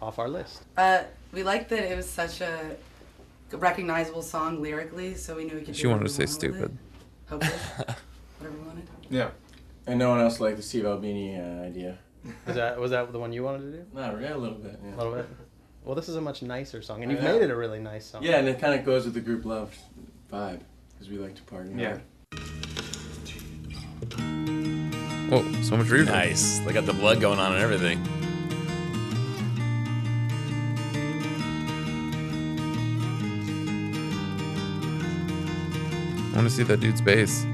[0.00, 0.62] off our list?
[0.78, 2.74] Uh, we liked that it was such a
[3.52, 5.76] recognizable song lyrically, so we knew we could.
[5.76, 6.78] She do wanted to say we stupid.
[7.28, 7.52] Hopefully,
[8.38, 8.88] whatever we wanted.
[9.10, 9.28] Yeah.
[9.86, 11.98] And no one else liked the Steve Albini uh, idea.
[12.46, 13.86] Was that was that the one you wanted to do?
[13.92, 14.80] Not really, a little bit.
[14.82, 14.94] Yeah.
[14.94, 15.28] A little bit.
[15.86, 17.34] Well, this is a much nicer song, and I you've know.
[17.34, 18.24] made it a really nice song.
[18.24, 19.72] Yeah, and it kind of goes with the group love
[20.32, 20.58] vibe
[20.92, 21.70] because we like to party.
[21.76, 21.90] Yeah.
[21.90, 22.02] hard.
[25.32, 26.06] Oh, so much reverb.
[26.06, 26.58] Nice.
[26.58, 28.02] They got the blood going on and everything.
[36.32, 37.46] I want to see that dude's bass.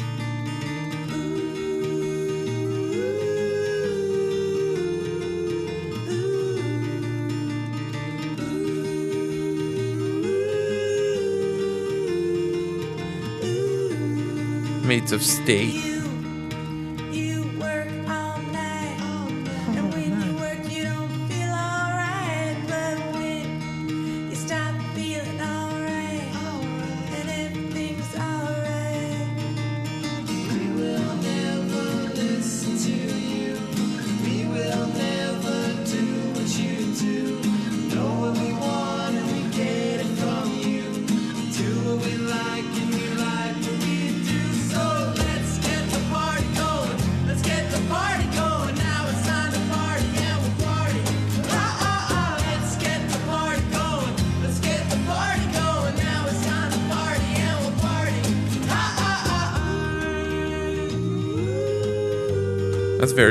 [14.93, 15.92] Of State.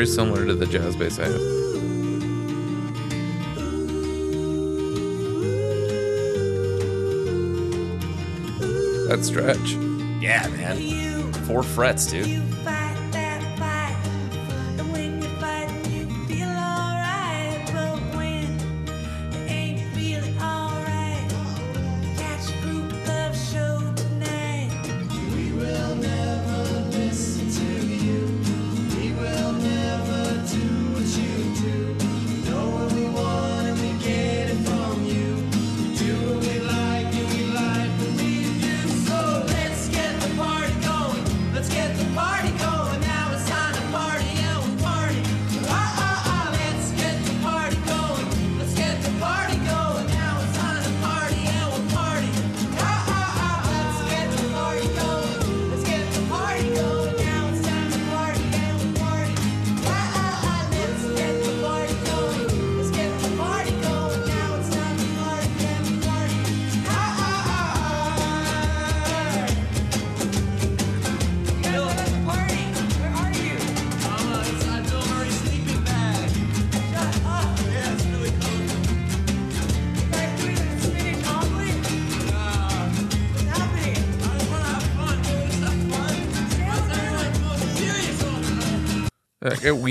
[0.01, 1.33] Very similar to the jazz bass I have.
[9.09, 9.73] That stretch.
[10.19, 11.31] Yeah, man.
[11.45, 12.41] Four frets, dude.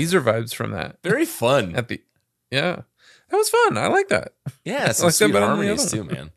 [0.01, 0.97] Weezer vibes from that.
[1.03, 1.75] Very fun.
[1.75, 2.01] At the
[2.51, 2.81] yeah,
[3.29, 3.77] that was fun.
[3.77, 4.33] I like that.
[4.65, 6.31] Yeah, some like sweet better than the harmonies too, man.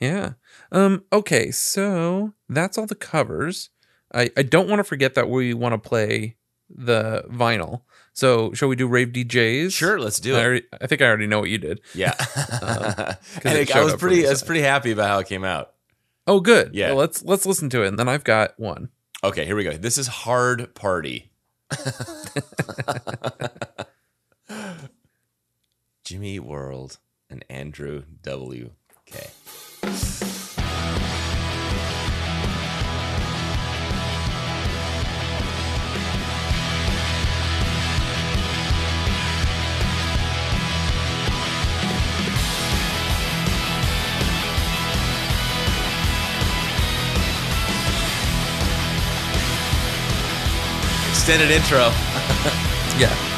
[0.00, 0.32] Yeah.
[0.72, 1.04] Um.
[1.12, 1.50] Okay.
[1.50, 3.70] So that's all the covers.
[4.14, 6.36] I I don't want to forget that we want to play
[6.70, 7.82] the vinyl.
[8.12, 9.72] So shall we do rave DJs?
[9.72, 10.42] Sure, let's do I it.
[10.44, 11.80] already- I think I already know what you did.
[11.94, 12.18] Yeah, Um,
[12.66, 14.26] I, think I was pretty.
[14.26, 15.72] I was pretty happy about how it came out.
[16.26, 16.74] Oh, good.
[16.74, 16.88] Yeah.
[16.88, 18.90] Well, let's let's listen to it, and then I've got one.
[19.24, 19.72] Okay, here we go.
[19.76, 21.30] This is Hard Party.
[26.04, 29.30] Jimmy World and Andrew W.K.
[51.28, 51.78] Extended intro.
[52.98, 53.37] yeah.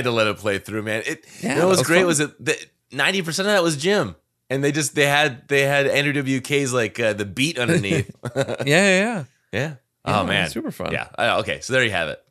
[0.00, 1.02] Had to let it play through, man.
[1.06, 2.06] It Yeah, what was, that was great fun.
[2.06, 4.16] was it ninety percent of that was Jim,
[4.48, 8.10] and they just they had they had Andrew WK's like uh, the beat underneath.
[8.36, 9.24] yeah, yeah, yeah.
[9.52, 9.74] yeah.
[10.06, 10.92] Yeah, Oh man, super fun.
[10.92, 11.08] Yeah.
[11.18, 12.22] Uh, okay, so there you have it.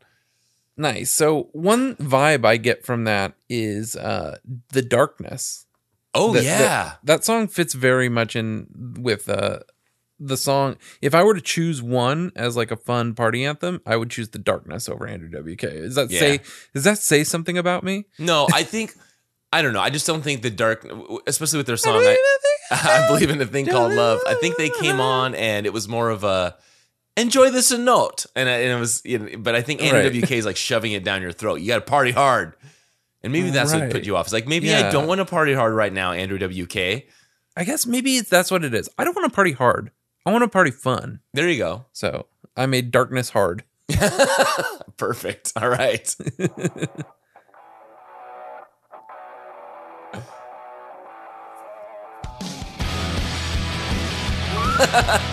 [0.77, 1.11] Nice.
[1.11, 4.37] So one vibe I get from that is uh
[4.71, 5.65] the darkness.
[6.15, 6.57] Oh That- yeah.
[6.57, 8.67] that, that song fits very much in
[8.97, 9.59] with uh
[10.19, 10.77] the song.
[11.01, 14.29] If I were to choose one as like a fun party anthem, I would choose
[14.29, 15.61] the darkness over Andrew WK.
[15.61, 16.19] Does that Yeah.
[16.19, 16.39] say
[16.73, 18.05] does that say something about me?
[18.17, 18.93] No, I think
[19.51, 19.81] I don't know.
[19.81, 20.85] I just don't think the dark,
[21.25, 21.95] especially with their song.
[22.03, 22.17] I,
[22.71, 24.19] I believe in a thing called love.
[24.27, 26.55] I think they came on and it was more of a
[27.17, 29.01] enjoy this and note, and, I- and it was.
[29.03, 30.05] You know, but I think Right.
[30.11, 31.55] NWK is like shoving it down your throat.
[31.61, 32.55] You got to party hard,
[33.23, 34.27] and maybe that's what put you off.
[34.27, 37.05] It's like maybe I don't want to party hard right now, Andrew WK.
[37.57, 38.87] I guess maybe that's what it is.
[38.97, 39.91] I don't want to party hard.
[40.25, 41.21] I want to party fun.
[41.33, 41.85] There you go.
[41.93, 43.63] So I made darkness hard.
[44.97, 45.53] Perfect.
[45.55, 46.15] All right.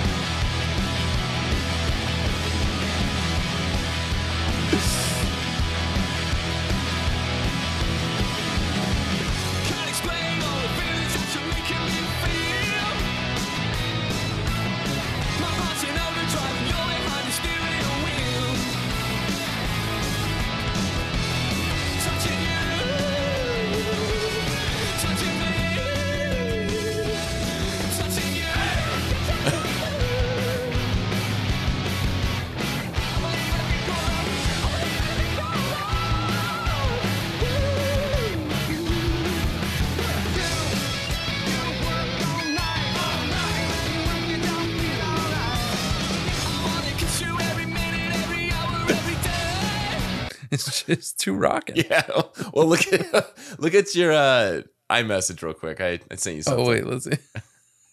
[50.95, 51.77] just too rocking.
[51.77, 52.07] Yeah.
[52.53, 55.81] Well, look at look at your uh, iMessage real quick.
[55.81, 56.65] I, I sent you something.
[56.65, 57.19] Oh wait, let's see.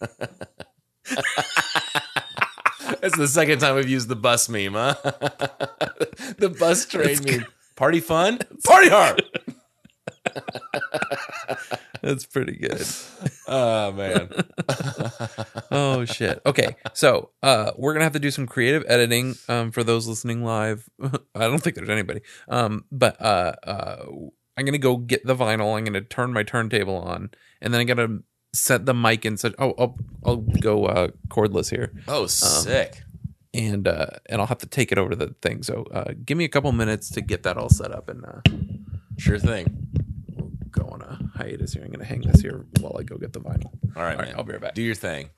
[3.00, 4.94] That's the second time we've used the bus meme, huh?
[6.38, 7.46] the bus train It's meme.
[7.76, 8.38] Party fun?
[8.64, 9.22] Party hard.
[12.04, 12.86] That's pretty good.
[13.46, 14.30] Oh man.
[15.70, 16.40] oh shit.
[16.46, 16.76] Okay.
[16.94, 20.88] So uh we're gonna have to do some creative editing um for those listening live.
[21.02, 22.22] I don't think there's anybody.
[22.48, 24.04] Um but uh uh
[24.56, 27.84] I'm gonna go get the vinyl, I'm gonna turn my turntable on, and then I
[27.84, 28.20] gotta
[28.54, 31.92] set the mic in such oh I'll I'll go uh cordless here.
[32.08, 33.02] Oh, sick.
[33.52, 35.62] and uh and I'll have to take it over to the thing.
[35.62, 38.40] So uh give me a couple minutes to get that all set up and uh
[39.18, 39.86] Sure thing.
[40.74, 41.84] Go on a hiatus here.
[41.84, 43.66] I'm gonna hang this here while I go get the vinyl.
[43.96, 44.34] All right, All right, man.
[44.36, 44.74] I'll be right back.
[44.74, 45.30] Do your thing.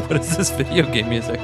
[0.06, 1.38] what is this video game music?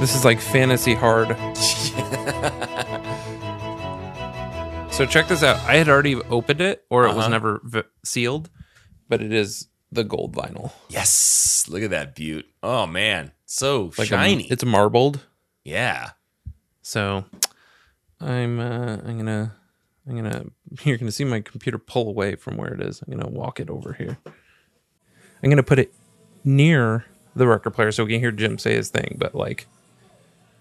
[0.00, 1.28] This is like fantasy hard.
[4.90, 5.58] so check this out.
[5.68, 7.28] I had already opened it, or it was Uh-huh.
[7.28, 8.48] never v- sealed,
[9.10, 10.72] but it is the gold vinyl.
[10.88, 11.66] Yes.
[11.68, 12.46] Look at that butte.
[12.62, 13.32] Oh man.
[13.46, 14.44] So Like a- shiny.
[14.50, 15.20] it's marbled.
[15.64, 16.10] yeah.
[16.82, 17.24] So
[18.20, 19.54] I'm uh, I'm gonna
[20.08, 20.44] I'm gonna
[20.84, 23.02] you're gonna see my computer pull away from where it is.
[23.02, 24.18] I'm gonna walk it over here.
[25.42, 25.92] I'm gonna put it
[26.44, 27.04] near
[27.36, 29.66] the record player so we can hear Jim say his thing, but like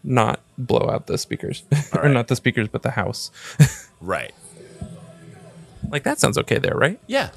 [0.03, 1.63] not blow out the speakers.
[1.93, 2.11] or right.
[2.11, 3.31] not the speakers, but the house.
[4.01, 4.33] Right.
[5.89, 6.99] like that sounds okay there, right?
[7.07, 7.31] Yeah.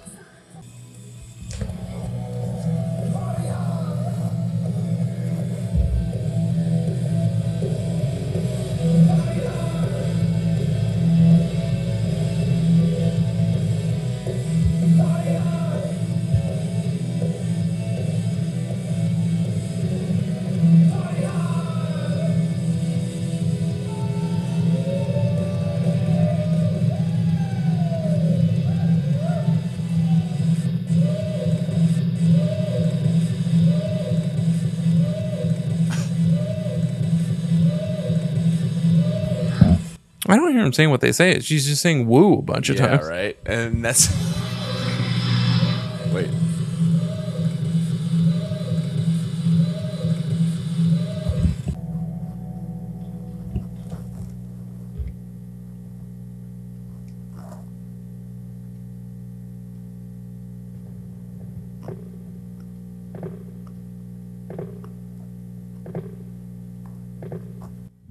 [40.72, 41.40] I don't hear him saying what they say.
[41.40, 43.06] She's just saying woo a bunch of yeah, times.
[43.08, 43.36] right.
[43.44, 44.08] And that's
[46.12, 46.30] Wait.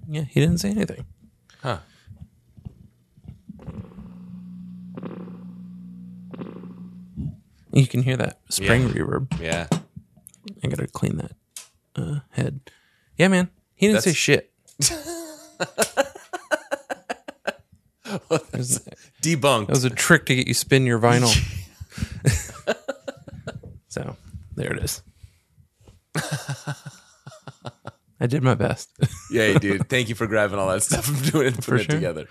[0.07, 1.05] Yeah, he didn't say anything.
[1.63, 1.79] Huh.
[7.73, 8.93] You can hear that spring Yeah.
[8.93, 9.39] reverb.
[9.41, 9.67] Yeah.
[10.63, 11.31] I gotta clean that
[11.95, 12.59] uh, head.
[13.17, 13.49] Yeah, man.
[13.75, 14.51] He didn't say shit.
[18.05, 18.87] It was-
[19.21, 19.67] Debunked.
[19.67, 21.29] That was a trick to get you spin your vinyl.
[23.87, 24.17] so
[24.55, 25.01] there it is.
[28.19, 28.89] I did my best.
[29.31, 29.87] Yeah, dude.
[29.87, 31.99] Thank you for grabbing all that stuff and doing it and For putting it sure.
[31.99, 32.27] together.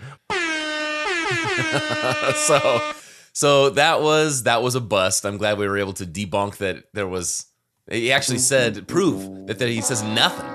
[2.35, 2.93] so
[3.33, 5.25] so that was that was a bust.
[5.25, 7.47] I'm glad we were able to debunk that there was
[7.91, 10.47] he actually said prove that, that he says nothing.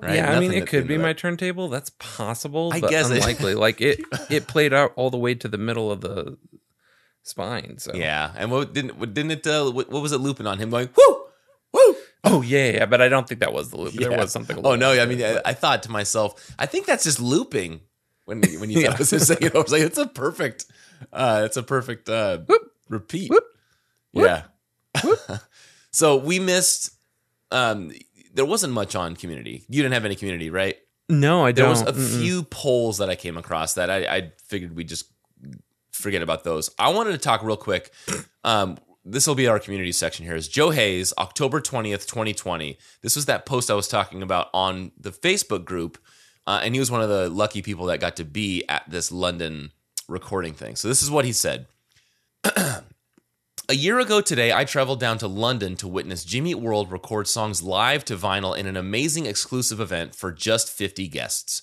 [0.00, 0.14] Right?
[0.16, 1.68] Yeah, I mean, it could be that- my turntable.
[1.68, 3.54] That's possible, I but guess it- unlikely.
[3.66, 6.38] like it, it played out all the way to the middle of the
[7.22, 7.78] spine.
[7.78, 10.58] So Yeah, and what didn't what didn't it uh, what, what was it looping on
[10.58, 11.24] him going whoo
[11.72, 11.96] whoo?
[12.24, 13.94] Oh yeah, yeah, but I don't think that was the loop.
[13.94, 14.60] There was something.
[14.64, 17.80] Oh no, I mean, I, I thought to myself, I think that's just looping.
[18.24, 18.88] When when you Yeah.
[18.90, 20.66] thought I was just saying it, I was like, it's a perfect,
[21.12, 22.38] uh, it's a perfect uh,
[22.88, 23.30] repeat.
[24.12, 24.44] Yeah.
[25.90, 26.94] so we missed.
[27.50, 27.92] Um,
[28.34, 29.64] there wasn't much on community.
[29.68, 30.76] You didn't have any community, right?
[31.08, 31.64] no, I don't.
[31.64, 32.20] There was a Mm-mm.
[32.20, 35.10] few polls that I came across that I, I figured we just
[35.90, 36.70] forget about those.
[36.78, 37.92] I wanted to talk real quick.
[38.44, 40.34] Um, this will be our community section here.
[40.34, 42.78] Is Joe Hayes, October twentieth, twenty twenty.
[43.02, 45.98] This was that post I was talking about on the Facebook group,
[46.46, 49.12] uh, and he was one of the lucky people that got to be at this
[49.12, 49.72] London
[50.08, 50.76] recording thing.
[50.76, 51.66] So this is what he said.
[53.70, 57.62] A year ago today, I traveled down to London to witness Jimmy World record songs
[57.62, 61.60] live to vinyl in an amazing exclusive event for just 50 guests.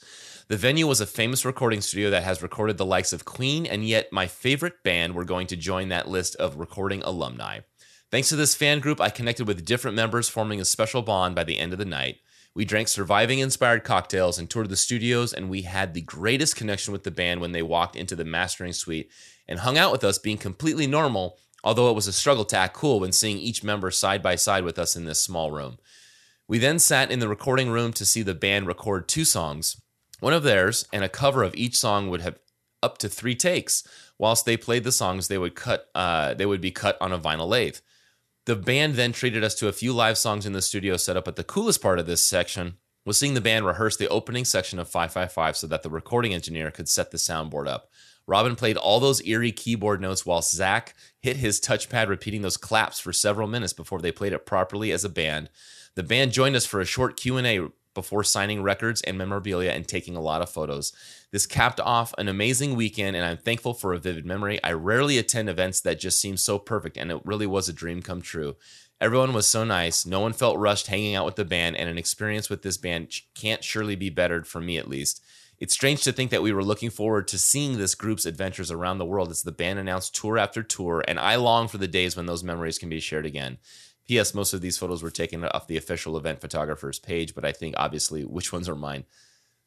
[0.47, 3.83] The venue was a famous recording studio that has recorded the likes of Queen, and
[3.83, 7.61] yet my favorite band were going to join that list of recording alumni.
[8.11, 11.43] Thanks to this fan group, I connected with different members, forming a special bond by
[11.43, 12.17] the end of the night.
[12.55, 16.93] We drank surviving inspired cocktails and toured the studios, and we had the greatest connection
[16.93, 19.11] with the band when they walked into the mastering suite
[19.45, 22.73] and hung out with us, being completely normal, although it was a struggle to act
[22.73, 25.77] cool when seeing each member side by side with us in this small room.
[26.47, 29.81] We then sat in the recording room to see the band record two songs.
[30.21, 32.39] One of theirs and a cover of each song would have
[32.81, 33.83] up to three takes.
[34.17, 35.89] Whilst they played the songs, they would cut.
[35.93, 37.79] Uh, they would be cut on a vinyl lathe.
[38.45, 41.25] The band then treated us to a few live songs in the studio set up.
[41.25, 44.79] But the coolest part of this section was seeing the band rehearse the opening section
[44.79, 47.89] of 555 so that the recording engineer could set the soundboard up.
[48.27, 52.99] Robin played all those eerie keyboard notes while Zach hit his touchpad, repeating those claps
[52.99, 55.49] for several minutes before they played it properly as a band.
[55.95, 60.15] The band joined us for a short Q&A before signing records and memorabilia and taking
[60.15, 60.93] a lot of photos.
[61.31, 64.63] This capped off an amazing weekend and I'm thankful for a vivid memory.
[64.63, 68.03] I rarely attend events that just seem so perfect and it really was a dream
[68.03, 68.55] come true.
[69.01, 70.05] Everyone was so nice.
[70.05, 73.11] No one felt rushed hanging out with the band and an experience with this band
[73.33, 75.21] can't surely be bettered for me at least.
[75.57, 78.97] It's strange to think that we were looking forward to seeing this group's adventures around
[78.97, 82.17] the world as the band announced tour after tour, and I long for the days
[82.17, 83.57] when those memories can be shared again.
[84.07, 84.33] P.S.
[84.33, 87.75] Most of these photos were taken off the official event photographer's page, but I think
[87.77, 89.05] obviously which ones are mine.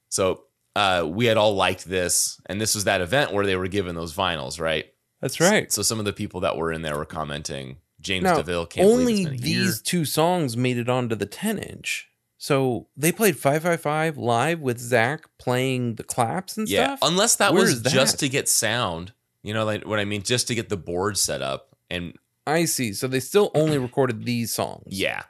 [0.09, 0.45] So
[0.77, 3.95] uh, we had all liked this, and this was that event where they were given
[3.97, 4.87] those vinyls, right?
[5.21, 5.73] That's right.
[5.73, 7.79] So some of the people that were in there were commenting.
[8.01, 9.37] James Now, DeVille can't only a year.
[9.39, 12.09] these two songs made it onto the 10 inch.
[12.41, 17.11] So they played 555 live with Zach playing the claps and Yeah, stuff.
[17.11, 17.93] unless that Where was that?
[17.93, 19.13] just to get sound.
[19.43, 21.75] You know, like what I mean, just to get the board set up.
[21.91, 22.17] And
[22.49, 22.93] I see.
[22.93, 24.85] So they still only recorded these songs.
[24.87, 25.23] yeah,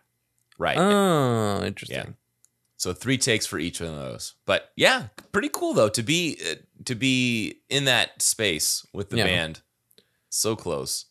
[0.59, 0.77] right.
[0.79, 1.97] Oh, interesting.
[1.99, 2.13] Yeah.
[2.77, 4.35] So three takes for each of those.
[4.47, 6.55] But yeah, pretty cool though to be uh,
[6.85, 9.25] to be in that space with the Yeah.
[9.25, 9.61] band.
[10.31, 11.07] So close.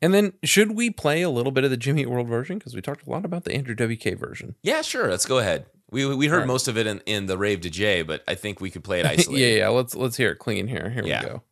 [0.00, 2.58] And then should we play a little bit of the Jimmy World version?
[2.58, 4.56] Because we talked a lot about the Andrew WK version.
[4.62, 5.08] Yeah, sure.
[5.08, 5.66] Let's go ahead.
[5.92, 6.46] We we heard right.
[6.48, 8.98] most of it in, in the rave to Jay, but I think we could play
[8.98, 9.40] it isolated.
[9.40, 9.68] yeah, yeah.
[9.68, 10.90] Let's let's hear it clean here.
[10.90, 11.22] Here Yeah.
[11.22, 11.42] we go.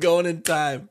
[0.00, 0.88] Going in time.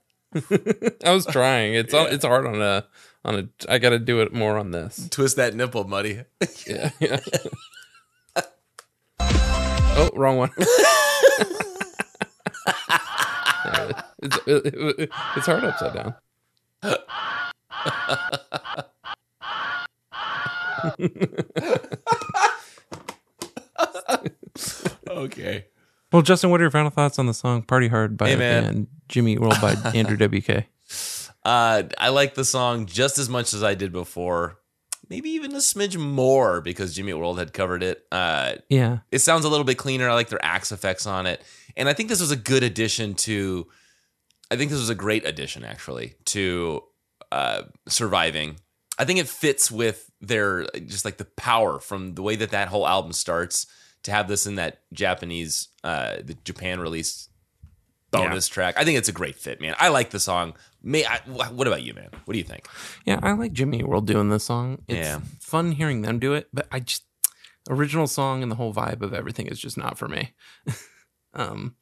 [1.03, 1.73] I was trying.
[1.73, 2.05] It's Yeah.
[2.05, 2.85] it's hard on a
[3.25, 3.47] on a.
[3.71, 5.07] I got to do it more on this.
[5.09, 6.23] Twist that nipple, buddy.
[6.67, 6.89] Yeah.
[6.99, 7.19] yeah.
[9.19, 10.51] oh, wrong one.
[10.59, 10.65] Yeah,
[14.21, 16.15] it's, it- it- it's hard upside down.
[25.09, 25.65] okay.
[26.11, 28.63] Well, Justin, what are your final thoughts on the song "Party Hard" by Hey, man.
[28.63, 30.65] band Jimmy Eat World by Andrew WK?
[31.43, 34.57] Uh, I like the song just as much as I did before.
[35.09, 38.05] Maybe even a smidge more because Jimmy Eat World had covered it.
[38.11, 38.99] Uh, Yeah.
[39.11, 40.09] it sounds a little bit cleaner.
[40.09, 41.41] I like their axe effects on it,
[41.75, 43.67] and I think this was a good addition to.
[44.49, 46.83] I think this was a great addition actually to
[47.33, 48.57] uh, surviving.
[48.97, 52.69] I think it fits with their just like the power from the way that that
[52.69, 53.67] whole album starts
[54.07, 57.27] to have this in that Japanese, uh, the Japan release
[58.09, 58.75] bonus track.
[58.77, 59.75] I think it's a great fit, man.
[59.77, 60.55] I like the song.
[60.81, 62.09] May I, what about you, man?
[62.23, 62.67] What do you think?
[63.05, 64.81] Yeah, I like Jimmy World doing this song.
[64.87, 65.19] It's Yeah.
[65.41, 67.03] fun hearing them do it, but I just
[67.69, 70.33] original song and the whole vibe of everything is just not for me.
[71.33, 71.75] um,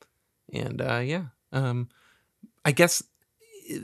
[0.51, 1.89] and uh, yeah, um,
[2.65, 3.03] I guess
[3.71, 3.77] uh,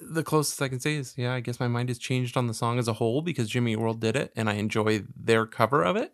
[0.00, 1.32] the closest I can say is yeah.
[1.34, 4.00] I guess my mind has changed on the song as a whole because Jimmy World
[4.00, 6.12] did it, and I enjoy their cover of it,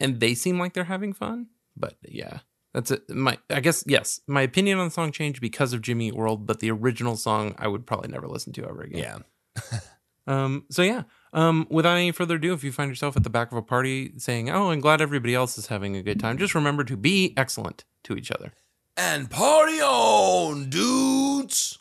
[0.00, 1.46] and they seem like they're having fun.
[1.76, 2.40] But yeah,
[2.74, 3.08] that's it.
[3.10, 6.46] My I guess yes, my opinion on the song changed because of Jimmy Eat World,
[6.46, 9.24] but the original song I would probably never listen to ever again.
[9.62, 9.78] Yeah.
[10.28, 13.50] Um, so yeah, um, without any further ado, if you find yourself at the back
[13.50, 16.54] of a party saying, "Oh, I'm glad everybody else is having a good time," just
[16.54, 18.52] remember to be excellent to each other.
[18.94, 21.78] And party on, dudes.